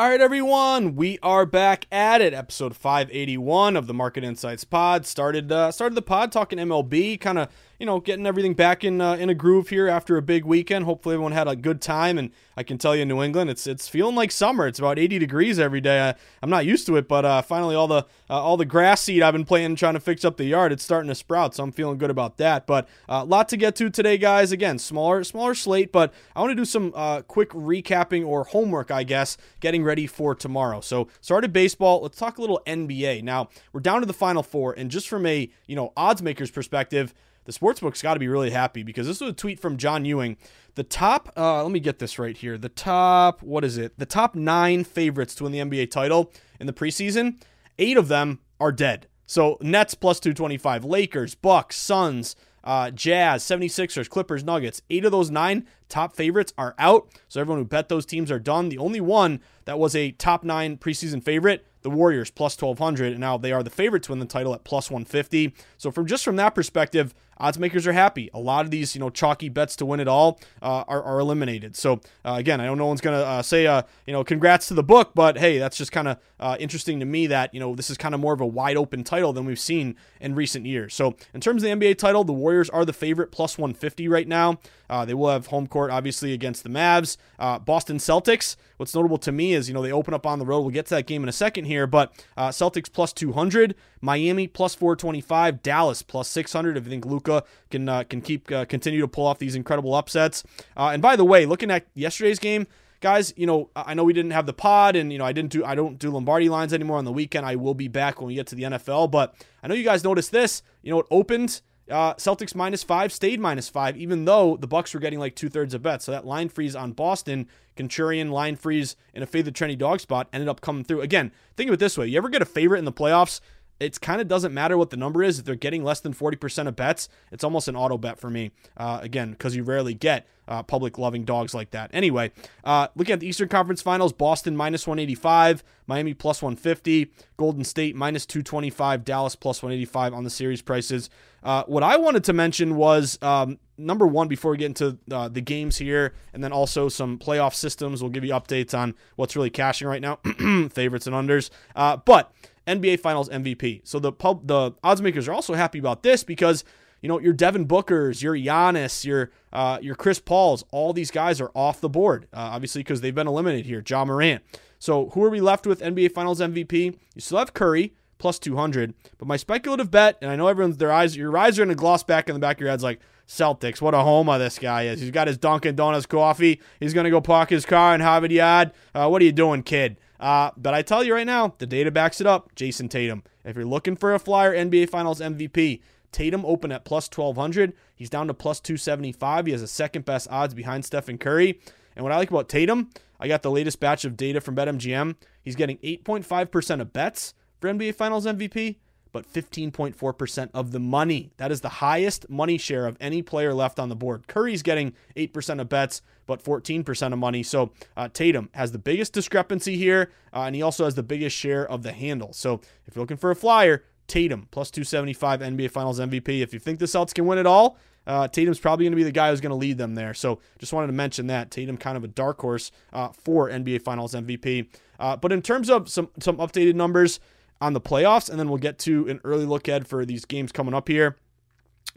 All 0.00 0.08
right, 0.08 0.20
everyone, 0.20 0.94
we 0.94 1.18
are 1.24 1.44
back 1.44 1.88
at 1.90 2.20
it. 2.20 2.32
Episode 2.32 2.76
581 2.76 3.76
of 3.76 3.88
the 3.88 3.94
Market 3.94 4.22
Insights 4.22 4.62
Pod. 4.62 5.04
Started 5.04 5.50
uh, 5.50 5.72
started 5.72 5.96
the 5.96 6.02
pod 6.02 6.30
talking 6.30 6.60
MLB, 6.60 7.20
kind 7.20 7.36
of 7.36 7.48
you 7.80 7.86
know 7.86 7.98
getting 7.98 8.24
everything 8.24 8.54
back 8.54 8.84
in 8.84 9.00
uh, 9.00 9.14
in 9.14 9.28
a 9.28 9.34
groove 9.34 9.70
here 9.70 9.88
after 9.88 10.16
a 10.16 10.22
big 10.22 10.44
weekend. 10.44 10.84
Hopefully, 10.84 11.14
everyone 11.14 11.32
had 11.32 11.48
a 11.48 11.56
good 11.56 11.80
time, 11.80 12.16
and 12.16 12.30
I 12.56 12.62
can 12.62 12.78
tell 12.78 12.94
you, 12.94 13.02
in 13.02 13.08
New 13.08 13.22
England, 13.22 13.50
it's 13.50 13.66
it's 13.66 13.88
feeling 13.88 14.14
like 14.14 14.30
summer. 14.30 14.68
It's 14.68 14.78
about 14.78 15.00
80 15.00 15.18
degrees 15.18 15.58
every 15.58 15.80
day. 15.80 16.10
I, 16.10 16.14
am 16.44 16.50
not 16.50 16.64
used 16.64 16.86
to 16.86 16.96
it, 16.96 17.08
but 17.08 17.24
uh, 17.24 17.42
finally, 17.42 17.74
all 17.74 17.88
the 17.88 18.04
uh, 18.30 18.40
all 18.40 18.56
the 18.56 18.64
grass 18.64 19.02
seed 19.02 19.22
I've 19.22 19.32
been 19.32 19.44
planting 19.44 19.74
trying 19.74 19.94
to 19.94 20.00
fix 20.00 20.24
up 20.24 20.36
the 20.36 20.44
yard, 20.44 20.70
it's 20.70 20.84
starting 20.84 21.08
to 21.08 21.14
sprout. 21.16 21.56
So 21.56 21.64
I'm 21.64 21.72
feeling 21.72 21.98
good 21.98 22.10
about 22.10 22.36
that. 22.36 22.68
But 22.68 22.88
a 23.08 23.14
uh, 23.14 23.24
lot 23.24 23.48
to 23.48 23.56
get 23.56 23.74
to 23.76 23.90
today, 23.90 24.16
guys. 24.16 24.52
Again, 24.52 24.78
smaller 24.78 25.24
smaller 25.24 25.54
slate, 25.54 25.90
but 25.90 26.14
I 26.36 26.40
want 26.40 26.52
to 26.52 26.56
do 26.56 26.64
some 26.64 26.92
uh, 26.94 27.22
quick 27.22 27.50
recapping 27.50 28.24
or 28.24 28.44
homework, 28.44 28.92
I 28.92 29.02
guess, 29.02 29.36
getting 29.58 29.87
ready 29.88 30.06
for 30.06 30.34
tomorrow. 30.34 30.82
So 30.82 31.08
started 31.22 31.50
baseball. 31.50 32.02
Let's 32.02 32.18
talk 32.18 32.36
a 32.36 32.42
little 32.42 32.60
NBA. 32.66 33.22
Now 33.22 33.48
we're 33.72 33.80
down 33.80 34.00
to 34.00 34.06
the 34.06 34.12
final 34.12 34.42
four, 34.42 34.74
and 34.74 34.90
just 34.90 35.08
from 35.08 35.24
a 35.24 35.50
you 35.66 35.74
know 35.74 35.94
odds 35.96 36.20
makers 36.20 36.50
perspective, 36.50 37.14
the 37.46 37.52
sportsbook's 37.52 38.02
got 38.02 38.14
to 38.14 38.20
be 38.20 38.28
really 38.28 38.50
happy 38.50 38.82
because 38.82 39.06
this 39.06 39.22
was 39.22 39.30
a 39.30 39.34
tweet 39.34 39.58
from 39.58 39.78
John 39.78 40.04
Ewing. 40.04 40.36
The 40.74 40.82
top, 40.82 41.32
uh, 41.36 41.62
let 41.62 41.72
me 41.72 41.80
get 41.80 41.98
this 41.98 42.18
right 42.18 42.36
here. 42.36 42.58
The 42.58 42.68
top, 42.68 43.42
what 43.42 43.64
is 43.64 43.78
it? 43.78 43.98
The 43.98 44.06
top 44.06 44.34
nine 44.34 44.84
favorites 44.84 45.34
to 45.36 45.44
win 45.44 45.52
the 45.52 45.58
NBA 45.58 45.90
title 45.90 46.30
in 46.60 46.66
the 46.66 46.72
preseason, 46.74 47.40
eight 47.78 47.96
of 47.96 48.08
them 48.08 48.40
are 48.60 48.70
dead. 48.70 49.06
So 49.24 49.56
Nets 49.62 49.94
plus 49.94 50.20
225, 50.20 50.84
Lakers, 50.84 51.34
Bucks, 51.34 51.76
Suns, 51.76 52.36
uh, 52.62 52.90
Jazz, 52.90 53.42
76ers, 53.44 54.10
Clippers, 54.10 54.44
Nuggets. 54.44 54.82
Eight 54.90 55.06
of 55.06 55.12
those 55.12 55.30
nine 55.30 55.66
top 55.88 56.14
favorites 56.14 56.52
are 56.58 56.74
out. 56.78 57.08
So 57.28 57.40
everyone 57.40 57.60
who 57.60 57.66
bet 57.66 57.88
those 57.88 58.06
teams 58.06 58.30
are 58.30 58.38
done. 58.38 58.68
The 58.68 58.78
only 58.78 59.00
one 59.00 59.40
that 59.64 59.78
was 59.78 59.94
a 59.94 60.12
top 60.12 60.44
nine 60.44 60.76
preseason 60.76 61.22
favorite, 61.22 61.66
the 61.82 61.90
Warriors, 61.90 62.30
plus 62.30 62.60
1200. 62.60 63.12
And 63.12 63.20
now 63.20 63.36
they 63.36 63.52
are 63.52 63.62
the 63.62 63.70
favorite 63.70 64.02
to 64.04 64.12
win 64.12 64.18
the 64.18 64.26
title 64.26 64.54
at 64.54 64.64
plus 64.64 64.90
150. 64.90 65.54
So 65.76 65.90
from 65.90 66.06
just 66.06 66.24
from 66.24 66.36
that 66.36 66.54
perspective, 66.54 67.14
odds 67.38 67.58
makers 67.58 67.86
are 67.86 67.92
happy. 67.92 68.30
A 68.34 68.38
lot 68.38 68.64
of 68.64 68.70
these, 68.70 68.94
you 68.94 69.00
know, 69.00 69.10
chalky 69.10 69.48
bets 69.48 69.76
to 69.76 69.86
win 69.86 70.00
it 70.00 70.08
all 70.08 70.40
uh, 70.62 70.84
are, 70.88 71.02
are, 71.02 71.18
eliminated. 71.18 71.76
So 71.76 72.00
uh, 72.24 72.34
again, 72.34 72.60
I 72.60 72.66
know 72.66 72.74
no 72.74 72.86
one's 72.86 73.00
gonna 73.00 73.18
uh, 73.18 73.42
say, 73.42 73.66
uh, 73.66 73.82
you 74.06 74.12
know, 74.12 74.24
congrats 74.24 74.68
to 74.68 74.74
the 74.74 74.82
book, 74.82 75.12
but 75.14 75.38
hey, 75.38 75.58
that's 75.58 75.76
just 75.76 75.92
kind 75.92 76.08
of 76.08 76.18
uh, 76.40 76.56
interesting 76.60 77.00
to 77.00 77.06
me 77.06 77.26
that 77.26 77.52
you 77.52 77.60
know 77.60 77.74
this 77.74 77.90
is 77.90 77.96
kind 77.96 78.14
of 78.14 78.20
more 78.20 78.32
of 78.32 78.40
a 78.40 78.46
wide 78.46 78.76
open 78.76 79.04
title 79.04 79.32
than 79.32 79.44
we've 79.44 79.58
seen 79.58 79.96
in 80.20 80.34
recent 80.34 80.66
years. 80.66 80.94
So 80.94 81.16
in 81.34 81.40
terms 81.40 81.62
of 81.62 81.68
the 81.68 81.86
NBA 81.86 81.98
title, 81.98 82.24
the 82.24 82.32
Warriors 82.32 82.70
are 82.70 82.84
the 82.84 82.92
favorite, 82.92 83.32
plus 83.32 83.58
150 83.58 84.08
right 84.08 84.28
now. 84.28 84.58
Uh, 84.90 85.04
they 85.04 85.12
will 85.12 85.28
have 85.28 85.48
home 85.48 85.66
court 85.66 85.90
obviously 85.90 86.32
against 86.32 86.62
the 86.62 86.70
Mavs. 86.70 87.16
Boston 87.64 87.98
Celtics. 87.98 88.56
What's 88.78 88.94
notable 88.94 89.18
to 89.18 89.32
me 89.32 89.54
is 89.54 89.68
you 89.68 89.74
know 89.74 89.82
they 89.82 89.92
open 89.92 90.14
up 90.14 90.26
on 90.26 90.38
the 90.38 90.46
road. 90.46 90.60
We'll 90.60 90.70
get 90.70 90.86
to 90.86 90.94
that 90.94 91.06
game 91.06 91.22
in 91.22 91.28
a 91.28 91.32
second 91.32 91.66
here, 91.66 91.86
but 91.86 92.12
Celtics 92.36 92.90
plus 92.90 93.12
200, 93.12 93.74
Miami 94.00 94.46
plus 94.46 94.74
425, 94.74 95.62
Dallas 95.62 96.02
plus 96.02 96.28
600. 96.28 96.76
If 96.76 96.84
you 96.84 96.90
think 96.90 97.04
Luka 97.04 97.27
can 97.70 97.88
uh, 97.88 98.04
can 98.04 98.20
keep 98.20 98.50
uh, 98.50 98.64
continue 98.64 99.00
to 99.00 99.08
pull 99.08 99.26
off 99.26 99.38
these 99.38 99.54
incredible 99.54 99.94
upsets. 99.94 100.44
Uh, 100.76 100.88
and 100.88 101.02
by 101.02 101.16
the 101.16 101.24
way, 101.24 101.46
looking 101.46 101.70
at 101.70 101.86
yesterday's 101.94 102.38
game, 102.38 102.66
guys, 103.00 103.32
you 103.36 103.46
know 103.46 103.70
I 103.76 103.94
know 103.94 104.04
we 104.04 104.12
didn't 104.12 104.32
have 104.32 104.46
the 104.46 104.52
pod, 104.52 104.96
and 104.96 105.12
you 105.12 105.18
know 105.18 105.24
I 105.24 105.32
didn't 105.32 105.50
do 105.52 105.64
I 105.64 105.74
don't 105.74 105.98
do 105.98 106.10
Lombardi 106.10 106.48
lines 106.48 106.72
anymore 106.72 106.98
on 106.98 107.04
the 107.04 107.12
weekend. 107.12 107.46
I 107.46 107.56
will 107.56 107.74
be 107.74 107.88
back 107.88 108.20
when 108.20 108.28
we 108.28 108.34
get 108.34 108.46
to 108.48 108.54
the 108.54 108.64
NFL, 108.64 109.10
but 109.10 109.34
I 109.62 109.68
know 109.68 109.74
you 109.74 109.84
guys 109.84 110.04
noticed 110.04 110.32
this. 110.32 110.62
You 110.82 110.92
know 110.92 111.00
it 111.00 111.06
opened. 111.10 111.60
Uh, 111.90 112.12
Celtics 112.14 112.54
minus 112.54 112.82
five 112.82 113.10
stayed 113.12 113.40
minus 113.40 113.70
five, 113.70 113.96
even 113.96 114.26
though 114.26 114.58
the 114.58 114.66
Bucks 114.66 114.92
were 114.92 115.00
getting 115.00 115.18
like 115.18 115.34
two 115.34 115.48
thirds 115.48 115.72
of 115.72 115.82
bets. 115.82 116.04
So 116.04 116.12
that 116.12 116.26
line 116.26 116.50
freeze 116.50 116.76
on 116.76 116.92
Boston, 116.92 117.48
Contrarian 117.78 118.30
line 118.30 118.56
freeze 118.56 118.94
in 119.14 119.22
a 119.22 119.26
faded 119.26 119.54
trendy 119.54 119.78
dog 119.78 120.00
spot 120.00 120.28
ended 120.30 120.48
up 120.48 120.60
coming 120.60 120.84
through. 120.84 121.00
Again, 121.00 121.32
think 121.56 121.68
of 121.68 121.74
it 121.74 121.80
this 121.80 121.96
way: 121.96 122.06
you 122.06 122.18
ever 122.18 122.28
get 122.28 122.42
a 122.42 122.46
favorite 122.46 122.78
in 122.78 122.84
the 122.84 122.92
playoffs? 122.92 123.40
It 123.80 124.00
kind 124.00 124.20
of 124.20 124.28
doesn't 124.28 124.52
matter 124.52 124.76
what 124.76 124.90
the 124.90 124.96
number 124.96 125.22
is. 125.22 125.38
If 125.38 125.44
they're 125.44 125.54
getting 125.54 125.84
less 125.84 126.00
than 126.00 126.12
40% 126.12 126.66
of 126.66 126.76
bets, 126.76 127.08
it's 127.30 127.44
almost 127.44 127.68
an 127.68 127.76
auto 127.76 127.98
bet 127.98 128.18
for 128.18 128.30
me. 128.30 128.50
Uh, 128.76 128.98
again, 129.02 129.32
because 129.32 129.54
you 129.54 129.62
rarely 129.62 129.94
get 129.94 130.26
uh, 130.48 130.62
public 130.62 130.98
loving 130.98 131.24
dogs 131.24 131.54
like 131.54 131.70
that. 131.70 131.90
Anyway, 131.92 132.32
uh, 132.64 132.88
looking 132.96 133.12
at 133.12 133.20
the 133.20 133.26
Eastern 133.26 133.48
Conference 133.48 133.82
Finals, 133.82 134.12
Boston 134.12 134.56
minus 134.56 134.86
185, 134.86 135.62
Miami 135.86 136.14
plus 136.14 136.42
150, 136.42 137.12
Golden 137.36 137.64
State 137.64 137.94
minus 137.94 138.26
225, 138.26 139.04
Dallas 139.04 139.36
plus 139.36 139.62
185 139.62 140.14
on 140.14 140.24
the 140.24 140.30
series 140.30 140.62
prices. 140.62 141.10
Uh, 141.42 141.62
what 141.66 141.82
I 141.82 141.96
wanted 141.96 142.24
to 142.24 142.32
mention 142.32 142.76
was 142.76 143.18
um, 143.22 143.58
number 143.78 144.06
one, 144.06 144.28
before 144.28 144.50
we 144.50 144.56
get 144.56 144.66
into 144.66 144.98
uh, 145.10 145.28
the 145.28 145.40
games 145.40 145.76
here, 145.78 146.14
and 146.32 146.42
then 146.42 146.52
also 146.52 146.88
some 146.88 147.18
playoff 147.18 147.54
systems. 147.54 148.02
We'll 148.02 148.10
give 148.10 148.24
you 148.24 148.32
updates 148.32 148.76
on 148.76 148.94
what's 149.16 149.36
really 149.36 149.50
cashing 149.50 149.86
right 149.86 150.02
now, 150.02 150.16
favorites 150.70 151.06
and 151.06 151.14
unders. 151.14 151.50
Uh, 151.76 151.96
but 151.96 152.32
NBA 152.68 153.00
Finals 153.00 153.28
MVP. 153.28 153.80
So 153.84 153.98
the 153.98 154.12
pub, 154.12 154.46
the 154.46 154.72
odds 154.84 155.02
makers 155.02 155.26
are 155.26 155.32
also 155.32 155.54
happy 155.54 155.78
about 155.78 156.02
this 156.02 156.22
because 156.22 156.64
you 157.00 157.08
know 157.08 157.18
your 157.18 157.32
Devin 157.32 157.64
Booker's, 157.64 158.22
your 158.22 158.34
Giannis, 158.34 159.04
your 159.04 159.30
uh, 159.52 159.78
your 159.80 159.94
Chris 159.94 160.20
Paul's, 160.20 160.64
all 160.70 160.92
these 160.92 161.10
guys 161.10 161.40
are 161.40 161.50
off 161.54 161.80
the 161.80 161.88
board, 161.88 162.26
uh, 162.32 162.50
obviously 162.52 162.80
because 162.80 163.00
they've 163.00 163.14
been 163.14 163.28
eliminated 163.28 163.66
here. 163.66 163.80
John 163.80 164.08
Morant. 164.08 164.42
So 164.78 165.08
who 165.10 165.24
are 165.24 165.30
we 165.30 165.40
left 165.40 165.66
with 165.66 165.80
NBA 165.80 166.12
Finals 166.12 166.40
MVP? 166.40 166.96
You 167.14 167.20
still 167.20 167.38
have 167.38 167.54
Curry 167.54 167.94
plus 168.18 168.38
200, 168.38 168.94
but 169.16 169.28
my 169.28 169.36
speculative 169.36 169.90
bet, 169.90 170.18
and 170.20 170.30
I 170.30 170.36
know 170.36 170.48
everyone's 170.48 170.76
their 170.76 170.92
eyes, 170.92 171.16
your 171.16 171.36
eyes 171.36 171.58
are 171.58 171.62
in 171.62 171.70
a 171.70 171.74
gloss 171.74 172.02
back 172.02 172.28
in 172.28 172.34
the 172.34 172.40
back 172.40 172.56
of 172.56 172.60
your 172.60 172.70
heads 172.70 172.82
like 172.82 173.00
Celtics. 173.28 173.80
What 173.80 173.94
a 173.94 173.98
homer 174.00 174.38
this 174.38 174.58
guy 174.58 174.84
is. 174.84 175.00
He's 175.00 175.10
got 175.10 175.28
his 175.28 175.38
Dunkin' 175.38 175.76
Donuts 175.76 176.06
coffee. 176.06 176.60
He's 176.80 176.94
to 176.94 177.10
go 177.10 177.20
park 177.20 177.50
his 177.50 177.66
car 177.66 177.94
in 177.94 178.00
Harvard 178.00 178.32
Yard. 178.32 178.72
Uh, 178.94 179.08
what 179.08 179.22
are 179.22 179.24
you 179.24 179.32
doing, 179.32 179.62
kid? 179.62 179.98
Uh, 180.20 180.50
but 180.56 180.74
I 180.74 180.82
tell 180.82 181.04
you 181.04 181.14
right 181.14 181.26
now, 181.26 181.54
the 181.58 181.66
data 181.66 181.90
backs 181.90 182.20
it 182.20 182.26
up. 182.26 182.54
Jayson 182.54 182.88
Tatum. 182.88 183.22
If 183.44 183.56
you're 183.56 183.64
looking 183.64 183.96
for 183.96 184.14
a 184.14 184.18
flyer 184.18 184.54
NBA 184.54 184.90
Finals 184.90 185.20
MVP, 185.20 185.80
Tatum 186.12 186.44
opened 186.44 186.72
at 186.72 186.84
plus 186.84 187.08
1200. 187.14 187.72
He's 187.94 188.10
down 188.10 188.26
to 188.26 188.34
plus 188.34 188.60
275. 188.60 189.46
He 189.46 189.52
has 189.52 189.60
the 189.60 189.66
second 189.66 190.04
best 190.04 190.28
odds 190.30 190.54
behind 190.54 190.84
Stephen 190.84 191.18
Curry. 191.18 191.60
And 191.94 192.02
what 192.02 192.12
I 192.12 192.16
like 192.16 192.30
about 192.30 192.48
Tatum, 192.48 192.90
I 193.20 193.28
got 193.28 193.42
the 193.42 193.50
latest 193.50 193.80
batch 193.80 194.04
of 194.04 194.16
data 194.16 194.40
from 194.40 194.56
BetMGM. 194.56 195.16
He's 195.42 195.56
getting 195.56 195.78
8.5% 195.78 196.80
of 196.80 196.92
bets 196.92 197.34
for 197.60 197.68
NBA 197.68 197.94
Finals 197.94 198.26
MVP, 198.26 198.76
but 199.12 199.30
15.4% 199.32 200.50
of 200.54 200.72
the 200.72 200.78
money. 200.78 201.30
That 201.36 201.50
is 201.50 201.60
the 201.60 201.68
highest 201.68 202.28
money 202.28 202.58
share 202.58 202.86
of 202.86 202.96
any 203.00 203.22
player 203.22 203.54
left 203.54 203.78
on 203.78 203.88
the 203.88 203.96
board. 203.96 204.26
Curry's 204.26 204.62
getting 204.62 204.94
8% 205.16 205.60
of 205.60 205.68
bets, 205.68 206.02
but 206.26 206.42
14% 206.42 207.12
of 207.12 207.18
money. 207.18 207.42
So 207.42 207.72
uh, 207.96 208.08
Tatum 208.08 208.50
has 208.54 208.72
the 208.72 208.78
biggest 208.78 209.12
discrepancy 209.12 209.76
here, 209.76 210.10
uh, 210.32 210.42
and 210.42 210.54
he 210.54 210.62
also 210.62 210.84
has 210.84 210.94
the 210.94 211.02
biggest 211.02 211.36
share 211.36 211.66
of 211.68 211.82
the 211.82 211.92
handle. 211.92 212.32
So 212.32 212.60
if 212.86 212.94
you're 212.94 213.02
looking 213.02 213.16
for 213.16 213.30
a 213.30 213.36
flyer, 213.36 213.84
Tatum 214.08 214.48
plus 214.50 214.70
275 214.70 215.40
NBA 215.40 215.70
Finals 215.70 216.00
MVP. 216.00 216.40
If 216.40 216.52
you 216.52 216.58
think 216.58 216.78
the 216.78 216.86
Celtics 216.86 217.14
can 217.14 217.26
win 217.26 217.38
it 217.38 217.46
all, 217.46 217.78
uh, 218.06 218.26
Tatum's 218.26 218.58
probably 218.58 218.86
going 218.86 218.92
to 218.92 218.96
be 218.96 219.04
the 219.04 219.12
guy 219.12 219.30
who's 219.30 219.40
going 219.40 219.50
to 219.50 219.56
lead 219.56 219.76
them 219.76 219.94
there. 219.94 220.14
So 220.14 220.40
just 220.58 220.72
wanted 220.72 220.86
to 220.88 220.94
mention 220.94 221.26
that 221.26 221.50
Tatum 221.50 221.76
kind 221.76 221.96
of 221.96 222.04
a 222.04 222.08
dark 222.08 222.40
horse 222.40 222.72
uh, 222.92 223.08
for 223.08 223.50
NBA 223.50 223.82
Finals 223.82 224.14
MVP. 224.14 224.66
Uh, 224.98 225.16
but 225.16 225.30
in 225.30 225.42
terms 225.42 225.70
of 225.70 225.88
some 225.88 226.08
some 226.18 226.38
updated 226.38 226.74
numbers 226.74 227.20
on 227.60 227.72
the 227.72 227.80
playoffs, 227.80 228.30
and 228.30 228.38
then 228.38 228.48
we'll 228.48 228.58
get 228.58 228.78
to 228.80 229.08
an 229.08 229.20
early 229.24 229.44
look 229.44 229.68
ahead 229.68 229.86
for 229.86 230.04
these 230.04 230.24
games 230.24 230.52
coming 230.52 230.74
up 230.74 230.88
here. 230.88 231.16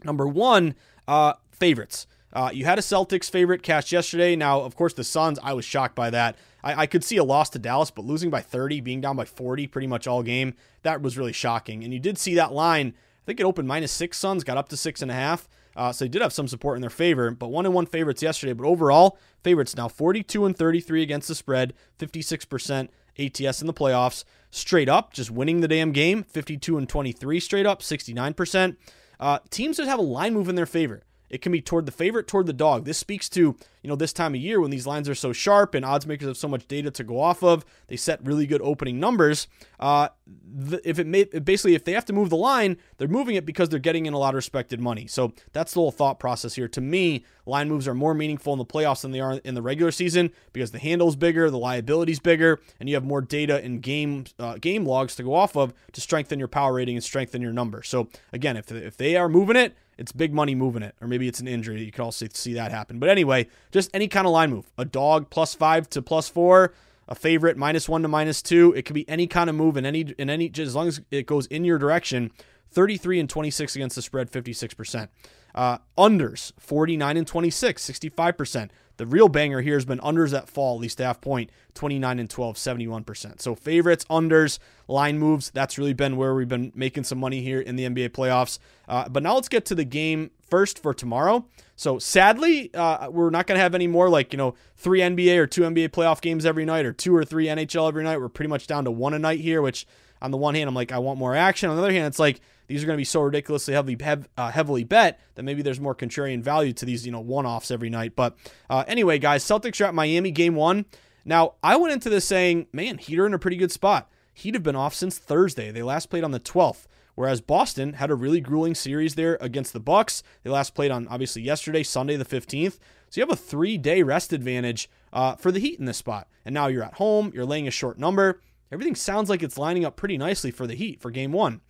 Number 0.04 0.26
one, 0.26 0.74
uh, 1.06 1.34
favorites. 1.50 2.06
Uh, 2.32 2.50
you 2.52 2.64
had 2.64 2.78
a 2.78 2.82
Celtics 2.82 3.30
favorite 3.30 3.62
cash 3.62 3.92
yesterday. 3.92 4.34
Now, 4.34 4.62
of 4.62 4.74
course, 4.74 4.94
the 4.94 5.04
Suns, 5.04 5.38
I 5.42 5.52
was 5.52 5.64
shocked 5.64 5.94
by 5.94 6.10
that. 6.10 6.36
I, 6.64 6.82
I, 6.82 6.86
could 6.86 7.04
see 7.04 7.18
a 7.18 7.24
loss 7.24 7.50
to 7.50 7.58
Dallas, 7.58 7.90
but 7.90 8.06
losing 8.06 8.30
by 8.30 8.40
30, 8.40 8.80
being 8.80 9.00
down 9.02 9.16
by 9.16 9.26
40 9.26 9.66
pretty 9.66 9.86
much 9.86 10.06
all 10.06 10.22
game, 10.22 10.54
that 10.82 11.02
was 11.02 11.18
really 11.18 11.32
shocking. 11.32 11.84
And 11.84 11.92
you 11.92 12.00
did 12.00 12.16
see 12.16 12.34
that 12.36 12.52
line, 12.52 12.94
I 12.96 13.24
think 13.26 13.38
it 13.38 13.44
opened 13.44 13.68
minus 13.68 13.92
six 13.92 14.18
Suns, 14.18 14.44
got 14.44 14.56
up 14.56 14.70
to 14.70 14.76
six 14.76 15.02
and 15.02 15.10
a 15.10 15.14
half. 15.14 15.48
Uh, 15.74 15.92
so 15.92 16.04
they 16.04 16.08
did 16.08 16.22
have 16.22 16.32
some 16.32 16.48
support 16.48 16.76
in 16.76 16.80
their 16.80 16.90
favor, 16.90 17.30
but 17.30 17.48
one 17.48 17.64
and 17.64 17.74
one 17.74 17.86
favorites 17.86 18.22
yesterday. 18.22 18.52
But 18.52 18.66
overall, 18.66 19.18
favorites 19.42 19.76
now 19.76 19.88
42 19.88 20.44
and 20.44 20.56
33 20.56 21.02
against 21.02 21.28
the 21.28 21.34
spread, 21.34 21.74
56% 21.98 22.88
ATS 23.18 23.60
in 23.60 23.66
the 23.66 23.74
playoffs. 23.74 24.24
Straight 24.50 24.88
up, 24.88 25.12
just 25.12 25.30
winning 25.30 25.60
the 25.60 25.68
damn 25.68 25.92
game, 25.92 26.22
52 26.24 26.76
and 26.76 26.88
23 26.88 27.40
straight 27.40 27.66
up, 27.66 27.80
69%. 27.80 28.76
Uh, 29.18 29.38
teams 29.50 29.76
that 29.76 29.86
have 29.86 29.98
a 29.98 30.02
line 30.02 30.34
move 30.34 30.48
in 30.48 30.56
their 30.56 30.66
favor. 30.66 31.02
It 31.32 31.40
can 31.40 31.50
be 31.50 31.62
toward 31.62 31.86
the 31.86 31.92
favorite, 31.92 32.28
toward 32.28 32.46
the 32.46 32.52
dog. 32.52 32.84
This 32.84 32.98
speaks 32.98 33.26
to, 33.30 33.40
you 33.40 33.88
know, 33.88 33.96
this 33.96 34.12
time 34.12 34.34
of 34.34 34.40
year 34.40 34.60
when 34.60 34.70
these 34.70 34.86
lines 34.86 35.08
are 35.08 35.14
so 35.14 35.32
sharp 35.32 35.74
and 35.74 35.82
odds 35.82 36.06
makers 36.06 36.28
have 36.28 36.36
so 36.36 36.46
much 36.46 36.68
data 36.68 36.90
to 36.90 37.02
go 37.02 37.18
off 37.18 37.42
of. 37.42 37.64
They 37.86 37.96
set 37.96 38.22
really 38.22 38.46
good 38.46 38.60
opening 38.62 39.00
numbers. 39.00 39.48
Uh, 39.80 40.08
the, 40.26 40.86
if 40.88 40.98
it 40.98 41.06
may, 41.06 41.24
basically, 41.24 41.74
if 41.74 41.84
they 41.84 41.92
have 41.92 42.04
to 42.04 42.12
move 42.12 42.28
the 42.28 42.36
line, 42.36 42.76
they're 42.98 43.08
moving 43.08 43.34
it 43.34 43.46
because 43.46 43.70
they're 43.70 43.78
getting 43.78 44.04
in 44.04 44.12
a 44.12 44.18
lot 44.18 44.34
of 44.34 44.36
respected 44.36 44.78
money. 44.78 45.06
So 45.06 45.32
that's 45.52 45.72
the 45.72 45.80
whole 45.80 45.90
thought 45.90 46.20
process 46.20 46.54
here. 46.54 46.68
To 46.68 46.80
me, 46.82 47.24
line 47.46 47.70
moves 47.70 47.88
are 47.88 47.94
more 47.94 48.12
meaningful 48.12 48.52
in 48.52 48.58
the 48.58 48.66
playoffs 48.66 49.00
than 49.00 49.12
they 49.12 49.20
are 49.20 49.40
in 49.42 49.54
the 49.54 49.62
regular 49.62 49.90
season 49.90 50.32
because 50.52 50.70
the 50.70 50.78
handle's 50.78 51.16
bigger, 51.16 51.50
the 51.50 51.58
liability's 51.58 52.20
bigger, 52.20 52.60
and 52.78 52.90
you 52.90 52.94
have 52.94 53.04
more 53.04 53.22
data 53.22 53.62
and 53.64 53.80
game 53.80 54.26
uh, 54.38 54.58
game 54.60 54.84
logs 54.84 55.16
to 55.16 55.22
go 55.22 55.34
off 55.34 55.56
of 55.56 55.72
to 55.92 56.00
strengthen 56.02 56.38
your 56.38 56.48
power 56.48 56.74
rating 56.74 56.96
and 56.96 57.02
strengthen 57.02 57.40
your 57.40 57.54
number. 57.54 57.82
So 57.82 58.08
again, 58.34 58.58
if 58.58 58.70
if 58.70 58.98
they 58.98 59.16
are 59.16 59.30
moving 59.30 59.56
it, 59.56 59.74
it's 60.02 60.10
big 60.10 60.34
money 60.34 60.56
moving 60.56 60.82
it, 60.82 60.96
or 61.00 61.06
maybe 61.06 61.28
it's 61.28 61.38
an 61.38 61.46
injury. 61.46 61.80
You 61.80 61.92
could 61.92 62.02
also 62.02 62.26
see 62.32 62.54
that 62.54 62.72
happen. 62.72 62.98
But 62.98 63.08
anyway, 63.08 63.46
just 63.70 63.88
any 63.94 64.08
kind 64.08 64.26
of 64.26 64.32
line 64.32 64.50
move. 64.50 64.68
A 64.76 64.84
dog 64.84 65.30
plus 65.30 65.54
five 65.54 65.88
to 65.90 66.02
plus 66.02 66.28
four, 66.28 66.74
a 67.06 67.14
favorite 67.14 67.56
minus 67.56 67.88
one 67.88 68.02
to 68.02 68.08
minus 68.08 68.42
two. 68.42 68.72
It 68.76 68.82
could 68.82 68.94
be 68.94 69.08
any 69.08 69.28
kind 69.28 69.48
of 69.48 69.54
move 69.54 69.76
in 69.76 69.86
any 69.86 70.12
in 70.18 70.28
any 70.28 70.50
as 70.58 70.74
long 70.74 70.88
as 70.88 71.00
it 71.12 71.26
goes 71.26 71.46
in 71.46 71.64
your 71.64 71.78
direction. 71.78 72.32
33 72.72 73.20
and 73.20 73.30
26 73.30 73.76
against 73.76 73.96
the 73.96 74.02
spread, 74.02 74.32
56%. 74.32 75.08
Uh, 75.54 75.78
unders, 75.98 76.52
49 76.58 77.16
and 77.18 77.26
26, 77.26 77.90
65%. 77.90 78.70
The 79.02 79.06
real 79.08 79.28
banger 79.28 79.62
here 79.62 79.74
has 79.74 79.84
been 79.84 79.98
unders 79.98 80.30
that 80.30 80.48
fall, 80.48 80.76
at 80.76 80.80
least 80.80 81.00
half 81.00 81.20
point, 81.20 81.50
29 81.74 82.20
and 82.20 82.30
12, 82.30 82.54
71%. 82.54 83.42
So 83.42 83.56
favorites, 83.56 84.04
unders, 84.08 84.60
line 84.86 85.18
moves, 85.18 85.50
that's 85.50 85.76
really 85.76 85.92
been 85.92 86.16
where 86.16 86.36
we've 86.36 86.46
been 86.46 86.70
making 86.76 87.02
some 87.02 87.18
money 87.18 87.42
here 87.42 87.60
in 87.60 87.74
the 87.74 87.84
NBA 87.84 88.10
playoffs. 88.10 88.60
Uh, 88.86 89.08
but 89.08 89.24
now 89.24 89.34
let's 89.34 89.48
get 89.48 89.64
to 89.64 89.74
the 89.74 89.84
game 89.84 90.30
first 90.48 90.78
for 90.80 90.94
tomorrow. 90.94 91.44
So 91.74 91.98
sadly, 91.98 92.72
uh, 92.74 93.10
we're 93.10 93.30
not 93.30 93.48
going 93.48 93.56
to 93.56 93.62
have 93.62 93.74
any 93.74 93.88
more 93.88 94.08
like, 94.08 94.32
you 94.32 94.36
know, 94.36 94.54
three 94.76 95.00
NBA 95.00 95.36
or 95.36 95.48
two 95.48 95.62
NBA 95.62 95.88
playoff 95.88 96.20
games 96.20 96.46
every 96.46 96.64
night 96.64 96.86
or 96.86 96.92
two 96.92 97.12
or 97.12 97.24
three 97.24 97.46
NHL 97.46 97.88
every 97.88 98.04
night. 98.04 98.20
We're 98.20 98.28
pretty 98.28 98.50
much 98.50 98.68
down 98.68 98.84
to 98.84 98.92
one 98.92 99.14
a 99.14 99.18
night 99.18 99.40
here, 99.40 99.60
which 99.62 99.84
on 100.22 100.30
the 100.30 100.38
one 100.38 100.54
hand, 100.54 100.68
I'm 100.68 100.74
like, 100.74 100.92
I 100.92 100.98
want 100.98 101.18
more 101.18 101.34
action. 101.34 101.68
On 101.68 101.76
the 101.76 101.82
other 101.82 101.92
hand, 101.92 102.06
it's 102.06 102.18
like, 102.18 102.40
these 102.68 102.82
are 102.82 102.86
going 102.86 102.96
to 102.96 103.00
be 103.00 103.04
so 103.04 103.20
ridiculously 103.20 103.74
heavily 103.74 103.98
uh, 104.38 104.50
heavily 104.50 104.84
bet 104.84 105.20
that 105.34 105.42
maybe 105.42 105.60
there's 105.60 105.80
more 105.80 105.94
contrarian 105.94 106.40
value 106.40 106.72
to 106.72 106.86
these 106.86 107.04
you 107.04 107.12
know 107.12 107.20
one 107.20 107.44
offs 107.44 107.70
every 107.70 107.90
night. 107.90 108.16
But 108.16 108.36
uh, 108.70 108.84
anyway, 108.86 109.18
guys, 109.18 109.44
Celtics 109.44 109.80
are 109.80 109.84
at 109.84 109.94
Miami 109.94 110.30
game 110.30 110.54
one. 110.54 110.86
Now 111.24 111.54
I 111.62 111.76
went 111.76 111.92
into 111.92 112.08
this 112.08 112.24
saying, 112.24 112.68
man, 112.72 112.98
Heat 112.98 113.18
are 113.18 113.26
in 113.26 113.34
a 113.34 113.38
pretty 113.38 113.56
good 113.56 113.72
spot. 113.72 114.10
Heat 114.32 114.54
have 114.54 114.62
been 114.62 114.76
off 114.76 114.94
since 114.94 115.18
Thursday. 115.18 115.70
They 115.70 115.82
last 115.82 116.08
played 116.08 116.24
on 116.24 116.30
the 116.30 116.40
12th. 116.40 116.86
Whereas 117.14 117.42
Boston 117.42 117.94
had 117.94 118.10
a 118.10 118.14
really 118.14 118.40
grueling 118.40 118.74
series 118.74 119.16
there 119.16 119.36
against 119.40 119.74
the 119.74 119.80
Bucks. 119.80 120.22
They 120.42 120.50
last 120.50 120.74
played 120.74 120.90
on 120.90 121.06
obviously 121.08 121.42
yesterday, 121.42 121.82
Sunday 121.82 122.16
the 122.16 122.24
15th. 122.24 122.78
So 123.10 123.20
you 123.20 123.22
have 123.22 123.30
a 123.32 123.36
three-day 123.36 124.02
rest 124.02 124.32
advantage 124.32 124.88
uh, 125.12 125.34
for 125.36 125.52
the 125.52 125.60
Heat 125.60 125.78
in 125.78 125.84
this 125.84 125.98
spot. 125.98 126.26
And 126.46 126.54
now 126.54 126.68
you're 126.68 126.82
at 126.82 126.94
home. 126.94 127.30
You're 127.34 127.44
laying 127.44 127.68
a 127.68 127.70
short 127.70 127.98
number. 127.98 128.40
Everything 128.72 128.94
sounds 128.94 129.28
like 129.28 129.42
it's 129.42 129.58
lining 129.58 129.84
up 129.84 129.96
pretty 129.96 130.16
nicely 130.16 130.50
for 130.50 130.66
the 130.66 130.74
Heat 130.74 131.00
for 131.00 131.10
Game 131.10 131.30
One. 131.30 131.60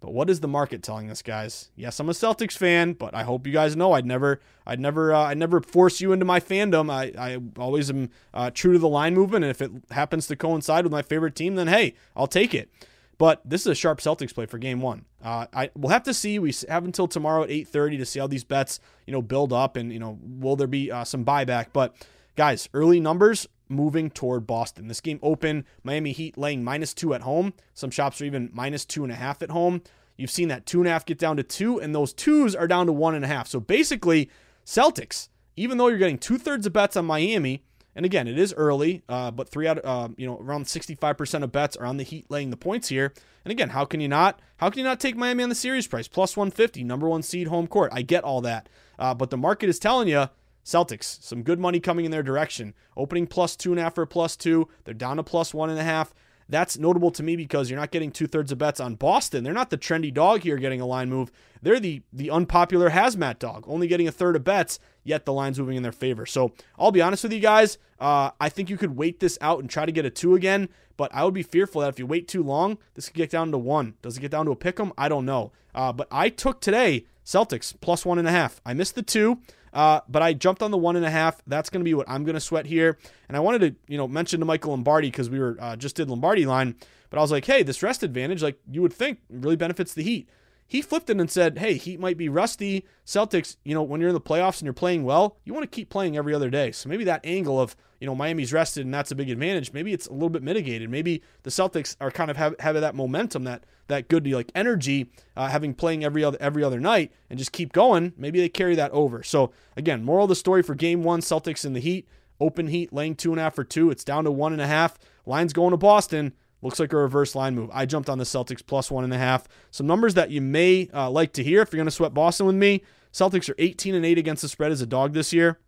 But 0.00 0.12
what 0.12 0.28
is 0.28 0.40
the 0.40 0.48
market 0.48 0.82
telling 0.82 1.10
us, 1.10 1.22
guys? 1.22 1.70
Yes, 1.74 1.98
I'm 1.98 2.08
a 2.08 2.12
Celtics 2.12 2.56
fan, 2.56 2.92
but 2.92 3.14
I 3.14 3.22
hope 3.22 3.46
you 3.46 3.52
guys 3.52 3.76
know 3.76 3.92
I'd 3.92 4.06
never, 4.06 4.40
I'd 4.66 4.80
never, 4.80 5.12
uh, 5.12 5.24
I'd 5.24 5.38
never 5.38 5.60
force 5.60 6.00
you 6.00 6.12
into 6.12 6.24
my 6.24 6.38
fandom. 6.38 6.90
I, 6.90 7.12
I 7.18 7.38
always 7.58 7.90
am 7.90 8.10
uh, 8.32 8.50
true 8.50 8.74
to 8.74 8.78
the 8.78 8.88
line 8.88 9.14
movement, 9.14 9.44
and 9.44 9.50
if 9.50 9.62
it 9.62 9.70
happens 9.90 10.26
to 10.28 10.36
coincide 10.36 10.84
with 10.84 10.92
my 10.92 11.02
favorite 11.02 11.34
team, 11.34 11.54
then 11.54 11.66
hey, 11.66 11.94
I'll 12.14 12.26
take 12.26 12.54
it. 12.54 12.70
But 13.16 13.42
this 13.44 13.62
is 13.62 13.66
a 13.66 13.74
sharp 13.74 14.00
Celtics 14.00 14.34
play 14.34 14.46
for 14.46 14.56
Game 14.58 14.80
One. 14.80 15.04
Uh, 15.22 15.46
I 15.52 15.70
we'll 15.74 15.92
have 15.92 16.04
to 16.04 16.14
see. 16.14 16.38
We 16.38 16.54
have 16.68 16.86
until 16.86 17.06
tomorrow 17.06 17.42
at 17.42 17.50
8:30 17.50 17.98
to 17.98 18.06
see 18.06 18.20
how 18.20 18.26
these 18.26 18.44
bets, 18.44 18.80
you 19.06 19.12
know, 19.12 19.20
build 19.20 19.52
up, 19.52 19.76
and 19.76 19.92
you 19.92 19.98
know, 19.98 20.18
will 20.22 20.56
there 20.56 20.66
be 20.66 20.90
uh, 20.90 21.04
some 21.04 21.24
buyback? 21.24 21.66
But 21.74 21.94
guys, 22.36 22.70
early 22.72 23.00
numbers 23.00 23.46
moving 23.70 24.10
toward 24.10 24.46
Boston. 24.46 24.88
This 24.88 25.00
game 25.00 25.18
open, 25.22 25.64
Miami 25.82 26.12
Heat 26.12 26.36
laying 26.36 26.64
minus 26.64 26.92
two 26.92 27.14
at 27.14 27.22
home. 27.22 27.54
Some 27.74 27.90
shops 27.90 28.20
are 28.20 28.24
even 28.24 28.50
minus 28.52 28.84
two 28.84 29.04
and 29.04 29.12
a 29.12 29.16
half 29.16 29.42
at 29.42 29.50
home. 29.50 29.82
You've 30.16 30.30
seen 30.30 30.48
that 30.48 30.66
two 30.66 30.80
and 30.80 30.88
a 30.88 30.90
half 30.90 31.06
get 31.06 31.18
down 31.18 31.36
to 31.38 31.42
two, 31.42 31.80
and 31.80 31.94
those 31.94 32.12
twos 32.12 32.54
are 32.54 32.68
down 32.68 32.86
to 32.86 32.92
one 32.92 33.14
and 33.14 33.24
a 33.24 33.28
half. 33.28 33.48
So 33.48 33.58
basically, 33.60 34.28
Celtics, 34.66 35.28
even 35.56 35.78
though 35.78 35.88
you're 35.88 35.98
getting 35.98 36.18
two 36.18 36.36
thirds 36.36 36.66
of 36.66 36.72
bets 36.72 36.96
on 36.96 37.06
Miami, 37.06 37.64
and 37.94 38.06
again, 38.06 38.28
it 38.28 38.38
is 38.38 38.54
early, 38.56 39.02
uh, 39.08 39.30
but 39.30 39.48
three 39.48 39.66
out 39.66 39.84
uh, 39.84 40.08
you 40.16 40.26
know, 40.26 40.38
around 40.38 40.66
65% 40.66 41.42
of 41.42 41.52
bets 41.52 41.76
are 41.76 41.86
on 41.86 41.96
the 41.96 42.04
Heat 42.04 42.30
laying 42.30 42.50
the 42.50 42.56
points 42.56 42.88
here. 42.88 43.12
And 43.44 43.50
again, 43.50 43.70
how 43.70 43.84
can 43.84 44.00
you 44.00 44.08
not? 44.08 44.40
How 44.58 44.70
can 44.70 44.78
you 44.78 44.84
not 44.84 45.00
take 45.00 45.16
Miami 45.16 45.42
on 45.42 45.48
the 45.48 45.54
series 45.54 45.86
price? 45.86 46.06
Plus 46.06 46.36
150, 46.36 46.84
number 46.84 47.08
one 47.08 47.22
seed 47.22 47.48
home 47.48 47.66
court. 47.66 47.90
I 47.92 48.02
get 48.02 48.22
all 48.22 48.40
that. 48.42 48.68
Uh, 48.98 49.14
but 49.14 49.30
the 49.30 49.36
market 49.36 49.68
is 49.68 49.78
telling 49.78 50.08
you 50.08 50.28
Celtics, 50.64 51.22
some 51.22 51.42
good 51.42 51.58
money 51.58 51.80
coming 51.80 52.04
in 52.04 52.10
their 52.10 52.22
direction. 52.22 52.74
Opening 52.96 53.26
plus 53.26 53.56
two 53.56 53.72
and 53.72 53.80
a 53.80 53.82
half 53.82 53.98
or 53.98 54.06
plus 54.06 54.36
two. 54.36 54.68
They're 54.84 54.94
down 54.94 55.16
to 55.16 55.22
plus 55.22 55.54
one 55.54 55.70
and 55.70 55.78
a 55.78 55.84
half. 55.84 56.14
That's 56.48 56.76
notable 56.76 57.12
to 57.12 57.22
me 57.22 57.36
because 57.36 57.70
you're 57.70 57.78
not 57.78 57.92
getting 57.92 58.10
two 58.10 58.26
thirds 58.26 58.50
of 58.50 58.58
bets 58.58 58.80
on 58.80 58.96
Boston. 58.96 59.44
They're 59.44 59.52
not 59.52 59.70
the 59.70 59.78
trendy 59.78 60.12
dog 60.12 60.42
here 60.42 60.56
getting 60.56 60.80
a 60.80 60.86
line 60.86 61.08
move. 61.08 61.30
They're 61.62 61.78
the 61.78 62.02
the 62.12 62.30
unpopular 62.30 62.90
hazmat 62.90 63.38
dog, 63.38 63.64
only 63.68 63.86
getting 63.86 64.08
a 64.08 64.12
third 64.12 64.34
of 64.34 64.42
bets, 64.42 64.80
yet 65.04 65.24
the 65.24 65.32
line's 65.32 65.60
moving 65.60 65.76
in 65.76 65.84
their 65.84 65.92
favor. 65.92 66.26
So 66.26 66.52
I'll 66.76 66.90
be 66.90 67.00
honest 67.00 67.22
with 67.22 67.32
you 67.32 67.40
guys. 67.40 67.78
Uh, 68.00 68.30
I 68.40 68.48
think 68.48 68.68
you 68.68 68.76
could 68.76 68.96
wait 68.96 69.20
this 69.20 69.38
out 69.40 69.60
and 69.60 69.70
try 69.70 69.86
to 69.86 69.92
get 69.92 70.04
a 70.04 70.10
two 70.10 70.34
again, 70.34 70.68
but 70.96 71.14
I 71.14 71.24
would 71.24 71.34
be 71.34 71.44
fearful 71.44 71.82
that 71.82 71.88
if 71.90 71.98
you 72.00 72.06
wait 72.06 72.26
too 72.26 72.42
long, 72.42 72.78
this 72.94 73.06
could 73.06 73.14
get 73.14 73.30
down 73.30 73.52
to 73.52 73.58
one. 73.58 73.94
Does 74.02 74.16
it 74.16 74.20
get 74.20 74.32
down 74.32 74.46
to 74.46 74.52
a 74.52 74.56
pick 74.56 74.80
'em? 74.80 74.92
I 74.98 75.08
don't 75.08 75.24
know. 75.24 75.52
Uh, 75.72 75.92
but 75.92 76.08
I 76.10 76.30
took 76.30 76.60
today 76.60 77.06
Celtics 77.24 77.74
plus 77.80 78.04
one 78.04 78.18
and 78.18 78.26
a 78.26 78.32
half. 78.32 78.60
I 78.66 78.74
missed 78.74 78.96
the 78.96 79.02
two. 79.02 79.38
Uh, 79.72 80.00
but 80.08 80.22
I 80.22 80.32
jumped 80.32 80.62
on 80.62 80.70
the 80.70 80.78
one 80.78 80.96
and 80.96 81.04
a 81.04 81.10
half. 81.10 81.42
That's 81.46 81.70
going 81.70 81.80
to 81.80 81.84
be 81.84 81.94
what 81.94 82.08
I'm 82.08 82.24
going 82.24 82.34
to 82.34 82.40
sweat 82.40 82.66
here. 82.66 82.98
And 83.28 83.36
I 83.36 83.40
wanted 83.40 83.60
to, 83.60 83.92
you 83.92 83.98
know, 83.98 84.08
mention 84.08 84.40
to 84.40 84.46
Michael 84.46 84.70
Lombardi 84.70 85.10
because 85.10 85.30
we 85.30 85.38
were 85.38 85.56
uh, 85.60 85.76
just 85.76 85.96
did 85.96 86.10
Lombardi 86.10 86.46
line. 86.46 86.74
But 87.10 87.18
I 87.18 87.22
was 87.22 87.30
like, 87.30 87.44
hey, 87.44 87.62
this 87.62 87.82
rest 87.82 88.02
advantage, 88.02 88.42
like 88.42 88.58
you 88.70 88.82
would 88.82 88.92
think, 88.92 89.18
really 89.28 89.56
benefits 89.56 89.94
the 89.94 90.02
Heat. 90.02 90.28
He 90.70 90.82
flipped 90.82 91.10
it 91.10 91.18
and 91.20 91.28
said, 91.28 91.58
"Hey, 91.58 91.74
Heat 91.74 91.98
might 91.98 92.16
be 92.16 92.28
rusty. 92.28 92.86
Celtics, 93.04 93.56
you 93.64 93.74
know, 93.74 93.82
when 93.82 94.00
you're 94.00 94.10
in 94.10 94.14
the 94.14 94.20
playoffs 94.20 94.60
and 94.60 94.66
you're 94.66 94.72
playing 94.72 95.02
well, 95.02 95.36
you 95.44 95.52
want 95.52 95.64
to 95.64 95.76
keep 95.76 95.90
playing 95.90 96.16
every 96.16 96.32
other 96.32 96.48
day. 96.48 96.70
So 96.70 96.88
maybe 96.88 97.02
that 97.02 97.20
angle 97.24 97.60
of 97.60 97.74
you 97.98 98.06
know 98.06 98.14
Miami's 98.14 98.52
rested 98.52 98.84
and 98.84 98.94
that's 98.94 99.10
a 99.10 99.16
big 99.16 99.30
advantage. 99.30 99.72
Maybe 99.72 99.92
it's 99.92 100.06
a 100.06 100.12
little 100.12 100.30
bit 100.30 100.44
mitigated. 100.44 100.88
Maybe 100.88 101.24
the 101.42 101.50
Celtics 101.50 101.96
are 102.00 102.12
kind 102.12 102.30
of 102.30 102.36
have, 102.36 102.54
have 102.60 102.80
that 102.80 102.94
momentum, 102.94 103.42
that 103.44 103.64
that 103.88 104.06
good 104.06 104.24
like 104.28 104.52
energy, 104.54 105.10
uh, 105.36 105.48
having 105.48 105.74
playing 105.74 106.04
every 106.04 106.22
other 106.22 106.38
every 106.40 106.62
other 106.62 106.78
night 106.78 107.10
and 107.28 107.36
just 107.36 107.50
keep 107.50 107.72
going. 107.72 108.12
Maybe 108.16 108.38
they 108.38 108.48
carry 108.48 108.76
that 108.76 108.92
over. 108.92 109.24
So 109.24 109.50
again, 109.76 110.04
moral 110.04 110.26
of 110.26 110.28
the 110.28 110.36
story 110.36 110.62
for 110.62 110.76
Game 110.76 111.02
One: 111.02 111.20
Celtics 111.20 111.64
in 111.64 111.72
the 111.72 111.80
Heat, 111.80 112.06
open 112.38 112.68
Heat, 112.68 112.92
laying 112.92 113.16
two 113.16 113.32
and 113.32 113.40
a 113.40 113.42
half 113.42 113.56
for 113.56 113.64
two. 113.64 113.90
It's 113.90 114.04
down 114.04 114.22
to 114.22 114.30
one 114.30 114.52
and 114.52 114.62
a 114.62 114.68
half. 114.68 114.96
Lines 115.26 115.52
going 115.52 115.72
to 115.72 115.76
Boston. 115.76 116.32
Looks 116.62 116.78
like 116.78 116.92
a 116.92 116.96
reverse 116.96 117.34
line 117.34 117.54
move. 117.54 117.70
I 117.72 117.86
jumped 117.86 118.10
on 118.10 118.18
the 118.18 118.24
Celtics 118.24 118.64
plus 118.64 118.90
one 118.90 119.04
and 119.04 119.12
a 119.12 119.18
half. 119.18 119.48
Some 119.70 119.86
numbers 119.86 120.14
that 120.14 120.30
you 120.30 120.40
may 120.40 120.88
uh, 120.92 121.10
like 121.10 121.32
to 121.34 121.44
hear 121.44 121.62
if 121.62 121.72
you're 121.72 121.78
going 121.78 121.86
to 121.86 121.90
sweat 121.90 122.12
Boston 122.12 122.46
with 122.46 122.56
me. 122.56 122.82
Celtics 123.12 123.48
are 123.48 123.54
18 123.58 123.94
and 123.94 124.04
8 124.04 124.18
against 124.18 124.42
the 124.42 124.48
spread 124.48 124.70
as 124.70 124.80
a 124.80 124.86
dog 124.86 125.14
this 125.14 125.32
year, 125.32 125.58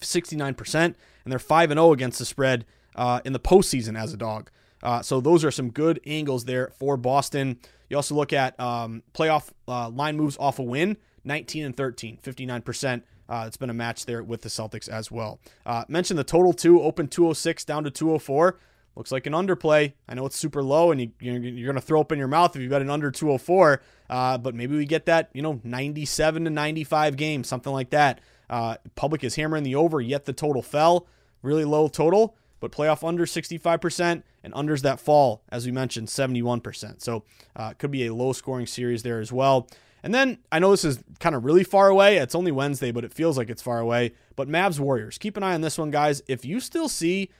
69%, 0.00 0.74
and 0.84 0.94
they're 1.26 1.38
5 1.38 1.70
and 1.70 1.78
0 1.78 1.92
against 1.92 2.18
the 2.18 2.24
spread 2.24 2.64
uh, 2.94 3.20
in 3.24 3.32
the 3.32 3.40
postseason 3.40 3.98
as 3.98 4.12
a 4.14 4.16
dog. 4.16 4.50
Uh, 4.82 5.02
so 5.02 5.20
those 5.20 5.44
are 5.44 5.50
some 5.50 5.70
good 5.70 6.00
angles 6.06 6.44
there 6.44 6.70
for 6.78 6.96
Boston. 6.96 7.58
You 7.88 7.96
also 7.96 8.14
look 8.14 8.32
at 8.32 8.58
um, 8.60 9.02
playoff 9.12 9.50
uh, 9.68 9.88
line 9.88 10.16
moves 10.16 10.36
off 10.38 10.58
a 10.58 10.62
win, 10.62 10.96
19 11.24 11.64
and 11.64 11.76
13, 11.76 12.18
59%. 12.22 13.02
Uh, 13.26 13.44
it's 13.46 13.56
been 13.56 13.70
a 13.70 13.74
match 13.74 14.04
there 14.04 14.22
with 14.22 14.42
the 14.42 14.48
Celtics 14.48 14.88
as 14.88 15.10
well. 15.10 15.40
Uh, 15.64 15.84
mentioned 15.88 16.18
the 16.18 16.24
total 16.24 16.52
two, 16.52 16.82
open 16.82 17.08
206 17.08 17.64
down 17.64 17.84
to 17.84 17.90
204. 17.90 18.58
Looks 18.96 19.10
like 19.10 19.26
an 19.26 19.32
underplay. 19.32 19.92
I 20.08 20.14
know 20.14 20.24
it's 20.26 20.38
super 20.38 20.62
low, 20.62 20.92
and 20.92 21.00
you, 21.00 21.10
you're, 21.18 21.66
going 21.66 21.74
to 21.74 21.80
throw 21.80 22.00
up 22.00 22.12
in 22.12 22.18
your 22.18 22.28
mouth 22.28 22.54
if 22.54 22.62
you've 22.62 22.70
got 22.70 22.80
an 22.80 22.90
under 22.90 23.10
204. 23.10 23.82
Uh, 24.08 24.38
but 24.38 24.54
maybe 24.54 24.76
we 24.76 24.86
get 24.86 25.06
that, 25.06 25.30
you 25.32 25.42
know, 25.42 25.60
97 25.64 26.44
to 26.44 26.50
95 26.50 27.16
game, 27.16 27.42
something 27.42 27.72
like 27.72 27.90
that. 27.90 28.20
Uh, 28.48 28.76
public 28.94 29.24
is 29.24 29.34
hammering 29.34 29.64
the 29.64 29.74
over, 29.74 30.00
yet 30.00 30.26
the 30.26 30.32
total 30.32 30.62
fell. 30.62 31.08
Really 31.42 31.64
low 31.64 31.88
total, 31.88 32.36
but 32.60 32.70
playoff 32.70 33.06
under 33.06 33.26
65% 33.26 34.22
and 34.44 34.54
unders 34.54 34.82
that 34.82 35.00
fall, 35.00 35.42
as 35.48 35.66
we 35.66 35.72
mentioned, 35.72 36.08
71%. 36.08 37.02
So 37.02 37.24
uh, 37.56 37.72
could 37.74 37.90
be 37.90 38.06
a 38.06 38.14
low 38.14 38.32
scoring 38.32 38.66
series 38.66 39.02
there 39.02 39.20
as 39.20 39.32
well. 39.32 39.68
And 40.04 40.14
then 40.14 40.38
I 40.52 40.58
know 40.58 40.70
this 40.70 40.84
is 40.84 41.02
kind 41.18 41.34
of 41.34 41.44
really 41.44 41.64
far 41.64 41.88
away. 41.88 42.18
It's 42.18 42.34
only 42.34 42.52
Wednesday, 42.52 42.92
but 42.92 43.04
it 43.04 43.12
feels 43.12 43.38
like 43.38 43.48
it's 43.50 43.62
far 43.62 43.80
away. 43.80 44.12
But 44.36 44.48
Mavs 44.48 44.78
Warriors, 44.78 45.18
keep 45.18 45.36
an 45.36 45.42
eye 45.42 45.54
on 45.54 45.62
this 45.62 45.78
one, 45.78 45.90
guys. 45.90 46.22
If 46.28 46.44
you 46.44 46.60
still 46.60 46.88
see 46.88 47.30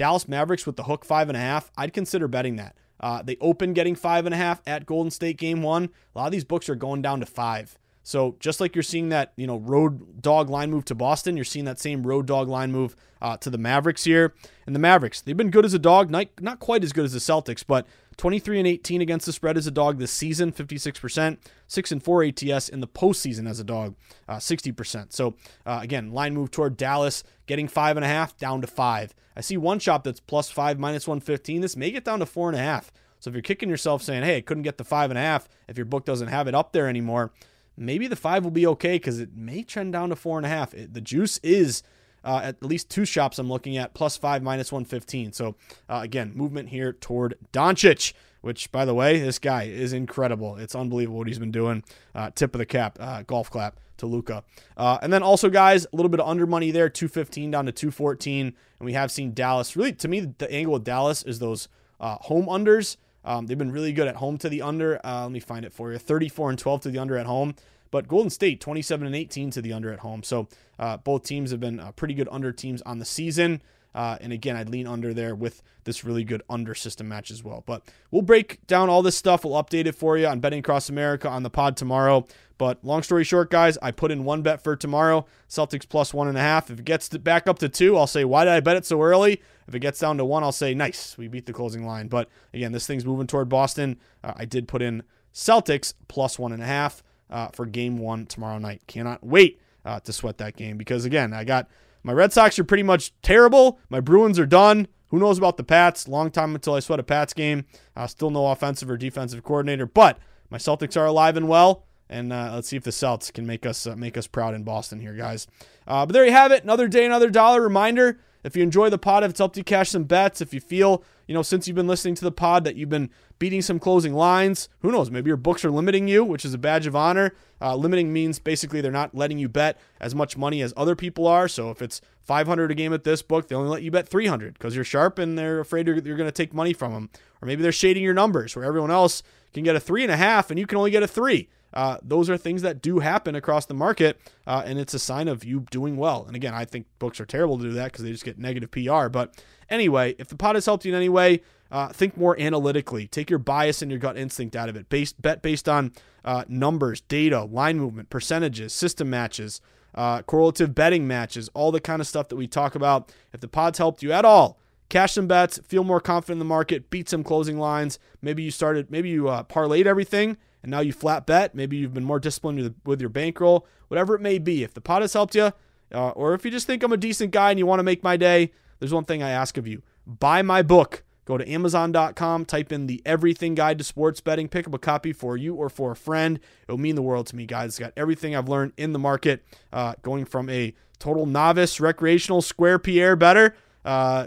Dallas 0.00 0.26
Mavericks 0.26 0.64
with 0.64 0.76
the 0.76 0.84
hook 0.84 1.04
five 1.04 1.28
and 1.28 1.36
a 1.36 1.40
half, 1.40 1.70
I'd 1.76 1.92
consider 1.92 2.26
betting 2.26 2.56
that. 2.56 2.74
Uh, 3.00 3.20
they 3.20 3.36
open 3.38 3.74
getting 3.74 3.94
five 3.94 4.24
and 4.24 4.34
a 4.34 4.38
half 4.38 4.62
at 4.66 4.86
Golden 4.86 5.10
State 5.10 5.36
game 5.36 5.60
one. 5.60 5.90
A 6.14 6.18
lot 6.18 6.24
of 6.24 6.32
these 6.32 6.42
books 6.42 6.70
are 6.70 6.74
going 6.74 7.02
down 7.02 7.20
to 7.20 7.26
five. 7.26 7.76
So 8.02 8.36
just 8.40 8.62
like 8.62 8.74
you're 8.74 8.82
seeing 8.82 9.10
that, 9.10 9.34
you 9.36 9.46
know, 9.46 9.58
road 9.58 10.22
dog 10.22 10.48
line 10.48 10.70
move 10.70 10.86
to 10.86 10.94
Boston, 10.94 11.36
you're 11.36 11.44
seeing 11.44 11.66
that 11.66 11.78
same 11.78 12.06
road 12.06 12.24
dog 12.24 12.48
line 12.48 12.72
move 12.72 12.96
uh, 13.20 13.36
to 13.36 13.50
the 13.50 13.58
Mavericks 13.58 14.04
here. 14.04 14.32
And 14.64 14.74
the 14.74 14.80
Mavericks, 14.80 15.20
they've 15.20 15.36
been 15.36 15.50
good 15.50 15.66
as 15.66 15.74
a 15.74 15.78
dog, 15.78 16.10
not, 16.10 16.28
not 16.40 16.60
quite 16.60 16.82
as 16.82 16.94
good 16.94 17.04
as 17.04 17.12
the 17.12 17.18
Celtics, 17.18 17.62
but 17.66 17.86
23 18.20 18.58
and 18.58 18.68
18 18.68 19.00
against 19.00 19.24
the 19.24 19.32
spread 19.32 19.56
as 19.56 19.66
a 19.66 19.70
dog 19.70 19.98
this 19.98 20.10
season, 20.12 20.52
56%. 20.52 21.38
6 21.68 21.92
and 21.92 22.02
4 22.02 22.24
ATS 22.24 22.68
in 22.68 22.80
the 22.80 22.86
postseason 22.86 23.48
as 23.48 23.60
a 23.60 23.64
dog, 23.64 23.94
uh, 24.28 24.36
60%. 24.36 25.14
So 25.14 25.36
uh, 25.64 25.78
again, 25.82 26.12
line 26.12 26.34
move 26.34 26.50
toward 26.50 26.76
Dallas, 26.76 27.24
getting 27.46 27.66
five 27.66 27.96
and 27.96 28.04
a 28.04 28.08
half 28.08 28.36
down 28.36 28.60
to 28.60 28.66
five. 28.66 29.14
I 29.34 29.40
see 29.40 29.56
one 29.56 29.78
shop 29.78 30.04
that's 30.04 30.20
plus 30.20 30.50
five, 30.50 30.78
minus 30.78 31.08
115. 31.08 31.62
This 31.62 31.78
may 31.78 31.90
get 31.90 32.04
down 32.04 32.18
to 32.18 32.26
four 32.26 32.50
and 32.50 32.58
a 32.58 32.62
half. 32.62 32.92
So 33.20 33.30
if 33.30 33.34
you're 33.34 33.40
kicking 33.40 33.70
yourself 33.70 34.02
saying, 34.02 34.22
hey, 34.22 34.36
I 34.36 34.40
couldn't 34.42 34.64
get 34.64 34.76
the 34.76 34.84
five 34.84 35.10
and 35.10 35.16
a 35.16 35.22
half 35.22 35.48
if 35.66 35.78
your 35.78 35.86
book 35.86 36.04
doesn't 36.04 36.28
have 36.28 36.46
it 36.46 36.54
up 36.54 36.74
there 36.74 36.88
anymore, 36.88 37.32
maybe 37.74 38.06
the 38.06 38.16
five 38.16 38.44
will 38.44 38.50
be 38.50 38.66
okay 38.66 38.96
because 38.96 39.18
it 39.18 39.34
may 39.34 39.62
trend 39.62 39.94
down 39.94 40.10
to 40.10 40.16
four 40.16 40.36
and 40.36 40.44
a 40.44 40.50
half. 40.50 40.74
It, 40.74 40.92
the 40.92 41.00
juice 41.00 41.38
is 41.38 41.82
uh, 42.24 42.40
at 42.44 42.62
least 42.62 42.90
two 42.90 43.04
shops 43.04 43.38
I'm 43.38 43.48
looking 43.48 43.76
at 43.76 43.94
plus 43.94 44.16
five, 44.16 44.42
minus 44.42 44.72
115. 44.72 45.32
So 45.32 45.56
uh, 45.88 46.00
again, 46.02 46.32
movement 46.34 46.68
here 46.68 46.92
toward 46.92 47.36
Doncic, 47.52 48.12
which 48.40 48.70
by 48.72 48.84
the 48.84 48.94
way, 48.94 49.20
this 49.20 49.38
guy 49.38 49.64
is 49.64 49.92
incredible. 49.92 50.56
It's 50.56 50.74
unbelievable 50.74 51.18
what 51.18 51.26
he's 51.26 51.38
been 51.38 51.50
doing. 51.50 51.84
Uh, 52.14 52.30
tip 52.34 52.54
of 52.54 52.58
the 52.58 52.66
cap, 52.66 52.98
uh, 53.00 53.22
golf 53.22 53.50
clap 53.50 53.80
to 53.98 54.06
Luka. 54.06 54.44
Uh, 54.76 54.98
and 55.02 55.12
then 55.12 55.22
also, 55.22 55.50
guys, 55.50 55.86
a 55.92 55.96
little 55.96 56.08
bit 56.08 56.20
of 56.20 56.28
under 56.28 56.46
money 56.46 56.70
there, 56.70 56.88
215 56.88 57.50
down 57.50 57.66
to 57.66 57.72
214. 57.72 58.46
And 58.46 58.54
we 58.80 58.94
have 58.94 59.10
seen 59.10 59.34
Dallas. 59.34 59.76
Really, 59.76 59.92
to 59.92 60.08
me, 60.08 60.20
the 60.38 60.50
angle 60.50 60.74
with 60.74 60.84
Dallas 60.84 61.22
is 61.22 61.38
those 61.38 61.68
uh, 62.00 62.16
home 62.16 62.46
unders. 62.46 62.96
Um, 63.22 63.46
they've 63.46 63.58
been 63.58 63.72
really 63.72 63.92
good 63.92 64.08
at 64.08 64.16
home 64.16 64.38
to 64.38 64.48
the 64.48 64.62
under. 64.62 64.98
let 65.04 65.30
me 65.30 65.40
find 65.40 65.66
it 65.66 65.74
for 65.74 65.92
you 65.92 65.98
34 65.98 66.50
and 66.50 66.58
12 66.58 66.80
to 66.82 66.90
the 66.90 66.98
under 66.98 67.18
at 67.18 67.26
home. 67.26 67.54
But 67.90 68.08
Golden 68.08 68.30
State, 68.30 68.60
27 68.60 69.06
and 69.06 69.16
18 69.16 69.50
to 69.52 69.62
the 69.62 69.72
under 69.72 69.92
at 69.92 70.00
home. 70.00 70.22
So 70.22 70.48
uh, 70.78 70.98
both 70.98 71.24
teams 71.24 71.50
have 71.50 71.60
been 71.60 71.80
uh, 71.80 71.92
pretty 71.92 72.14
good 72.14 72.28
under 72.30 72.52
teams 72.52 72.82
on 72.82 72.98
the 72.98 73.04
season. 73.04 73.62
Uh, 73.94 74.16
and 74.20 74.32
again, 74.32 74.56
I'd 74.56 74.68
lean 74.68 74.86
under 74.86 75.12
there 75.12 75.34
with 75.34 75.62
this 75.84 76.04
really 76.04 76.22
good 76.22 76.42
under 76.48 76.74
system 76.74 77.08
match 77.08 77.30
as 77.30 77.42
well. 77.42 77.64
But 77.66 77.82
we'll 78.10 78.22
break 78.22 78.64
down 78.66 78.88
all 78.88 79.02
this 79.02 79.16
stuff. 79.16 79.44
We'll 79.44 79.62
update 79.62 79.86
it 79.86 79.94
for 79.94 80.16
you 80.16 80.26
on 80.26 80.40
Betting 80.40 80.60
Across 80.60 80.88
America 80.88 81.28
on 81.28 81.42
the 81.42 81.50
pod 81.50 81.76
tomorrow. 81.76 82.26
But 82.56 82.84
long 82.84 83.02
story 83.02 83.24
short, 83.24 83.50
guys, 83.50 83.78
I 83.82 83.90
put 83.90 84.10
in 84.10 84.24
one 84.24 84.42
bet 84.42 84.62
for 84.62 84.76
tomorrow 84.76 85.26
Celtics 85.48 85.88
plus 85.88 86.12
one 86.12 86.28
and 86.28 86.36
a 86.36 86.42
half. 86.42 86.70
If 86.70 86.78
it 86.78 86.84
gets 86.84 87.08
back 87.08 87.48
up 87.48 87.58
to 87.60 87.68
two, 87.68 87.96
I'll 87.96 88.06
say, 88.06 88.24
why 88.24 88.44
did 88.44 88.52
I 88.52 88.60
bet 88.60 88.76
it 88.76 88.84
so 88.84 89.02
early? 89.02 89.42
If 89.66 89.74
it 89.74 89.80
gets 89.80 89.98
down 89.98 90.18
to 90.18 90.24
one, 90.24 90.44
I'll 90.44 90.52
say, 90.52 90.74
nice, 90.74 91.16
we 91.16 91.26
beat 91.26 91.46
the 91.46 91.52
closing 91.52 91.86
line. 91.86 92.08
But 92.08 92.28
again, 92.52 92.72
this 92.72 92.86
thing's 92.86 93.06
moving 93.06 93.26
toward 93.26 93.48
Boston. 93.48 93.98
Uh, 94.22 94.34
I 94.36 94.44
did 94.44 94.68
put 94.68 94.82
in 94.82 95.02
Celtics 95.32 95.94
plus 96.06 96.38
one 96.38 96.52
and 96.52 96.62
a 96.62 96.66
half 96.66 97.02
uh, 97.30 97.48
for 97.48 97.66
game 97.66 97.98
one 97.98 98.26
tomorrow 98.26 98.58
night. 98.58 98.82
Cannot 98.86 99.24
wait 99.24 99.60
uh, 99.84 100.00
to 100.00 100.12
sweat 100.12 100.38
that 100.38 100.56
game 100.56 100.76
because, 100.76 101.04
again, 101.04 101.32
I 101.32 101.44
got 101.44 101.68
my 102.02 102.12
Red 102.12 102.32
Sox 102.32 102.58
are 102.58 102.64
pretty 102.64 102.82
much 102.82 103.12
terrible. 103.22 103.78
My 103.88 104.00
Bruins 104.00 104.38
are 104.38 104.46
done. 104.46 104.88
Who 105.08 105.18
knows 105.18 105.38
about 105.38 105.56
the 105.56 105.64
Pats? 105.64 106.08
Long 106.08 106.30
time 106.30 106.54
until 106.54 106.74
I 106.74 106.80
sweat 106.80 107.00
a 107.00 107.02
Pats 107.02 107.34
game. 107.34 107.64
Uh, 107.96 108.06
still 108.06 108.30
no 108.30 108.46
offensive 108.46 108.88
or 108.88 108.96
defensive 108.96 109.42
coordinator, 109.42 109.86
but 109.86 110.18
my 110.50 110.58
Celtics 110.58 110.96
are 110.96 111.06
alive 111.06 111.36
and 111.36 111.48
well. 111.48 111.84
And 112.08 112.32
uh, 112.32 112.52
let's 112.54 112.68
see 112.68 112.76
if 112.76 112.84
the 112.84 112.92
Celts 112.92 113.30
can 113.30 113.46
make 113.46 113.64
us 113.64 113.86
uh, 113.86 113.96
make 113.96 114.16
us 114.16 114.26
proud 114.26 114.54
in 114.54 114.64
Boston 114.64 114.98
here, 115.00 115.14
guys. 115.14 115.46
Uh, 115.86 116.06
but 116.06 116.12
there 116.12 116.24
you 116.24 116.32
have 116.32 116.52
it. 116.52 116.64
Another 116.64 116.88
day, 116.88 117.04
another 117.04 117.30
dollar. 117.30 117.60
Reminder: 117.60 118.20
if 118.42 118.56
you 118.56 118.62
enjoy 118.62 118.90
the 118.90 118.98
pod, 118.98 119.24
if 119.24 119.30
it's 119.30 119.38
helped 119.38 119.56
you 119.56 119.64
cash 119.64 119.90
some 119.90 120.04
bets, 120.04 120.40
if 120.40 120.54
you 120.54 120.60
feel 120.60 121.02
you 121.26 121.34
know 121.34 121.42
since 121.42 121.66
you've 121.66 121.76
been 121.76 121.86
listening 121.86 122.14
to 122.16 122.24
the 122.24 122.32
pod 122.32 122.64
that 122.64 122.76
you've 122.76 122.88
been 122.88 123.10
beating 123.40 123.62
some 123.62 123.80
closing 123.80 124.12
lines. 124.12 124.68
Who 124.80 124.92
knows? 124.92 125.10
Maybe 125.10 125.28
your 125.28 125.38
books 125.38 125.64
are 125.64 125.70
limiting 125.70 126.06
you, 126.06 126.22
which 126.22 126.44
is 126.44 126.54
a 126.54 126.58
badge 126.58 126.86
of 126.86 126.94
honor. 126.94 127.34
Uh, 127.60 127.74
limiting 127.74 128.12
means 128.12 128.38
basically 128.38 128.80
they're 128.82 128.92
not 128.92 129.14
letting 129.14 129.38
you 129.38 129.48
bet 129.48 129.80
as 129.98 130.14
much 130.14 130.36
money 130.36 130.60
as 130.60 130.74
other 130.76 130.94
people 130.94 131.26
are. 131.26 131.48
So 131.48 131.70
if 131.70 131.80
it's 131.80 132.02
500 132.22 132.70
a 132.70 132.74
game 132.74 132.92
at 132.92 133.02
this 133.02 133.22
book, 133.22 133.48
they 133.48 133.56
only 133.56 133.70
let 133.70 133.82
you 133.82 133.90
bet 133.90 134.06
300 134.06 134.52
because 134.52 134.74
you're 134.74 134.84
sharp 134.84 135.18
and 135.18 135.38
they're 135.38 135.58
afraid 135.58 135.86
you're, 135.86 135.98
you're 135.98 136.18
going 136.18 136.28
to 136.28 136.32
take 136.32 136.52
money 136.52 136.74
from 136.74 136.92
them. 136.92 137.10
Or 137.40 137.46
maybe 137.46 137.62
they're 137.62 137.72
shading 137.72 138.02
your 138.04 138.14
numbers 138.14 138.54
where 138.54 138.64
everyone 138.64 138.90
else 138.90 139.22
can 139.54 139.64
get 139.64 139.74
a 139.74 139.80
three 139.80 140.02
and 140.02 140.12
a 140.12 140.18
half 140.18 140.50
and 140.50 140.58
you 140.58 140.66
can 140.66 140.76
only 140.76 140.90
get 140.90 141.02
a 141.02 141.08
three. 141.08 141.48
Uh, 141.72 141.98
those 142.02 142.28
are 142.28 142.36
things 142.36 142.62
that 142.62 142.82
do 142.82 142.98
happen 142.98 143.34
across 143.34 143.66
the 143.66 143.74
market, 143.74 144.20
uh, 144.46 144.62
and 144.64 144.78
it's 144.78 144.94
a 144.94 144.98
sign 144.98 145.28
of 145.28 145.44
you 145.44 145.60
doing 145.70 145.96
well. 145.96 146.24
And 146.26 146.34
again, 146.34 146.54
I 146.54 146.64
think 146.64 146.86
books 146.98 147.20
are 147.20 147.26
terrible 147.26 147.58
to 147.58 147.64
do 147.64 147.72
that 147.72 147.92
because 147.92 148.04
they 148.04 148.12
just 148.12 148.24
get 148.24 148.38
negative 148.38 148.70
PR. 148.70 149.08
But 149.08 149.42
anyway, 149.68 150.14
if 150.18 150.28
the 150.28 150.36
pod 150.36 150.56
has 150.56 150.66
helped 150.66 150.84
you 150.84 150.92
in 150.92 150.96
any 150.96 151.08
way, 151.08 151.42
uh, 151.70 151.88
think 151.88 152.16
more 152.16 152.38
analytically. 152.38 153.06
Take 153.06 153.30
your 153.30 153.38
bias 153.38 153.82
and 153.82 153.90
your 153.90 154.00
gut 154.00 154.16
instinct 154.16 154.56
out 154.56 154.68
of 154.68 154.76
it. 154.76 154.88
Bet 155.20 155.42
based 155.42 155.68
on 155.68 155.92
uh, 156.24 156.44
numbers, 156.48 157.00
data, 157.02 157.44
line 157.44 157.78
movement, 157.78 158.10
percentages, 158.10 158.72
system 158.72 159.08
matches, 159.08 159.60
uh, 159.94 160.22
correlative 160.22 160.74
betting 160.74 161.06
matches, 161.06 161.48
all 161.54 161.72
the 161.72 161.80
kind 161.80 162.00
of 162.00 162.08
stuff 162.08 162.28
that 162.28 162.36
we 162.36 162.46
talk 162.46 162.74
about. 162.74 163.12
If 163.32 163.40
the 163.40 163.48
pod's 163.48 163.78
helped 163.78 164.02
you 164.02 164.12
at 164.12 164.24
all, 164.24 164.58
cash 164.88 165.12
some 165.12 165.28
bets, 165.28 165.58
feel 165.66 165.84
more 165.84 166.00
confident 166.00 166.36
in 166.36 166.38
the 166.40 166.44
market, 166.44 166.90
beat 166.90 167.08
some 167.08 167.22
closing 167.22 167.58
lines. 167.58 167.98
Maybe 168.20 168.42
you 168.42 168.50
started, 168.50 168.90
maybe 168.90 169.08
you 169.08 169.28
uh, 169.28 169.44
parlayed 169.44 169.86
everything 169.86 170.36
and 170.62 170.70
now 170.70 170.80
you 170.80 170.92
flat 170.92 171.26
bet. 171.26 171.54
Maybe 171.54 171.76
you've 171.76 171.94
been 171.94 172.04
more 172.04 172.20
disciplined 172.20 172.74
with, 172.84 173.00
your 173.00 173.10
bankroll, 173.10 173.66
whatever 173.88 174.14
it 174.14 174.20
may 174.20 174.38
be. 174.38 174.62
If 174.62 174.74
the 174.74 174.80
pot 174.80 175.02
has 175.02 175.12
helped 175.12 175.34
you, 175.34 175.52
uh, 175.92 176.10
or 176.10 176.34
if 176.34 176.44
you 176.44 176.50
just 176.50 176.66
think 176.66 176.82
I'm 176.82 176.92
a 176.92 176.96
decent 176.96 177.32
guy 177.32 177.50
and 177.50 177.58
you 177.58 177.66
want 177.66 177.80
to 177.80 177.84
make 177.84 178.02
my 178.02 178.16
day, 178.16 178.52
there's 178.78 178.94
one 178.94 179.04
thing 179.04 179.22
I 179.22 179.30
ask 179.30 179.56
of 179.56 179.66
you 179.66 179.82
buy 180.06 180.42
my 180.42 180.62
book. 180.62 181.02
Go 181.26 181.38
to 181.38 181.48
Amazon.com, 181.48 182.44
type 182.44 182.72
in 182.72 182.88
the 182.88 183.00
Everything 183.06 183.54
Guide 183.54 183.78
to 183.78 183.84
Sports 183.84 184.20
Betting, 184.20 184.48
pick 184.48 184.66
up 184.66 184.74
a 184.74 184.78
copy 184.78 185.12
for 185.12 185.36
you 185.36 185.54
or 185.54 185.68
for 185.68 185.92
a 185.92 185.96
friend. 185.96 186.40
It'll 186.64 186.78
mean 186.78 186.96
the 186.96 187.02
world 187.02 187.28
to 187.28 187.36
me, 187.36 187.46
guys. 187.46 187.68
It's 187.68 187.78
got 187.78 187.92
everything 187.96 188.34
I've 188.34 188.48
learned 188.48 188.72
in 188.76 188.92
the 188.92 188.98
market, 188.98 189.44
uh, 189.72 189.94
going 190.02 190.24
from 190.24 190.48
a 190.48 190.74
total 190.98 191.26
novice 191.26 191.78
recreational 191.78 192.42
square 192.42 192.80
Pierre 192.80 193.14
better 193.14 193.54
uh, 193.84 194.26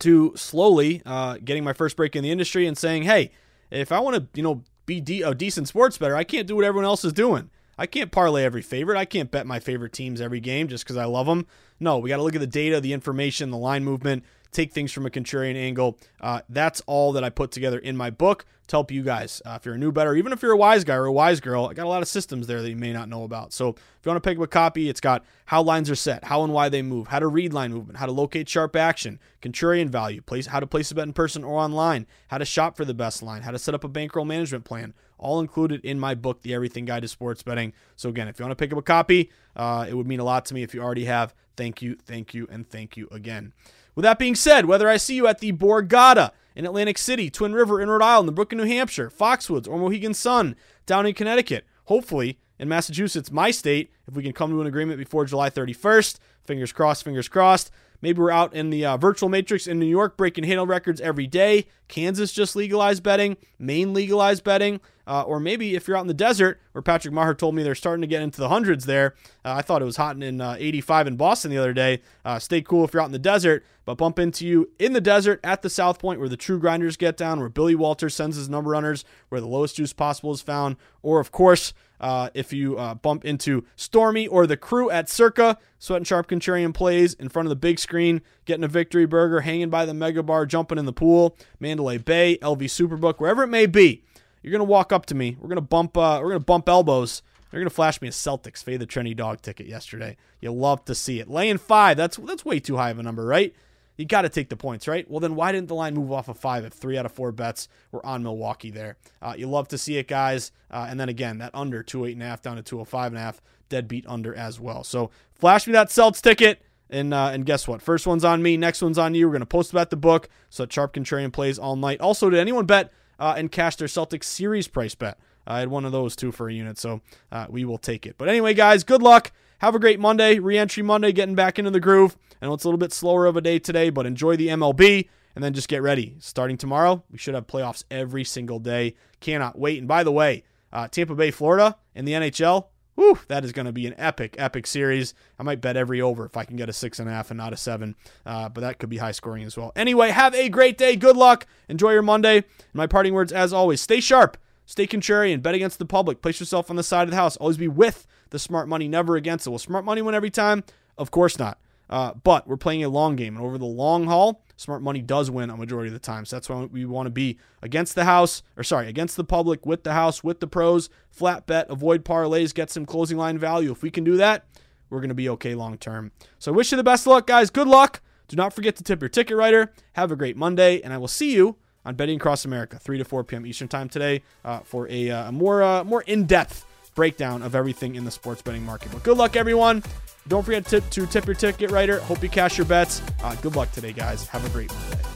to 0.00 0.32
slowly 0.36 1.02
uh, 1.06 1.38
getting 1.42 1.64
my 1.64 1.72
first 1.72 1.96
break 1.96 2.14
in 2.14 2.22
the 2.22 2.30
industry 2.30 2.66
and 2.66 2.76
saying, 2.76 3.04
hey, 3.04 3.30
if 3.70 3.90
I 3.90 4.00
want 4.00 4.16
to, 4.16 4.26
you 4.34 4.42
know, 4.42 4.62
be 4.86 5.00
de- 5.00 5.22
a 5.22 5.34
decent 5.34 5.68
sports 5.68 5.98
better, 5.98 6.16
I 6.16 6.24
can't 6.24 6.46
do 6.46 6.56
what 6.56 6.64
everyone 6.64 6.86
else 6.86 7.04
is 7.04 7.12
doing. 7.12 7.50
I 7.78 7.86
can't 7.86 8.10
parlay 8.10 8.44
every 8.44 8.62
favorite. 8.62 8.96
I 8.96 9.04
can't 9.04 9.30
bet 9.30 9.46
my 9.46 9.60
favorite 9.60 9.92
teams 9.92 10.20
every 10.20 10.40
game 10.40 10.68
just 10.68 10.84
because 10.84 10.96
I 10.96 11.04
love 11.04 11.26
them. 11.26 11.46
No, 11.78 11.98
we 11.98 12.08
got 12.08 12.16
to 12.16 12.22
look 12.22 12.34
at 12.34 12.40
the 12.40 12.46
data, 12.46 12.80
the 12.80 12.94
information, 12.94 13.50
the 13.50 13.58
line 13.58 13.84
movement, 13.84 14.24
take 14.56 14.72
things 14.72 14.92
from 14.92 15.06
a 15.06 15.10
contrarian 15.10 15.54
angle. 15.54 15.98
Uh, 16.20 16.40
that's 16.48 16.80
all 16.86 17.12
that 17.12 17.22
I 17.22 17.30
put 17.30 17.50
together 17.50 17.78
in 17.78 17.96
my 17.96 18.10
book 18.10 18.44
to 18.68 18.76
help 18.76 18.90
you 18.90 19.02
guys. 19.02 19.40
Uh, 19.44 19.56
if 19.60 19.64
you're 19.64 19.74
a 19.74 19.78
new 19.78 19.92
better, 19.92 20.14
even 20.14 20.32
if 20.32 20.42
you're 20.42 20.52
a 20.52 20.56
wise 20.56 20.82
guy 20.82 20.96
or 20.96 21.04
a 21.04 21.12
wise 21.12 21.40
girl, 21.40 21.66
I 21.66 21.74
got 21.74 21.86
a 21.86 21.88
lot 21.88 22.02
of 22.02 22.08
systems 22.08 22.46
there 22.46 22.62
that 22.62 22.68
you 22.68 22.76
may 22.76 22.92
not 22.92 23.08
know 23.08 23.22
about. 23.22 23.52
So 23.52 23.68
if 23.68 23.76
you 24.04 24.10
want 24.10 24.22
to 24.22 24.28
pick 24.28 24.38
up 24.38 24.44
a 24.44 24.48
copy, 24.48 24.88
it's 24.88 25.00
got 25.00 25.24
how 25.44 25.62
lines 25.62 25.88
are 25.90 25.94
set, 25.94 26.24
how 26.24 26.42
and 26.42 26.52
why 26.52 26.68
they 26.68 26.82
move, 26.82 27.08
how 27.08 27.18
to 27.18 27.28
read 27.28 27.52
line 27.52 27.72
movement, 27.72 27.98
how 27.98 28.06
to 28.06 28.12
locate 28.12 28.48
sharp 28.48 28.74
action, 28.74 29.20
contrarian 29.40 29.88
value, 29.88 30.20
place 30.20 30.46
how 30.46 30.58
to 30.58 30.66
place 30.66 30.90
a 30.90 30.94
bet 30.94 31.06
in 31.06 31.12
person 31.12 31.44
or 31.44 31.58
online, 31.60 32.06
how 32.28 32.38
to 32.38 32.44
shop 32.44 32.76
for 32.76 32.84
the 32.84 32.94
best 32.94 33.22
line, 33.22 33.42
how 33.42 33.52
to 33.52 33.58
set 33.58 33.74
up 33.74 33.84
a 33.84 33.88
bankroll 33.88 34.24
management 34.24 34.64
plan. 34.64 34.94
All 35.18 35.40
included 35.40 35.82
in 35.82 35.98
my 35.98 36.14
book, 36.14 36.42
The 36.42 36.52
Everything 36.52 36.84
Guide 36.84 37.00
to 37.00 37.08
Sports 37.08 37.42
Betting. 37.42 37.72
So 37.94 38.10
again, 38.10 38.28
if 38.28 38.38
you 38.38 38.44
want 38.44 38.50
to 38.50 38.62
pick 38.62 38.72
up 38.72 38.78
a 38.78 38.82
copy, 38.82 39.30
uh, 39.54 39.86
it 39.88 39.94
would 39.94 40.06
mean 40.06 40.20
a 40.20 40.24
lot 40.24 40.44
to 40.46 40.54
me 40.54 40.62
if 40.62 40.74
you 40.74 40.82
already 40.82 41.06
have. 41.06 41.34
Thank 41.56 41.80
you, 41.80 41.96
thank 42.04 42.34
you, 42.34 42.46
and 42.50 42.68
thank 42.68 42.98
you 42.98 43.08
again. 43.10 43.54
With 43.96 44.02
that 44.02 44.18
being 44.18 44.34
said, 44.34 44.66
whether 44.66 44.88
I 44.88 44.98
see 44.98 45.16
you 45.16 45.26
at 45.26 45.38
the 45.38 45.52
Borgata 45.52 46.30
in 46.54 46.66
Atlantic 46.66 46.98
City, 46.98 47.30
Twin 47.30 47.54
River 47.54 47.80
in 47.80 47.88
Rhode 47.88 48.02
Island, 48.02 48.28
the 48.28 48.32
Brook 48.32 48.52
in 48.52 48.58
New 48.58 48.66
Hampshire, 48.66 49.10
Foxwoods, 49.10 49.66
or 49.66 49.78
Mohegan 49.78 50.12
Sun 50.12 50.54
down 50.84 51.06
in 51.06 51.14
Connecticut, 51.14 51.64
hopefully 51.86 52.38
in 52.58 52.68
Massachusetts, 52.68 53.32
my 53.32 53.50
state, 53.50 53.90
if 54.06 54.14
we 54.14 54.22
can 54.22 54.34
come 54.34 54.50
to 54.50 54.60
an 54.60 54.66
agreement 54.66 54.98
before 54.98 55.24
July 55.24 55.48
31st, 55.48 56.18
fingers 56.44 56.72
crossed, 56.72 57.04
fingers 57.04 57.28
crossed. 57.28 57.70
Maybe 58.02 58.20
we're 58.20 58.30
out 58.30 58.54
in 58.54 58.68
the 58.68 58.84
uh, 58.84 58.96
virtual 58.98 59.30
matrix 59.30 59.66
in 59.66 59.78
New 59.78 59.86
York 59.86 60.18
breaking 60.18 60.44
handle 60.44 60.66
records 60.66 61.00
every 61.00 61.26
day. 61.26 61.66
Kansas 61.88 62.32
just 62.32 62.56
legalized 62.56 63.02
betting. 63.02 63.36
Maine 63.58 63.94
legalized 63.94 64.44
betting. 64.44 64.80
Uh, 65.08 65.22
or 65.22 65.38
maybe 65.38 65.76
if 65.76 65.86
you're 65.86 65.96
out 65.96 66.00
in 66.00 66.08
the 66.08 66.14
desert, 66.14 66.60
where 66.72 66.82
Patrick 66.82 67.14
Meagher 67.14 67.38
told 67.38 67.54
me 67.54 67.62
they're 67.62 67.76
starting 67.76 68.00
to 68.00 68.08
get 68.08 68.22
into 68.22 68.40
the 68.40 68.48
hundreds 68.48 68.86
there. 68.86 69.14
Uh, 69.44 69.54
I 69.54 69.62
thought 69.62 69.80
it 69.80 69.84
was 69.84 69.96
hot 69.96 70.20
in 70.20 70.40
uh, 70.40 70.56
85 70.58 71.06
in 71.06 71.16
Boston 71.16 71.52
the 71.52 71.58
other 71.58 71.72
day. 71.72 72.00
Uh, 72.24 72.40
stay 72.40 72.60
cool 72.60 72.84
if 72.84 72.92
you're 72.92 73.00
out 73.00 73.06
in 73.06 73.12
the 73.12 73.18
desert, 73.20 73.64
but 73.84 73.94
bump 73.94 74.18
into 74.18 74.44
you 74.44 74.70
in 74.80 74.94
the 74.94 75.00
desert 75.00 75.38
at 75.44 75.62
the 75.62 75.70
South 75.70 76.00
Point 76.00 76.18
where 76.18 76.28
the 76.28 76.36
true 76.36 76.58
grinders 76.58 76.96
get 76.96 77.16
down, 77.16 77.38
where 77.38 77.48
Billy 77.48 77.76
Walters 77.76 78.16
sends 78.16 78.36
his 78.36 78.48
number 78.48 78.70
runners, 78.70 79.04
where 79.28 79.40
the 79.40 79.46
lowest 79.46 79.76
juice 79.76 79.92
possible 79.92 80.32
is 80.32 80.42
found. 80.42 80.76
Or, 81.02 81.20
of 81.20 81.30
course, 81.30 81.72
uh, 82.00 82.30
if 82.34 82.52
you 82.52 82.76
uh, 82.76 82.94
bump 82.94 83.24
into 83.24 83.64
Stormy 83.76 84.26
or 84.26 84.46
the 84.46 84.56
crew 84.56 84.90
at 84.90 85.08
Circa, 85.08 85.56
Sweat 85.78 85.98
and 85.98 86.06
Sharp 86.06 86.28
Contrarian 86.28 86.74
plays 86.74 87.14
in 87.14 87.28
front 87.28 87.46
of 87.46 87.50
the 87.50 87.56
big 87.56 87.78
screen, 87.78 88.22
getting 88.44 88.64
a 88.64 88.68
victory 88.68 89.06
burger, 89.06 89.40
hanging 89.40 89.70
by 89.70 89.84
the 89.84 89.94
mega 89.94 90.22
bar, 90.22 90.46
jumping 90.46 90.78
in 90.78 90.84
the 90.84 90.92
pool, 90.92 91.36
Mandalay 91.76 91.98
Bay, 91.98 92.38
LV 92.40 92.62
Superbook, 92.62 93.18
wherever 93.18 93.42
it 93.42 93.48
may 93.48 93.66
be. 93.66 94.02
You're 94.42 94.52
gonna 94.52 94.64
walk 94.64 94.92
up 94.92 95.04
to 95.06 95.14
me. 95.14 95.36
We're 95.38 95.48
gonna 95.48 95.60
bump. 95.60 95.96
Uh, 95.96 96.20
we're 96.22 96.28
gonna 96.28 96.40
bump 96.40 96.68
elbows. 96.68 97.20
They're 97.50 97.60
gonna 97.60 97.68
flash 97.68 98.00
me 98.00 98.08
a 98.08 98.12
Celtics 98.12 98.62
fade 98.62 98.80
the 98.80 98.86
trendy 98.86 99.14
dog 99.14 99.42
ticket 99.42 99.66
yesterday. 99.66 100.16
You 100.40 100.52
love 100.52 100.84
to 100.86 100.94
see 100.94 101.20
it. 101.20 101.28
Laying 101.28 101.58
five. 101.58 101.98
That's 101.98 102.16
that's 102.16 102.46
way 102.46 102.60
too 102.60 102.76
high 102.76 102.90
of 102.90 102.98
a 102.98 103.02
number, 103.02 103.26
right? 103.26 103.54
You 103.98 104.04
got 104.04 104.22
to 104.22 104.28
take 104.28 104.50
the 104.50 104.56
points, 104.56 104.86
right? 104.86 105.10
Well, 105.10 105.20
then 105.20 105.36
why 105.36 105.52
didn't 105.52 105.68
the 105.68 105.74
line 105.74 105.94
move 105.94 106.12
off 106.12 106.28
of 106.28 106.38
five 106.38 106.66
if 106.66 106.74
three 106.74 106.98
out 106.98 107.06
of 107.06 107.12
four 107.12 107.32
bets 107.32 107.66
were 107.92 108.04
on 108.04 108.22
Milwaukee 108.22 108.70
there? 108.70 108.96
Uh, 109.22 109.34
you 109.36 109.46
love 109.46 109.68
to 109.68 109.78
see 109.78 109.96
it, 109.96 110.06
guys. 110.06 110.52
Uh, 110.70 110.86
and 110.88 111.00
then 111.00 111.08
again, 111.08 111.38
that 111.38 111.50
under 111.54 111.82
two 111.82 112.04
eight 112.04 112.12
and 112.12 112.22
a 112.22 112.26
half 112.26 112.42
down 112.42 112.56
to 112.56 112.62
two 112.62 112.76
hundred 112.76 112.88
five 112.88 113.12
and 113.12 113.18
a 113.18 113.22
half, 113.22 113.42
deadbeat 113.68 114.06
under 114.06 114.34
as 114.34 114.60
well. 114.60 114.84
So 114.84 115.10
flash 115.34 115.66
me 115.66 115.72
that 115.74 115.90
Celts 115.90 116.20
ticket. 116.22 116.62
And 116.88 117.12
uh, 117.12 117.30
and 117.32 117.44
guess 117.44 117.66
what? 117.66 117.82
First 117.82 118.06
one's 118.06 118.24
on 118.24 118.42
me. 118.42 118.56
Next 118.56 118.80
one's 118.80 118.98
on 118.98 119.14
you. 119.14 119.26
We're 119.26 119.32
gonna 119.32 119.46
post 119.46 119.72
about 119.72 119.90
the 119.90 119.96
book 119.96 120.28
so 120.50 120.62
that 120.62 120.72
Sharp 120.72 120.94
Contrarian 120.94 121.32
plays 121.32 121.58
all 121.58 121.76
night. 121.76 122.00
Also, 122.00 122.30
did 122.30 122.38
anyone 122.38 122.66
bet 122.66 122.92
uh, 123.18 123.34
and 123.36 123.50
cash 123.50 123.76
their 123.76 123.88
Celtics 123.88 124.24
series 124.24 124.68
price 124.68 124.94
bet? 124.94 125.18
I 125.46 125.60
had 125.60 125.68
one 125.68 125.84
of 125.84 125.92
those 125.92 126.16
too 126.16 126.32
for 126.32 126.48
a 126.48 126.52
unit, 126.52 126.78
so 126.78 127.00
uh, 127.30 127.46
we 127.48 127.64
will 127.64 127.78
take 127.78 128.06
it. 128.06 128.16
But 128.18 128.28
anyway, 128.28 128.54
guys, 128.54 128.84
good 128.84 129.02
luck. 129.02 129.32
Have 129.58 129.74
a 129.74 129.78
great 129.78 129.98
Monday, 129.98 130.38
re-entry 130.38 130.82
Monday, 130.82 131.12
getting 131.12 131.34
back 131.34 131.58
into 131.58 131.70
the 131.70 131.80
groove. 131.80 132.16
I 132.42 132.46
know 132.46 132.54
it's 132.54 132.64
a 132.64 132.68
little 132.68 132.78
bit 132.78 132.92
slower 132.92 133.26
of 133.26 133.36
a 133.36 133.40
day 133.40 133.58
today, 133.58 133.90
but 133.90 134.06
enjoy 134.06 134.36
the 134.36 134.48
MLB 134.48 135.08
and 135.34 135.42
then 135.42 135.54
just 135.54 135.68
get 135.68 135.82
ready. 135.82 136.16
Starting 136.18 136.56
tomorrow, 136.56 137.04
we 137.10 137.18
should 137.18 137.34
have 137.34 137.46
playoffs 137.46 137.84
every 137.90 138.24
single 138.24 138.58
day. 138.58 138.96
Cannot 139.20 139.58
wait. 139.58 139.78
And 139.78 139.88
by 139.88 140.02
the 140.02 140.12
way, 140.12 140.44
uh, 140.72 140.88
Tampa 140.88 141.14
Bay, 141.14 141.30
Florida, 141.30 141.76
in 141.94 142.04
the 142.04 142.12
NHL, 142.12 142.66
whew, 142.96 143.20
that 143.28 143.44
is 143.44 143.52
going 143.52 143.66
to 143.66 143.72
be 143.72 143.86
an 143.86 143.94
epic, 143.96 144.34
epic 144.38 144.66
series. 144.66 145.14
I 145.38 145.44
might 145.44 145.60
bet 145.60 145.76
every 145.76 146.00
over 146.00 146.26
if 146.26 146.36
I 146.36 146.44
can 146.44 146.56
get 146.56 146.68
a 146.68 146.72
six 146.72 146.98
and 146.98 147.08
a 147.08 147.12
half 147.12 147.30
and 147.30 147.38
not 147.38 147.52
a 147.52 147.56
seven, 147.56 147.94
uh, 148.26 148.48
but 148.48 148.62
that 148.62 148.78
could 148.78 148.90
be 148.90 148.96
high 148.96 149.12
scoring 149.12 149.44
as 149.44 149.56
well. 149.56 149.72
Anyway, 149.76 150.10
have 150.10 150.34
a 150.34 150.48
great 150.48 150.76
day. 150.76 150.96
Good 150.96 151.16
luck. 151.16 151.46
Enjoy 151.68 151.92
your 151.92 152.02
Monday. 152.02 152.38
And 152.38 152.44
my 152.74 152.88
parting 152.88 153.14
words, 153.14 153.32
as 153.32 153.52
always, 153.52 153.80
stay 153.80 154.00
sharp. 154.00 154.36
Stay 154.64 154.86
contrarian. 154.86 155.40
Bet 155.40 155.54
against 155.54 155.78
the 155.78 155.86
public. 155.86 156.20
Place 156.20 156.40
yourself 156.40 156.70
on 156.70 156.76
the 156.76 156.82
side 156.82 157.04
of 157.04 157.10
the 157.10 157.16
house. 157.16 157.36
Always 157.36 157.56
be 157.56 157.68
with 157.68 158.06
the 158.30 158.38
smart 158.38 158.66
money, 158.66 158.88
never 158.88 159.14
against 159.14 159.46
it. 159.46 159.50
Will 159.50 159.58
smart 159.58 159.84
money 159.84 160.02
win 160.02 160.14
every 160.14 160.30
time? 160.30 160.64
Of 160.98 161.12
course 161.12 161.38
not. 161.38 161.58
Uh, 161.88 162.14
but 162.24 162.48
we're 162.48 162.56
playing 162.56 162.82
a 162.82 162.88
long 162.88 163.14
game, 163.14 163.36
and 163.36 163.44
over 163.44 163.58
the 163.58 163.64
long 163.64 164.06
haul, 164.06 164.42
smart 164.56 164.82
money 164.82 165.00
does 165.00 165.30
win 165.30 165.50
a 165.50 165.56
majority 165.56 165.88
of 165.88 165.92
the 165.94 166.00
time. 166.00 166.24
So 166.24 166.36
that's 166.36 166.48
why 166.48 166.64
we 166.64 166.84
want 166.84 167.06
to 167.06 167.10
be 167.10 167.38
against 167.62 167.94
the 167.94 168.04
house, 168.04 168.42
or 168.56 168.64
sorry, 168.64 168.88
against 168.88 169.16
the 169.16 169.24
public, 169.24 169.64
with 169.64 169.84
the 169.84 169.92
house, 169.92 170.24
with 170.24 170.40
the 170.40 170.46
pros. 170.46 170.88
Flat 171.10 171.46
bet, 171.46 171.66
avoid 171.70 172.04
parlays, 172.04 172.54
get 172.54 172.70
some 172.70 172.86
closing 172.86 173.16
line 173.16 173.38
value. 173.38 173.70
If 173.70 173.82
we 173.82 173.90
can 173.90 174.04
do 174.04 174.16
that, 174.16 174.46
we're 174.90 175.00
going 175.00 175.08
to 175.08 175.14
be 175.14 175.28
okay 175.30 175.54
long 175.54 175.78
term. 175.78 176.12
So 176.38 176.52
I 176.52 176.56
wish 176.56 176.70
you 176.70 176.76
the 176.76 176.84
best 176.84 177.06
of 177.06 177.12
luck, 177.12 177.26
guys. 177.26 177.50
Good 177.50 177.68
luck. 177.68 178.00
Do 178.28 178.36
not 178.36 178.52
forget 178.52 178.76
to 178.76 178.82
tip 178.82 179.00
your 179.00 179.08
ticket 179.08 179.36
writer. 179.36 179.72
Have 179.92 180.10
a 180.10 180.16
great 180.16 180.36
Monday, 180.36 180.80
and 180.82 180.92
I 180.92 180.98
will 180.98 181.08
see 181.08 181.34
you 181.34 181.56
on 181.84 181.94
Betting 181.94 182.16
Across 182.16 182.44
America, 182.44 182.78
3 182.78 182.98
to 182.98 183.04
4 183.04 183.24
p.m. 183.24 183.46
Eastern 183.46 183.68
Time 183.68 183.88
today 183.88 184.22
uh, 184.44 184.60
for 184.60 184.88
a, 184.90 185.10
uh, 185.10 185.32
more 185.32 185.62
uh, 185.62 185.84
more 185.84 186.02
in 186.02 186.24
depth 186.24 186.66
breakdown 186.96 187.42
of 187.42 187.54
everything 187.54 187.94
in 187.94 188.04
the 188.04 188.10
sports 188.10 188.42
betting 188.42 188.64
market. 188.64 188.90
But 188.90 189.04
good 189.04 189.16
luck, 189.16 189.36
everyone. 189.36 189.84
Don't 190.26 190.42
forget 190.42 190.66
to, 190.66 190.80
to 190.80 191.06
tip 191.06 191.26
your 191.26 191.36
ticket 191.36 191.70
writer. 191.70 192.00
Hope 192.00 192.20
you 192.20 192.28
cash 192.28 192.58
your 192.58 192.66
bets. 192.66 193.00
Uh, 193.22 193.36
good 193.36 193.54
luck 193.54 193.70
today, 193.70 193.92
guys. 193.92 194.26
Have 194.26 194.44
a 194.44 194.48
great 194.48 194.72
Monday. 194.74 195.15